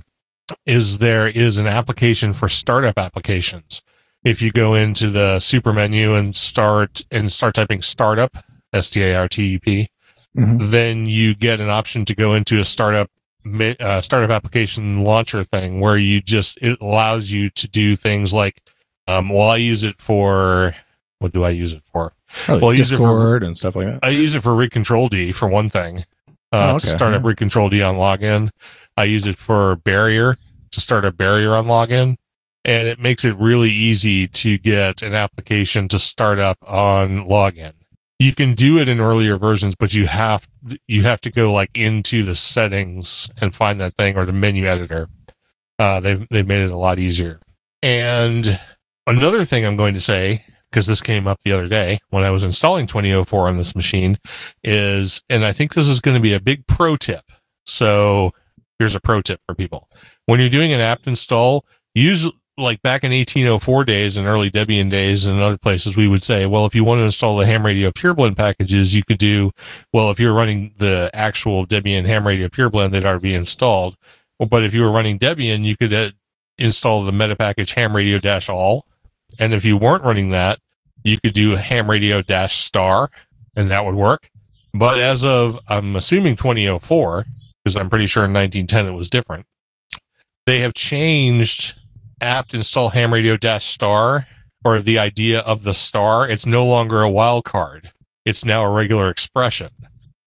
is 0.64 0.98
there 0.98 1.26
is 1.26 1.58
an 1.58 1.66
application 1.66 2.32
for 2.32 2.48
startup 2.48 2.98
applications. 2.98 3.82
If 4.24 4.40
you 4.40 4.50
go 4.52 4.74
into 4.74 5.10
the 5.10 5.40
super 5.40 5.72
menu 5.72 6.14
and 6.14 6.34
start 6.36 7.02
and 7.10 7.30
start 7.32 7.54
typing 7.54 7.82
startup, 7.82 8.36
S 8.72 8.90
T 8.90 9.02
A 9.02 9.16
R 9.16 9.28
T 9.28 9.54
E 9.54 9.58
P, 9.58 9.88
Mhm. 10.36 10.70
then 10.70 11.06
you 11.06 11.34
get 11.34 11.60
an 11.60 11.70
option 11.70 12.04
to 12.04 12.14
go 12.14 12.34
into 12.34 12.58
a 12.60 12.64
startup 12.64 13.10
uh, 13.80 14.00
startup 14.02 14.30
application 14.30 15.02
launcher 15.02 15.42
thing 15.42 15.80
where 15.80 15.96
you 15.96 16.20
just 16.20 16.58
it 16.60 16.78
allows 16.82 17.32
you 17.32 17.48
to 17.48 17.66
do 17.66 17.96
things 17.96 18.34
like 18.34 18.60
um 19.06 19.30
well 19.30 19.48
I 19.48 19.56
use 19.56 19.84
it 19.84 20.00
for 20.02 20.74
what 21.18 21.32
do 21.32 21.44
I 21.44 21.50
use 21.50 21.72
it 21.72 21.82
for? 21.90 22.12
Probably 22.28 22.62
Well, 22.62 22.74
use 22.74 22.92
it 22.92 22.96
for- 22.98 23.02
Discord 23.16 23.42
and 23.42 23.56
stuff 23.56 23.76
like 23.76 23.86
that. 23.86 23.98
I 24.02 24.10
use 24.10 24.34
it 24.34 24.42
for 24.42 24.54
Rig 24.54 24.70
Control 24.70 25.08
D 25.08 25.32
for 25.32 25.48
one 25.48 25.68
thing. 25.68 26.04
Uh, 26.28 26.32
Oh, 26.52 26.66
to 26.70 26.74
okay. 26.76 26.86
start 26.88 27.14
up 27.14 27.24
Rig 27.24 27.36
Control 27.36 27.68
D 27.68 27.82
on 27.82 27.96
login. 27.96 28.50
I 28.96 29.04
use 29.04 29.26
it 29.26 29.36
for 29.36 29.76
Barrier 29.76 30.36
to 30.72 30.80
start 30.80 31.04
a 31.04 31.12
Barrier 31.12 31.54
on 31.54 31.66
login. 31.66 32.16
And 32.64 32.88
it 32.88 32.98
makes 32.98 33.24
it 33.24 33.36
really 33.36 33.70
easy 33.70 34.26
to 34.28 34.58
get 34.58 35.00
an 35.02 35.14
application 35.14 35.88
to 35.88 35.98
start 35.98 36.38
up 36.38 36.58
on 36.66 37.24
login. 37.26 37.72
You 38.18 38.34
can 38.34 38.54
do 38.54 38.78
it 38.78 38.88
in 38.88 38.98
earlier 39.00 39.36
versions, 39.36 39.74
but 39.76 39.94
you 39.94 40.06
have 40.08 40.48
you 40.88 41.04
have 41.04 41.20
to 41.22 41.30
go 41.30 41.52
like 41.52 41.70
into 41.74 42.22
the 42.24 42.34
settings 42.34 43.30
and 43.40 43.54
find 43.54 43.80
that 43.80 43.94
thing 43.94 44.16
or 44.16 44.24
the 44.26 44.32
menu 44.32 44.66
editor. 44.66 45.08
Uh, 45.78 46.00
they've 46.00 46.26
they've 46.30 46.46
made 46.46 46.60
it 46.62 46.72
a 46.72 46.76
lot 46.76 46.98
easier. 46.98 47.40
And 47.82 48.58
another 49.06 49.44
thing 49.44 49.64
I'm 49.64 49.76
going 49.76 49.94
to 49.94 50.00
say 50.00 50.44
because 50.70 50.86
this 50.86 51.00
came 51.00 51.26
up 51.26 51.40
the 51.44 51.52
other 51.52 51.66
day 51.66 52.00
when 52.10 52.24
I 52.24 52.30
was 52.30 52.44
installing 52.44 52.86
2004 52.86 53.48
on 53.48 53.56
this 53.56 53.74
machine 53.74 54.18
is, 54.62 55.22
and 55.28 55.44
I 55.44 55.52
think 55.52 55.74
this 55.74 55.88
is 55.88 56.00
going 56.00 56.16
to 56.16 56.22
be 56.22 56.34
a 56.34 56.40
big 56.40 56.66
pro 56.66 56.96
tip. 56.96 57.24
So 57.64 58.32
here's 58.78 58.94
a 58.94 59.00
pro 59.00 59.22
tip 59.22 59.40
for 59.46 59.54
people. 59.54 59.88
When 60.26 60.40
you're 60.40 60.48
doing 60.48 60.72
an 60.72 60.80
apt 60.80 61.06
install, 61.06 61.64
use 61.94 62.28
like 62.58 62.82
back 62.82 63.04
in 63.04 63.12
1804 63.12 63.84
days 63.84 64.16
and 64.16 64.26
early 64.26 64.50
Debian 64.50 64.90
days 64.90 65.26
and 65.26 65.40
other 65.40 65.56
places, 65.56 65.96
we 65.96 66.08
would 66.08 66.22
say, 66.22 66.44
well, 66.44 66.66
if 66.66 66.74
you 66.74 66.84
want 66.84 66.98
to 66.98 67.04
install 67.04 67.36
the 67.36 67.46
ham 67.46 67.64
radio 67.64 67.92
pure 67.92 68.14
blend 68.14 68.36
packages, 68.36 68.94
you 68.94 69.04
could 69.04 69.18
do, 69.18 69.52
well, 69.92 70.10
if 70.10 70.18
you're 70.18 70.34
running 70.34 70.74
the 70.78 71.10
actual 71.14 71.66
Debian 71.66 72.04
ham 72.04 72.26
radio 72.26 72.48
pure 72.48 72.68
blend, 72.68 72.92
they'd 72.92 73.04
already 73.04 73.30
be 73.30 73.34
installed. 73.34 73.96
But 74.38 74.64
if 74.64 74.74
you 74.74 74.82
were 74.82 74.90
running 74.90 75.18
Debian, 75.18 75.64
you 75.64 75.76
could 75.76 75.92
uh, 75.92 76.10
install 76.58 77.04
the 77.04 77.12
meta 77.12 77.36
package 77.36 77.72
ham 77.72 77.94
radio 77.94 78.18
dash 78.18 78.48
all. 78.48 78.86
And 79.38 79.54
if 79.54 79.64
you 79.64 79.76
weren't 79.76 80.04
running 80.04 80.30
that, 80.30 80.58
you 81.04 81.18
could 81.22 81.34
do 81.34 81.56
ham 81.56 81.90
radio 81.90 82.22
dash 82.22 82.56
star 82.56 83.10
and 83.56 83.70
that 83.70 83.84
would 83.84 83.94
work. 83.94 84.30
But 84.72 84.98
as 84.98 85.24
of, 85.24 85.58
I'm 85.68 85.96
assuming 85.96 86.36
2004, 86.36 87.26
because 87.64 87.76
I'm 87.76 87.90
pretty 87.90 88.06
sure 88.06 88.24
in 88.24 88.32
1910 88.32 88.86
it 88.86 88.96
was 88.96 89.10
different. 89.10 89.46
They 90.46 90.60
have 90.60 90.74
changed 90.74 91.78
apt 92.20 92.54
install 92.54 92.90
ham 92.90 93.12
radio 93.12 93.36
dash 93.36 93.64
star 93.64 94.26
or 94.64 94.78
the 94.78 94.98
idea 94.98 95.40
of 95.40 95.64
the 95.64 95.74
star. 95.74 96.28
It's 96.28 96.46
no 96.46 96.64
longer 96.64 97.02
a 97.02 97.10
wildcard. 97.10 97.90
It's 98.24 98.44
now 98.44 98.64
a 98.64 98.70
regular 98.70 99.10
expression. 99.10 99.70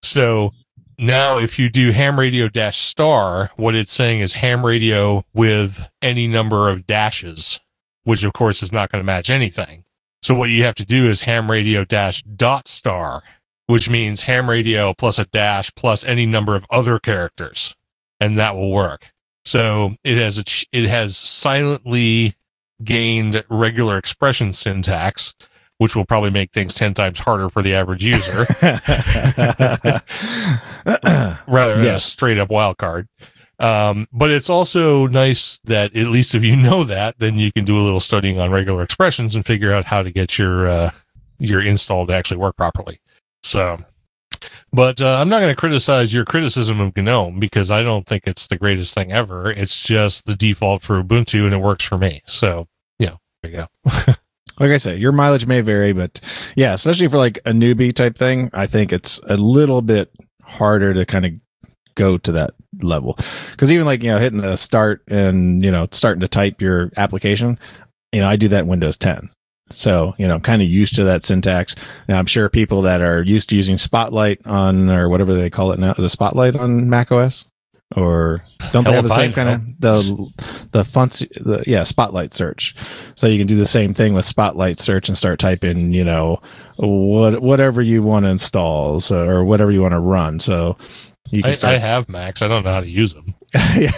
So 0.03 0.51
now 0.97 1.37
if 1.37 1.57
you 1.57 1.69
do 1.69 1.91
ham 1.91 2.19
radio 2.19 2.49
dash 2.49 2.77
star, 2.77 3.51
what 3.55 3.75
it's 3.75 3.93
saying 3.93 4.19
is 4.19 4.35
ham 4.35 4.65
radio 4.65 5.23
with 5.33 5.87
any 6.01 6.27
number 6.27 6.69
of 6.69 6.85
dashes, 6.85 7.61
which 8.03 8.23
of 8.23 8.33
course 8.33 8.63
is 8.63 8.71
not 8.71 8.91
going 8.91 9.01
to 9.01 9.05
match 9.05 9.29
anything. 9.29 9.83
So 10.21 10.35
what 10.35 10.49
you 10.49 10.63
have 10.63 10.75
to 10.75 10.85
do 10.85 11.07
is 11.07 11.23
ham 11.23 11.49
radio 11.49 11.83
dash 11.83 12.21
dot 12.23 12.67
star, 12.67 13.23
which 13.67 13.89
means 13.89 14.23
ham 14.23 14.49
radio 14.49 14.93
plus 14.93 15.17
a 15.17 15.25
dash 15.25 15.73
plus 15.75 16.04
any 16.04 16.25
number 16.25 16.56
of 16.56 16.65
other 16.69 16.99
characters, 16.99 17.75
and 18.19 18.37
that 18.37 18.56
will 18.56 18.71
work. 18.71 19.12
So 19.43 19.95
it 20.04 20.17
has 20.17 20.37
a, 20.37 20.43
ch- 20.43 20.67
it 20.71 20.85
has 20.85 21.17
silently 21.17 22.35
gained 22.83 23.43
regular 23.49 23.97
expression 23.97 24.54
syntax, 24.54 25.33
which 25.79 25.95
will 25.95 26.06
probably 26.06 26.29
make 26.29 26.52
things 26.52 26.75
10 26.75 26.93
times 26.93 27.19
harder 27.19 27.49
for 27.49 27.63
the 27.63 27.73
average 27.73 28.04
user 28.04 28.45
rather 31.47 31.77
than 31.77 31.95
a 31.95 31.99
straight 31.99 32.37
up 32.37 32.52
wild 32.52 32.77
card. 32.77 33.08
Um, 33.62 34.07
but 34.12 34.31
it's 34.31 34.49
also 34.49 35.07
nice 35.07 35.59
that 35.65 35.95
at 35.95 36.07
least 36.07 36.33
if 36.35 36.43
you 36.43 36.55
know 36.55 36.83
that, 36.83 37.19
then 37.19 37.35
you 37.35 37.51
can 37.51 37.63
do 37.63 37.77
a 37.77 37.83
little 37.83 37.99
studying 37.99 38.39
on 38.39 38.51
regular 38.51 38.81
expressions 38.81 39.35
and 39.35 39.45
figure 39.45 39.71
out 39.71 39.85
how 39.85 40.01
to 40.01 40.12
get 40.12 40.37
your 40.37 40.67
uh, 40.67 40.91
your 41.37 41.62
install 41.62 42.07
to 42.07 42.13
actually 42.13 42.37
work 42.37 42.57
properly. 42.57 42.99
So 43.43 43.83
But 44.73 45.01
uh, 45.01 45.17
I'm 45.19 45.29
not 45.29 45.39
going 45.39 45.53
to 45.53 45.59
criticize 45.59 46.13
your 46.13 46.25
criticism 46.25 46.79
of 46.79 46.95
GNOME 46.95 47.39
because 47.39 47.69
I 47.69 47.83
don't 47.83 48.05
think 48.05 48.23
it's 48.25 48.47
the 48.47 48.57
greatest 48.57 48.93
thing 48.93 49.12
ever. 49.12 49.51
It's 49.51 49.83
just 49.83 50.25
the 50.25 50.35
default 50.35 50.81
for 50.81 51.01
Ubuntu 51.01 51.45
and 51.45 51.53
it 51.53 51.57
works 51.57 51.83
for 51.83 51.97
me. 51.97 52.21
So, 52.25 52.67
yeah, 52.97 53.15
there 53.41 53.51
you 53.51 53.57
go. 53.57 53.67
like 54.59 54.71
I 54.71 54.77
say, 54.77 54.95
your 54.95 55.12
mileage 55.12 55.45
may 55.45 55.62
vary, 55.62 55.93
but 55.93 56.21
yeah, 56.55 56.73
especially 56.73 57.09
for 57.09 57.17
like 57.17 57.37
a 57.45 57.51
newbie 57.51 57.93
type 57.93 58.17
thing, 58.17 58.49
I 58.53 58.67
think 58.67 58.93
it's 58.93 59.19
a 59.27 59.37
little 59.37 59.81
bit 59.81 60.12
harder 60.41 60.93
to 60.93 61.05
kind 61.05 61.25
of 61.25 61.33
go 61.95 62.17
to 62.17 62.31
that 62.31 62.51
level. 62.84 63.17
Because 63.52 63.71
even 63.71 63.86
like, 63.86 64.04
you 64.04 64.10
know, 64.10 64.19
hitting 64.19 64.42
the 64.42 64.56
start 64.56 65.04
and, 65.08 65.63
you 65.63 65.71
know, 65.71 65.88
starting 65.92 66.21
to 66.21 66.27
type 66.27 66.62
your 66.62 66.92
application, 66.98 67.60
you 68.12 68.21
know, 68.21 68.27
I 68.27 68.36
do 68.36 68.48
that 68.50 68.62
in 68.62 68.67
Windows 68.67 68.98
10. 68.98 69.29
So, 69.73 70.13
you 70.17 70.27
know, 70.27 70.36
I'm 70.36 70.42
kind 70.42 70.62
of 70.62 70.67
used 70.67 70.96
to 70.96 71.04
that 71.06 71.23
syntax. 71.23 71.75
Now, 72.08 72.19
I'm 72.19 72.25
sure 72.25 72.50
people 72.50 72.82
that 72.84 73.02
are 73.02 73.23
used 73.23 73.50
to 73.50 73.56
using 73.56 73.77
Spotlight 73.77 74.46
on, 74.46 74.90
or 74.90 75.08
whatever 75.10 75.34
they 75.34 75.50
call 75.50 75.71
it 75.71 75.79
now, 75.79 75.94
is 75.94 76.04
a 76.04 76.10
Spotlight 76.10 76.56
on 76.56 76.90
Mac 76.90 77.12
OS? 77.12 77.46
Or 77.96 78.42
don't 78.71 78.86
they 78.86 78.94
have 78.94 79.04
the 79.04 79.15
same 79.15 79.34
kind 79.34 79.50
of 79.50 79.82
the 79.82 80.27
the 80.71 80.86
fonts 80.86 81.19
the 81.36 81.62
yeah 81.67 81.84
spotlight 81.84 82.32
search 82.32 82.73
so 83.15 83.27
you 83.27 83.38
can 83.38 83.48
do 83.48 83.58
the 83.58 83.67
same 83.67 83.94
thing 83.94 84.13
with 84.13 84.23
spotlight 84.23 84.79
search 84.79 85.10
and 85.10 85.17
start 85.17 85.40
typing 85.40 85.92
you 85.92 86.06
know 86.06 86.40
what 86.77 87.42
whatever 87.42 87.82
you 87.82 88.02
want 88.02 88.23
to 88.23 88.29
install 88.29 89.02
so, 89.02 89.27
or 89.27 89.44
whatever 89.44 89.71
you 89.71 89.82
want 89.82 89.94
to 89.94 90.00
run 90.00 90.40
so 90.40 90.77
I, 91.34 91.56
I 91.63 91.77
have 91.77 92.10
Macs. 92.10 92.42
I 92.42 92.48
don't 92.48 92.63
know 92.63 92.73
how 92.73 92.82
to 92.82 92.90
use 92.90 93.13
them. 93.13 93.36
yeah. 93.77 93.92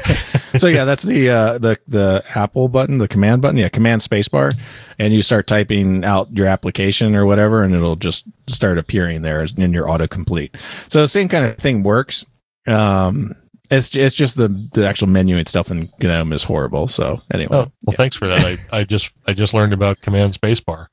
so 0.58 0.68
yeah, 0.68 0.84
that's 0.84 1.04
the 1.04 1.30
uh, 1.30 1.58
the 1.60 1.78
the 1.88 2.24
Apple 2.36 2.68
button, 2.68 2.98
the 2.98 3.08
command 3.08 3.42
button, 3.42 3.58
yeah, 3.58 3.70
command 3.70 4.02
spacebar, 4.02 4.52
and 4.98 5.14
you 5.14 5.22
start 5.22 5.46
typing 5.46 6.04
out 6.04 6.36
your 6.36 6.48
application 6.48 7.16
or 7.16 7.26
whatever, 7.26 7.62
and 7.62 7.76
it'll 7.76 7.96
just 7.96 8.26
start 8.48 8.78
appearing 8.78 9.22
there 9.22 9.46
in 9.58 9.74
your 9.74 9.86
autocomplete. 9.86 10.56
So 10.88 11.02
the 11.02 11.08
same 11.08 11.28
kind 11.28 11.46
of 11.46 11.58
thing 11.58 11.84
works. 11.84 12.26
Um, 12.66 13.36
it's 13.70 13.96
it's 13.96 14.16
just 14.16 14.38
the 14.38 14.48
the 14.74 14.88
actual 14.88 15.08
menu 15.08 15.38
and 15.38 15.48
stuff 15.48 15.72
in 15.72 15.90
GNOME 16.00 16.34
is 16.34 16.44
horrible. 16.44 16.88
So 16.88 17.22
anyway, 17.34 17.56
Oh, 17.58 17.72
well, 17.84 17.96
thanks 17.96 18.16
for 18.16 18.28
that. 18.28 18.44
I, 18.44 18.58
I 18.80 18.84
just 18.84 19.12
I 19.28 19.34
just 19.34 19.54
learned 19.54 19.74
about 19.74 20.02
Command 20.02 20.34
Spacebar. 20.34 20.88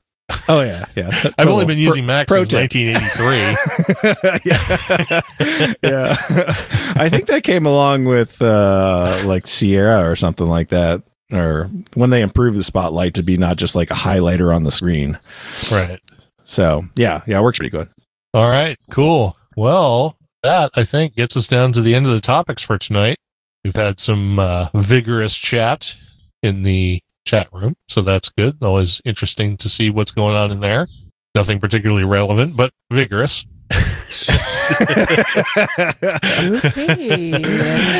Oh 0.49 0.61
yeah, 0.61 0.85
yeah. 0.95 1.31
I've 1.37 1.47
only 1.47 1.65
been 1.65 1.77
using 1.77 2.05
Mac 2.05 2.27
pro 2.27 2.43
since 2.43 2.53
1983. 2.53 4.41
yeah, 4.51 5.75
yeah. 5.83 6.15
I 7.01 7.09
think 7.09 7.27
that 7.27 7.43
came 7.43 7.65
along 7.65 8.05
with 8.05 8.41
uh, 8.41 9.21
like 9.25 9.47
Sierra 9.47 10.09
or 10.09 10.15
something 10.15 10.47
like 10.47 10.69
that, 10.69 11.01
or 11.31 11.69
when 11.95 12.09
they 12.09 12.21
improved 12.21 12.57
the 12.57 12.63
spotlight 12.63 13.13
to 13.15 13.23
be 13.23 13.37
not 13.37 13.57
just 13.57 13.75
like 13.75 13.91
a 13.91 13.95
highlighter 13.95 14.55
on 14.55 14.63
the 14.63 14.71
screen. 14.71 15.17
right. 15.71 15.99
So 16.43 16.85
yeah, 16.95 17.21
yeah, 17.27 17.39
it 17.39 17.43
works 17.43 17.59
pretty 17.59 17.69
good. 17.69 17.89
All 18.33 18.49
right. 18.49 18.77
Cool. 18.89 19.37
Well, 19.55 20.17
that 20.43 20.71
I 20.75 20.83
think 20.83 21.15
gets 21.15 21.35
us 21.35 21.47
down 21.47 21.73
to 21.73 21.81
the 21.81 21.93
end 21.95 22.05
of 22.07 22.13
the 22.13 22.21
topics 22.21 22.63
for 22.63 22.77
tonight. 22.77 23.17
We've 23.63 23.75
had 23.75 23.99
some 23.99 24.39
uh, 24.39 24.67
vigorous 24.73 25.37
chat 25.37 25.95
in 26.41 26.63
the 26.63 27.01
chat 27.31 27.47
room, 27.53 27.75
so 27.87 28.01
that's 28.01 28.29
good. 28.29 28.57
Always 28.61 29.01
interesting 29.05 29.55
to 29.57 29.69
see 29.69 29.89
what's 29.89 30.11
going 30.11 30.35
on 30.35 30.51
in 30.51 30.59
there. 30.59 30.87
Nothing 31.33 31.61
particularly 31.61 32.03
relevant, 32.03 32.57
but 32.57 32.73
vigorous. 32.91 33.45
Okay. 34.71 35.23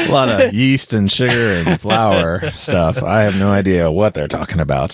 a 0.08 0.12
lot 0.12 0.28
of 0.28 0.54
yeast 0.54 0.92
and 0.92 1.10
sugar 1.10 1.64
and 1.66 1.80
flour 1.80 2.42
stuff. 2.52 3.02
I 3.02 3.22
have 3.22 3.40
no 3.40 3.52
idea 3.52 3.90
what 3.90 4.14
they're 4.14 4.28
talking 4.28 4.60
about. 4.60 4.92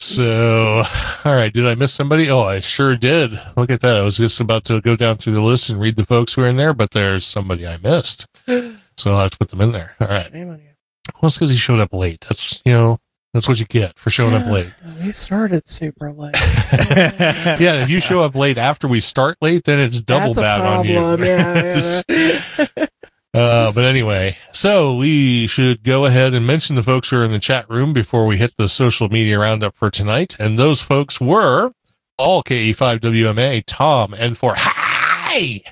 so, 0.00 0.82
all 1.24 1.34
right. 1.34 1.52
Did 1.52 1.66
I 1.66 1.74
miss 1.74 1.92
somebody? 1.92 2.30
Oh, 2.30 2.40
I 2.40 2.60
sure 2.60 2.96
did. 2.96 3.38
Look 3.56 3.70
at 3.70 3.80
that. 3.80 3.96
I 3.96 4.02
was 4.02 4.16
just 4.16 4.40
about 4.40 4.64
to 4.64 4.80
go 4.80 4.96
down 4.96 5.16
through 5.16 5.34
the 5.34 5.42
list 5.42 5.68
and 5.68 5.78
read 5.78 5.96
the 5.96 6.06
folks 6.06 6.34
who 6.34 6.42
are 6.42 6.48
in 6.48 6.56
there, 6.56 6.72
but 6.72 6.92
there's 6.92 7.26
somebody 7.26 7.66
I 7.66 7.76
missed. 7.78 8.26
So 8.96 9.12
I'll 9.12 9.20
have 9.20 9.30
to 9.30 9.38
put 9.38 9.48
them 9.48 9.60
in 9.60 9.72
there. 9.72 9.94
All 10.00 10.08
right. 10.08 10.71
Shame 11.08 11.14
on 11.14 11.18
you. 11.18 11.20
Well, 11.22 11.28
it's 11.28 11.38
because 11.38 11.50
he 11.50 11.56
showed 11.56 11.80
up 11.80 11.92
late. 11.92 12.20
That's, 12.28 12.62
you 12.64 12.72
know, 12.72 12.98
that's 13.34 13.48
what 13.48 13.58
you 13.58 13.66
get 13.66 13.98
for 13.98 14.10
showing 14.10 14.34
up 14.34 14.46
late. 14.46 14.72
We 15.02 15.12
started 15.12 15.66
super 15.68 16.12
late. 16.12 16.34
Yeah. 17.60 17.82
If 17.82 17.90
you 17.90 18.00
show 18.00 18.22
up 18.22 18.34
late 18.34 18.58
after 18.58 18.86
we 18.88 19.00
start 19.00 19.38
late, 19.40 19.64
then 19.64 19.80
it's 19.80 20.00
double 20.00 20.34
That's 20.34 20.38
a 20.38 20.40
bad 20.40 20.60
on 20.60 20.84
you. 20.86 20.98
problem. 20.98 21.22
Yeah, 21.28 22.02
yeah. 22.08 22.86
Uh, 23.34 23.72
but 23.72 23.84
anyway, 23.84 24.36
so 24.52 24.94
we 24.94 25.46
should 25.46 25.82
go 25.84 26.04
ahead 26.04 26.34
and 26.34 26.46
mention 26.46 26.76
the 26.76 26.82
folks 26.82 27.08
who 27.08 27.16
are 27.16 27.24
in 27.24 27.32
the 27.32 27.38
chat 27.38 27.64
room 27.70 27.94
before 27.94 28.26
we 28.26 28.36
hit 28.36 28.52
the 28.58 28.68
social 28.68 29.08
media 29.08 29.38
roundup 29.38 29.74
for 29.74 29.88
tonight. 29.88 30.36
And 30.38 30.58
those 30.58 30.82
folks 30.82 31.18
were 31.18 31.72
all 32.18 32.42
KE5WMA, 32.42 33.64
Tom, 33.66 34.12
and 34.12 34.36
for 34.36 34.52
hi! 34.54 35.62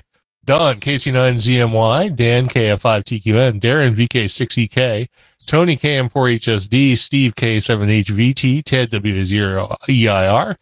Don, 0.43 0.79
KC9ZMY, 0.79 2.15
Dan, 2.15 2.47
KF5TQN, 2.47 3.59
Darren, 3.59 3.95
VK6EK, 3.95 5.07
Tony, 5.45 5.77
KM4HSD, 5.77 6.97
Steve, 6.97 7.35
K7HVT, 7.35 8.63
Ted, 8.63 8.89
W0EIR, 8.89 10.55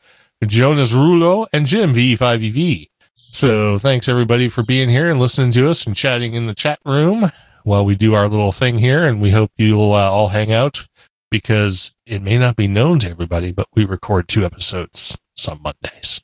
Jonas 0.46 0.94
Rulo, 0.94 1.48
and 1.54 1.66
Jim, 1.66 1.94
VE5EV. 1.94 2.88
So 3.32 3.78
thanks 3.78 4.10
everybody 4.10 4.50
for 4.50 4.64
being 4.64 4.90
here 4.90 5.10
and 5.10 5.20
listening 5.20 5.52
to 5.52 5.70
us 5.70 5.86
and 5.88 5.96
chatting 5.96 6.34
in 6.34 6.48
the 6.48 6.56
chat 6.56 6.80
room 6.86 7.32
while 7.64 7.86
we 7.86 7.96
do 7.96 8.16
our 8.16 8.28
little 8.28 8.52
thing 8.52 8.80
here. 8.80 9.06
And 9.06 9.22
we 9.22 9.32
hope 9.32 9.52
you'll 9.58 9.94
uh, 9.94 10.10
all 10.10 10.30
hang 10.30 10.52
out 10.52 10.88
because 11.32 11.94
it 12.06 12.22
may 12.22 12.38
not 12.38 12.58
be 12.58 12.68
known 12.68 13.00
to 13.00 13.10
everybody, 13.10 13.54
but 13.54 13.68
we 13.76 13.86
record 13.86 14.28
two 14.28 14.44
episodes 14.44 15.18
some 15.40 15.62
Mondays. 15.62 16.22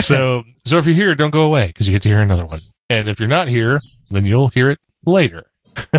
so, 0.00 0.44
so 0.64 0.78
if 0.78 0.86
you're 0.86 0.94
here, 0.94 1.14
don't 1.14 1.30
go 1.30 1.42
away 1.42 1.68
because 1.68 1.88
you 1.88 1.94
get 1.94 2.02
to 2.02 2.08
hear 2.08 2.20
another 2.20 2.46
one. 2.46 2.60
And 2.88 3.08
if 3.08 3.18
you're 3.18 3.28
not 3.28 3.48
here, 3.48 3.80
then 4.10 4.24
you'll 4.24 4.48
hear 4.48 4.70
it 4.70 4.78
later. 5.04 5.50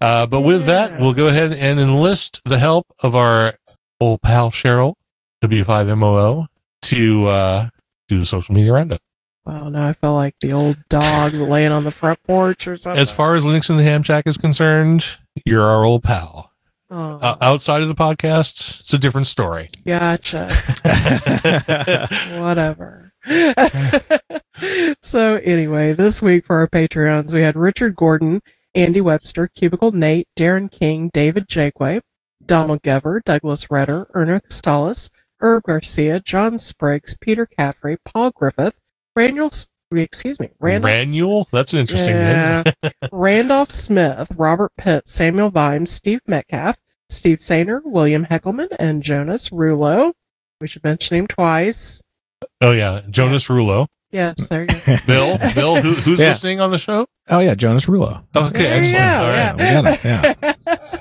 uh, 0.00 0.26
but 0.26 0.40
with 0.42 0.66
that, 0.66 1.00
we'll 1.00 1.14
go 1.14 1.28
ahead 1.28 1.52
and 1.52 1.80
enlist 1.80 2.40
the 2.44 2.58
help 2.58 2.86
of 3.02 3.14
our 3.14 3.54
old 4.00 4.22
pal 4.22 4.50
Cheryl, 4.50 4.94
W5MOO, 5.42 6.46
to 6.82 7.26
uh, 7.26 7.68
do 8.08 8.18
the 8.18 8.26
social 8.26 8.54
media 8.54 8.72
roundup. 8.72 9.00
Wow, 9.44 9.68
now 9.68 9.86
I 9.86 9.92
feel 9.92 10.14
like 10.14 10.34
the 10.40 10.52
old 10.52 10.76
dog 10.88 11.32
laying 11.34 11.70
on 11.70 11.84
the 11.84 11.92
front 11.92 12.20
porch 12.24 12.66
or 12.66 12.76
something. 12.76 13.00
As 13.00 13.12
far 13.12 13.36
as 13.36 13.44
Linux 13.44 13.70
in 13.70 13.76
the 13.76 13.84
Ham 13.84 14.02
Shack 14.02 14.26
is 14.26 14.36
concerned, 14.36 15.18
you're 15.44 15.62
our 15.62 15.84
old 15.84 16.02
pal. 16.02 16.52
Oh, 16.90 17.18
Uh, 17.20 17.36
outside 17.40 17.82
of 17.82 17.88
the 17.88 17.94
podcast, 17.94 18.80
it's 18.80 18.92
a 18.92 18.98
different 18.98 19.26
story. 19.26 19.68
gotcha. 19.84 20.48
Whatever. 22.38 23.12
so 25.02 25.36
anyway, 25.36 25.92
this 25.92 26.22
week 26.22 26.44
for 26.46 26.58
our 26.60 26.68
Patreons, 26.68 27.32
we 27.32 27.42
had 27.42 27.56
Richard 27.56 27.96
Gordon, 27.96 28.40
Andy 28.74 29.00
Webster, 29.00 29.48
Cubicle 29.48 29.92
Nate, 29.92 30.28
Darren 30.36 30.70
King, 30.70 31.10
David 31.12 31.48
Jakeway, 31.48 32.00
Donald 32.44 32.82
Gever, 32.82 33.20
Douglas 33.24 33.70
Redder, 33.70 34.06
Erna 34.14 34.40
Costalis, 34.40 35.10
Herb 35.40 35.64
Garcia, 35.64 36.20
John 36.20 36.56
Spriggs, 36.58 37.16
Peter 37.20 37.46
Caffrey, 37.46 37.96
Paul 38.04 38.30
Griffith, 38.30 38.78
Randall, 39.14 39.50
excuse 40.02 40.38
me, 40.40 40.50
Randall, 40.60 40.90
Ranule? 40.90 41.50
That's 41.50 41.72
an 41.72 41.80
interesting 41.80 42.14
Yeah. 42.16 42.62
name. 42.82 42.92
Randolph 43.12 43.70
Smith, 43.70 44.28
Robert 44.36 44.72
Pitt, 44.76 45.06
Samuel 45.08 45.50
Vimes, 45.50 45.90
Steve 45.90 46.20
Metcalf, 46.26 46.76
Steve 47.08 47.38
Sainer, 47.38 47.80
William 47.84 48.26
Heckelman, 48.26 48.68
and 48.78 49.02
Jonas 49.02 49.50
Rulo. 49.50 50.12
We 50.60 50.66
should 50.66 50.84
mention 50.84 51.16
him 51.18 51.26
twice. 51.26 52.02
oh, 52.60 52.72
yeah. 52.72 53.02
Jonas 53.10 53.46
Rulo. 53.48 53.86
Yes, 54.10 54.48
there 54.48 54.62
you 54.62 54.66
go. 54.68 54.96
Bill, 55.06 55.38
Bill, 55.54 55.82
who, 55.82 55.92
who's 55.94 56.18
Yeah. 56.20 56.28
listening 56.28 56.60
on 56.60 56.70
the 56.70 56.78
show? 56.78 57.06
oh 57.28 57.40
yeah, 57.40 57.54
Jonas 57.56 57.86
Rulo. 57.86 58.22
Okay, 58.36 58.62
There 58.62 58.82
you 58.82 58.96
excellent. 58.96 59.02
go, 59.02 59.24
All 59.24 59.32
yeah. 59.32 59.52
We 59.52 59.58
got 59.82 59.98
him. 59.98 60.54
Yeah. 60.64 60.96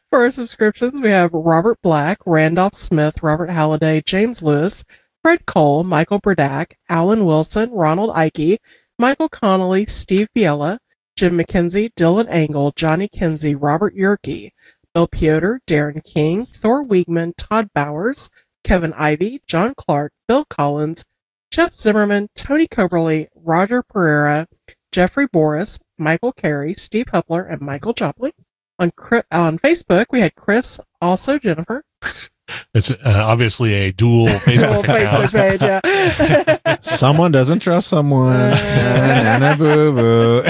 For 0.10 0.20
our 0.20 0.30
subscriptions, 0.30 1.00
we 1.00 1.08
have 1.10 1.30
Robert 1.32 1.78
Black, 1.82 2.18
Randolph 2.26 2.74
Smith, 2.74 3.22
Robert 3.22 3.48
Halliday, 3.50 4.02
James 4.04 4.42
Lewis, 4.42 4.84
Fred 5.26 5.44
Cole, 5.44 5.82
Michael 5.82 6.20
Burdack, 6.20 6.74
Alan 6.88 7.24
Wilson, 7.24 7.72
Ronald 7.72 8.12
Ike, 8.14 8.60
Michael 8.96 9.28
Connolly, 9.28 9.84
Steve 9.86 10.28
Biella, 10.36 10.78
Jim 11.16 11.36
McKenzie, 11.36 11.90
Dylan 11.98 12.28
Angle, 12.30 12.72
Johnny 12.76 13.08
Kinsey, 13.08 13.56
Robert 13.56 13.96
Yerke, 13.96 14.52
Bill 14.94 15.08
Piotr, 15.08 15.56
Darren 15.66 16.04
King, 16.04 16.46
Thor 16.46 16.86
Wiegman, 16.86 17.32
Todd 17.36 17.70
Bowers, 17.74 18.30
Kevin 18.62 18.92
Ivey, 18.92 19.42
John 19.48 19.74
Clark, 19.76 20.12
Bill 20.28 20.44
Collins, 20.44 21.04
Jeff 21.50 21.74
Zimmerman, 21.74 22.28
Tony 22.36 22.68
Coberly, 22.68 23.26
Roger 23.34 23.82
Pereira, 23.82 24.46
Jeffrey 24.92 25.26
Boris, 25.26 25.80
Michael 25.98 26.34
Carey, 26.34 26.72
Steve 26.74 27.06
Hupler, 27.06 27.50
and 27.50 27.60
Michael 27.60 27.94
Joplin. 27.94 28.30
On 28.78 28.92
on 29.32 29.58
Facebook, 29.58 30.06
we 30.12 30.20
had 30.20 30.36
Chris, 30.36 30.78
also 31.02 31.36
Jennifer. 31.36 31.82
It's 32.74 32.90
uh, 32.90 33.22
obviously 33.26 33.72
a 33.74 33.92
dual 33.92 34.26
Facebook 34.28 34.86
Little. 34.86 34.92
Facebook 34.94 35.32
page, 35.32 35.62
yeah. 35.62 36.76
Someone 36.80 37.32
doesn't 37.32 37.60
trust 37.60 37.88
someone. 37.88 38.34
Uh. 38.36 39.38
Nana 39.38 39.56
boo 39.56 39.92
boo. 39.92 40.42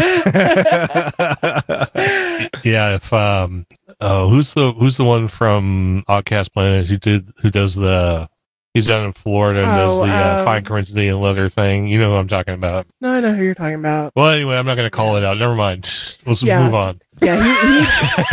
Yeah, 2.64 2.96
if 2.96 3.12
um, 3.12 3.66
oh, 4.00 4.28
who's 4.28 4.54
the 4.54 4.72
who's 4.72 4.96
the 4.96 5.04
one 5.04 5.28
from 5.28 6.04
Oddcast 6.08 6.52
Planet 6.52 6.86
who 6.88 6.96
did 6.96 7.32
who 7.42 7.50
does 7.50 7.76
the 7.76 8.28
He's 8.76 8.86
down 8.86 9.06
in 9.06 9.12
Florida 9.12 9.64
and 9.64 9.74
does 9.74 9.98
Oh, 9.98 10.06
the 10.06 10.12
uh, 10.12 10.38
um, 10.38 10.44
fine 10.44 10.64
Corinthian 10.64 11.20
leather 11.20 11.48
thing. 11.48 11.88
You 11.88 11.98
know 11.98 12.12
who 12.12 12.18
I'm 12.18 12.28
talking 12.28 12.54
about. 12.54 12.86
No, 13.00 13.12
I 13.12 13.20
know 13.20 13.30
who 13.32 13.42
you're 13.42 13.54
talking 13.54 13.74
about. 13.76 14.12
Well, 14.14 14.28
anyway, 14.30 14.56
I'm 14.56 14.66
not 14.66 14.74
going 14.76 14.86
to 14.86 14.90
call 14.90 15.16
it 15.16 15.24
out. 15.24 15.38
Never 15.38 15.54
mind. 15.54 15.84
Let's 16.26 16.42
Yeah. 16.42 16.62
move 16.64 16.74
on. 16.74 17.00
Yeah, 17.22 17.42
he, 17.42 17.54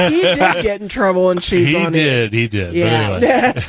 he, 0.09 0.15
he 0.15 0.21
did 0.21 0.37
get 0.63 0.81
in 0.81 0.89
trouble 0.89 1.29
and 1.31 1.41
she's 1.41 1.69
he 1.69 1.77
on 1.77 1.87
it. 1.87 1.93
did. 1.93 2.33
He 2.33 2.49
did. 2.49 2.73
Yeah. 2.73 3.11
But 3.11 3.23
anyway. 3.23 3.61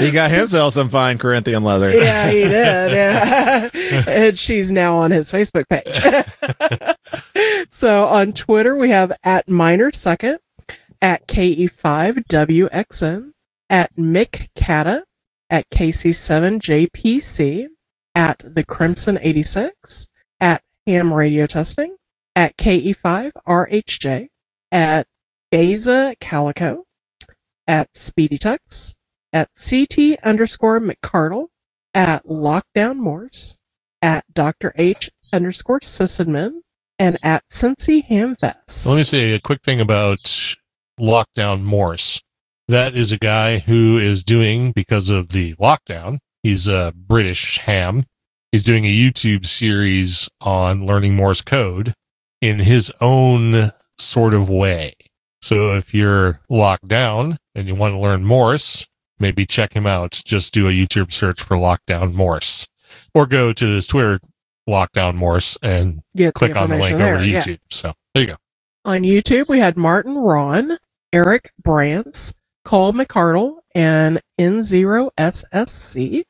he 0.06 0.10
got 0.10 0.30
himself 0.30 0.72
some 0.72 0.88
fine 0.88 1.18
Corinthian 1.18 1.62
leather. 1.64 1.92
yeah, 1.92 2.30
he 2.30 2.44
did. 2.44 2.92
Yeah. 2.92 3.68
and 4.08 4.38
she's 4.38 4.72
now 4.72 4.96
on 4.96 5.10
his 5.10 5.30
Facebook 5.30 5.64
page. 5.68 6.00
so 7.70 8.06
on 8.06 8.32
Twitter, 8.32 8.74
we 8.76 8.88
have 8.88 9.12
at 9.22 9.50
Minor 9.50 9.92
Second, 9.92 10.38
at 11.02 11.28
KE5WXN, 11.28 13.32
at 13.70 13.94
Mick 13.96 14.48
Cata, 14.56 15.04
at 15.50 15.68
KC7JPC, 15.70 17.66
at 18.14 18.42
The 18.44 18.64
Crimson 18.64 19.18
86, 19.20 20.08
at 20.40 20.62
Ham 20.86 21.12
Radio 21.12 21.46
Testing, 21.46 21.96
at 22.34 22.56
KE5RHJ, 22.56 24.28
at 24.72 25.06
Beza 25.50 26.14
Calico, 26.20 26.84
at 27.66 27.96
Speedy 27.96 28.38
Tux, 28.38 28.96
at 29.32 29.50
CT 29.54 30.18
underscore 30.22 30.80
McCardle, 30.80 31.46
at 31.94 32.24
Lockdown 32.26 32.96
Morse, 32.96 33.58
at 34.02 34.24
Dr. 34.32 34.72
H 34.76 35.10
underscore 35.32 35.80
Sissenman, 35.80 36.60
and 36.98 37.18
at 37.22 37.46
Cincy 37.48 38.06
Hamfest. 38.06 38.86
Let 38.86 38.96
me 38.96 39.02
say 39.02 39.32
a 39.32 39.40
quick 39.40 39.62
thing 39.62 39.80
about 39.80 40.56
Lockdown 40.98 41.62
Morse. 41.62 42.22
That 42.68 42.94
is 42.94 43.12
a 43.12 43.18
guy 43.18 43.60
who 43.60 43.96
is 43.98 44.22
doing, 44.22 44.72
because 44.72 45.08
of 45.08 45.30
the 45.30 45.54
lockdown, 45.54 46.18
he's 46.42 46.68
a 46.68 46.92
British 46.94 47.58
ham. 47.58 48.04
He's 48.52 48.62
doing 48.62 48.84
a 48.84 48.94
YouTube 48.94 49.46
series 49.46 50.28
on 50.40 50.84
learning 50.84 51.16
Morse 51.16 51.40
code 51.40 51.94
in 52.42 52.60
his 52.60 52.92
own 53.00 53.72
sort 53.98 54.34
of 54.34 54.50
way. 54.50 54.94
So 55.40 55.74
if 55.74 55.94
you're 55.94 56.40
locked 56.50 56.88
down 56.88 57.38
and 57.54 57.68
you 57.68 57.74
want 57.74 57.94
to 57.94 57.98
learn 57.98 58.24
Morse, 58.24 58.86
maybe 59.18 59.46
check 59.46 59.72
him 59.74 59.86
out. 59.86 60.20
Just 60.24 60.52
do 60.52 60.68
a 60.68 60.72
YouTube 60.72 61.12
search 61.12 61.42
for 61.42 61.56
Lockdown 61.56 62.12
Morse 62.12 62.68
or 63.14 63.26
go 63.26 63.52
to 63.52 63.64
his 63.64 63.86
Twitter 63.86 64.18
Lockdown 64.68 65.14
Morse 65.14 65.56
and 65.62 66.02
Get 66.14 66.34
click 66.34 66.54
on 66.54 66.68
the 66.68 66.76
link 66.76 66.92
information 66.92 67.14
over 67.14 67.24
to 67.24 67.30
there, 67.30 67.32
yeah. 67.32 67.42
YouTube. 67.42 67.60
So 67.70 67.94
there 68.14 68.22
you 68.22 68.28
go. 68.28 68.36
On 68.84 69.00
YouTube, 69.02 69.48
we 69.48 69.58
had 69.58 69.76
Martin 69.76 70.16
Ron, 70.16 70.78
Eric 71.12 71.52
Brantz, 71.62 72.34
Cole 72.68 72.92
McCardle, 72.92 73.60
and 73.74 74.20
N0SSC. 74.38 76.24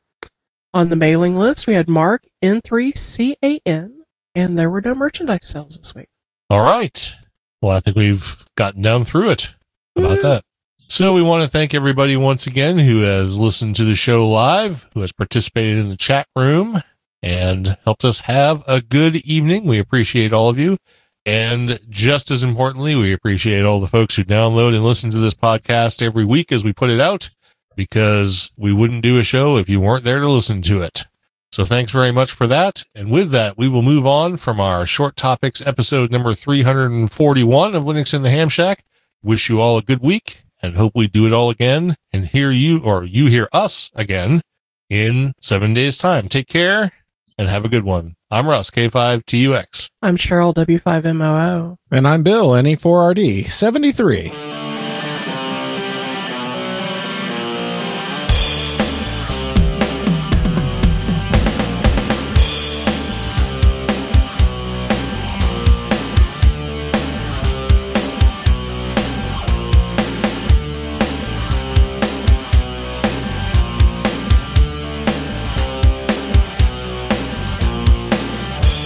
On 0.73 0.87
the 0.87 0.95
mailing 0.95 1.35
list, 1.37 1.67
we 1.67 1.73
had 1.73 1.89
Mark 1.89 2.23
N3CAN, 2.41 3.91
and 4.33 4.57
there 4.57 4.69
were 4.69 4.79
no 4.79 4.95
merchandise 4.95 5.45
sales 5.45 5.75
this 5.75 5.93
week. 5.93 6.07
All 6.49 6.61
right. 6.61 7.13
Well, 7.61 7.75
I 7.75 7.81
think 7.81 7.97
we've 7.97 8.45
gotten 8.55 8.81
down 8.81 9.03
through 9.03 9.31
it. 9.31 9.53
How 9.97 10.03
about 10.03 10.15
Woo. 10.15 10.21
that? 10.23 10.43
So 10.87 11.13
we 11.13 11.21
want 11.21 11.43
to 11.43 11.49
thank 11.49 11.73
everybody 11.73 12.15
once 12.15 12.47
again 12.47 12.77
who 12.77 13.01
has 13.01 13.37
listened 13.37 13.75
to 13.75 13.83
the 13.83 13.95
show 13.95 14.25
live, 14.25 14.87
who 14.93 15.01
has 15.01 15.11
participated 15.11 15.77
in 15.77 15.89
the 15.89 15.97
chat 15.97 16.25
room 16.37 16.79
and 17.21 17.77
helped 17.83 18.05
us 18.05 18.21
have 18.21 18.63
a 18.65 18.81
good 18.81 19.17
evening. 19.17 19.65
We 19.65 19.77
appreciate 19.77 20.31
all 20.31 20.47
of 20.47 20.57
you. 20.57 20.77
And 21.25 21.79
just 21.89 22.31
as 22.31 22.43
importantly, 22.43 22.95
we 22.95 23.13
appreciate 23.13 23.63
all 23.63 23.79
the 23.79 23.87
folks 23.87 24.15
who 24.15 24.23
download 24.23 24.73
and 24.73 24.83
listen 24.83 25.11
to 25.11 25.19
this 25.19 25.33
podcast 25.33 26.01
every 26.01 26.25
week 26.25 26.51
as 26.51 26.63
we 26.63 26.73
put 26.73 26.89
it 26.89 26.99
out 26.99 27.29
because 27.75 28.51
we 28.57 28.73
wouldn't 28.73 29.03
do 29.03 29.19
a 29.19 29.23
show 29.23 29.57
if 29.57 29.69
you 29.69 29.79
weren't 29.79 30.03
there 30.03 30.19
to 30.19 30.27
listen 30.27 30.61
to 30.63 30.81
it. 30.81 31.05
So 31.51 31.65
thanks 31.65 31.91
very 31.91 32.11
much 32.11 32.31
for 32.31 32.45
that. 32.47 32.83
And 32.93 33.09
with 33.09 33.31
that, 33.31 33.57
we 33.57 33.67
will 33.67 33.81
move 33.81 34.05
on 34.05 34.37
from 34.37 34.59
our 34.59 34.85
short 34.85 35.15
topics 35.15 35.65
episode 35.65 36.11
number 36.11 36.33
341 36.33 37.75
of 37.75 37.83
Linux 37.83 38.13
in 38.13 38.21
the 38.21 38.29
Ham 38.29 38.49
Shack. 38.49 38.83
Wish 39.23 39.49
you 39.49 39.59
all 39.59 39.77
a 39.77 39.81
good 39.81 40.01
week 40.01 40.43
and 40.61 40.75
hope 40.75 40.93
we 40.95 41.07
do 41.07 41.25
it 41.25 41.33
all 41.33 41.49
again 41.49 41.95
and 42.13 42.27
hear 42.27 42.51
you 42.51 42.81
or 42.83 43.03
you 43.03 43.27
hear 43.27 43.47
us 43.51 43.91
again 43.95 44.41
in 44.89 45.33
seven 45.41 45.73
days 45.73 45.97
time. 45.97 46.27
Take 46.27 46.47
care 46.47 46.91
and 47.37 47.49
have 47.49 47.65
a 47.65 47.69
good 47.69 47.83
one. 47.83 48.15
I'm 48.31 48.47
Russ, 48.47 48.69
K5TUX. 48.69 49.89
I'm 50.03 50.15
Cheryl, 50.15 50.53
W5MOO. 50.53 51.77
And 51.89 52.07
I'm 52.07 52.21
Bill, 52.21 52.49
NE4RD73. 52.49 54.68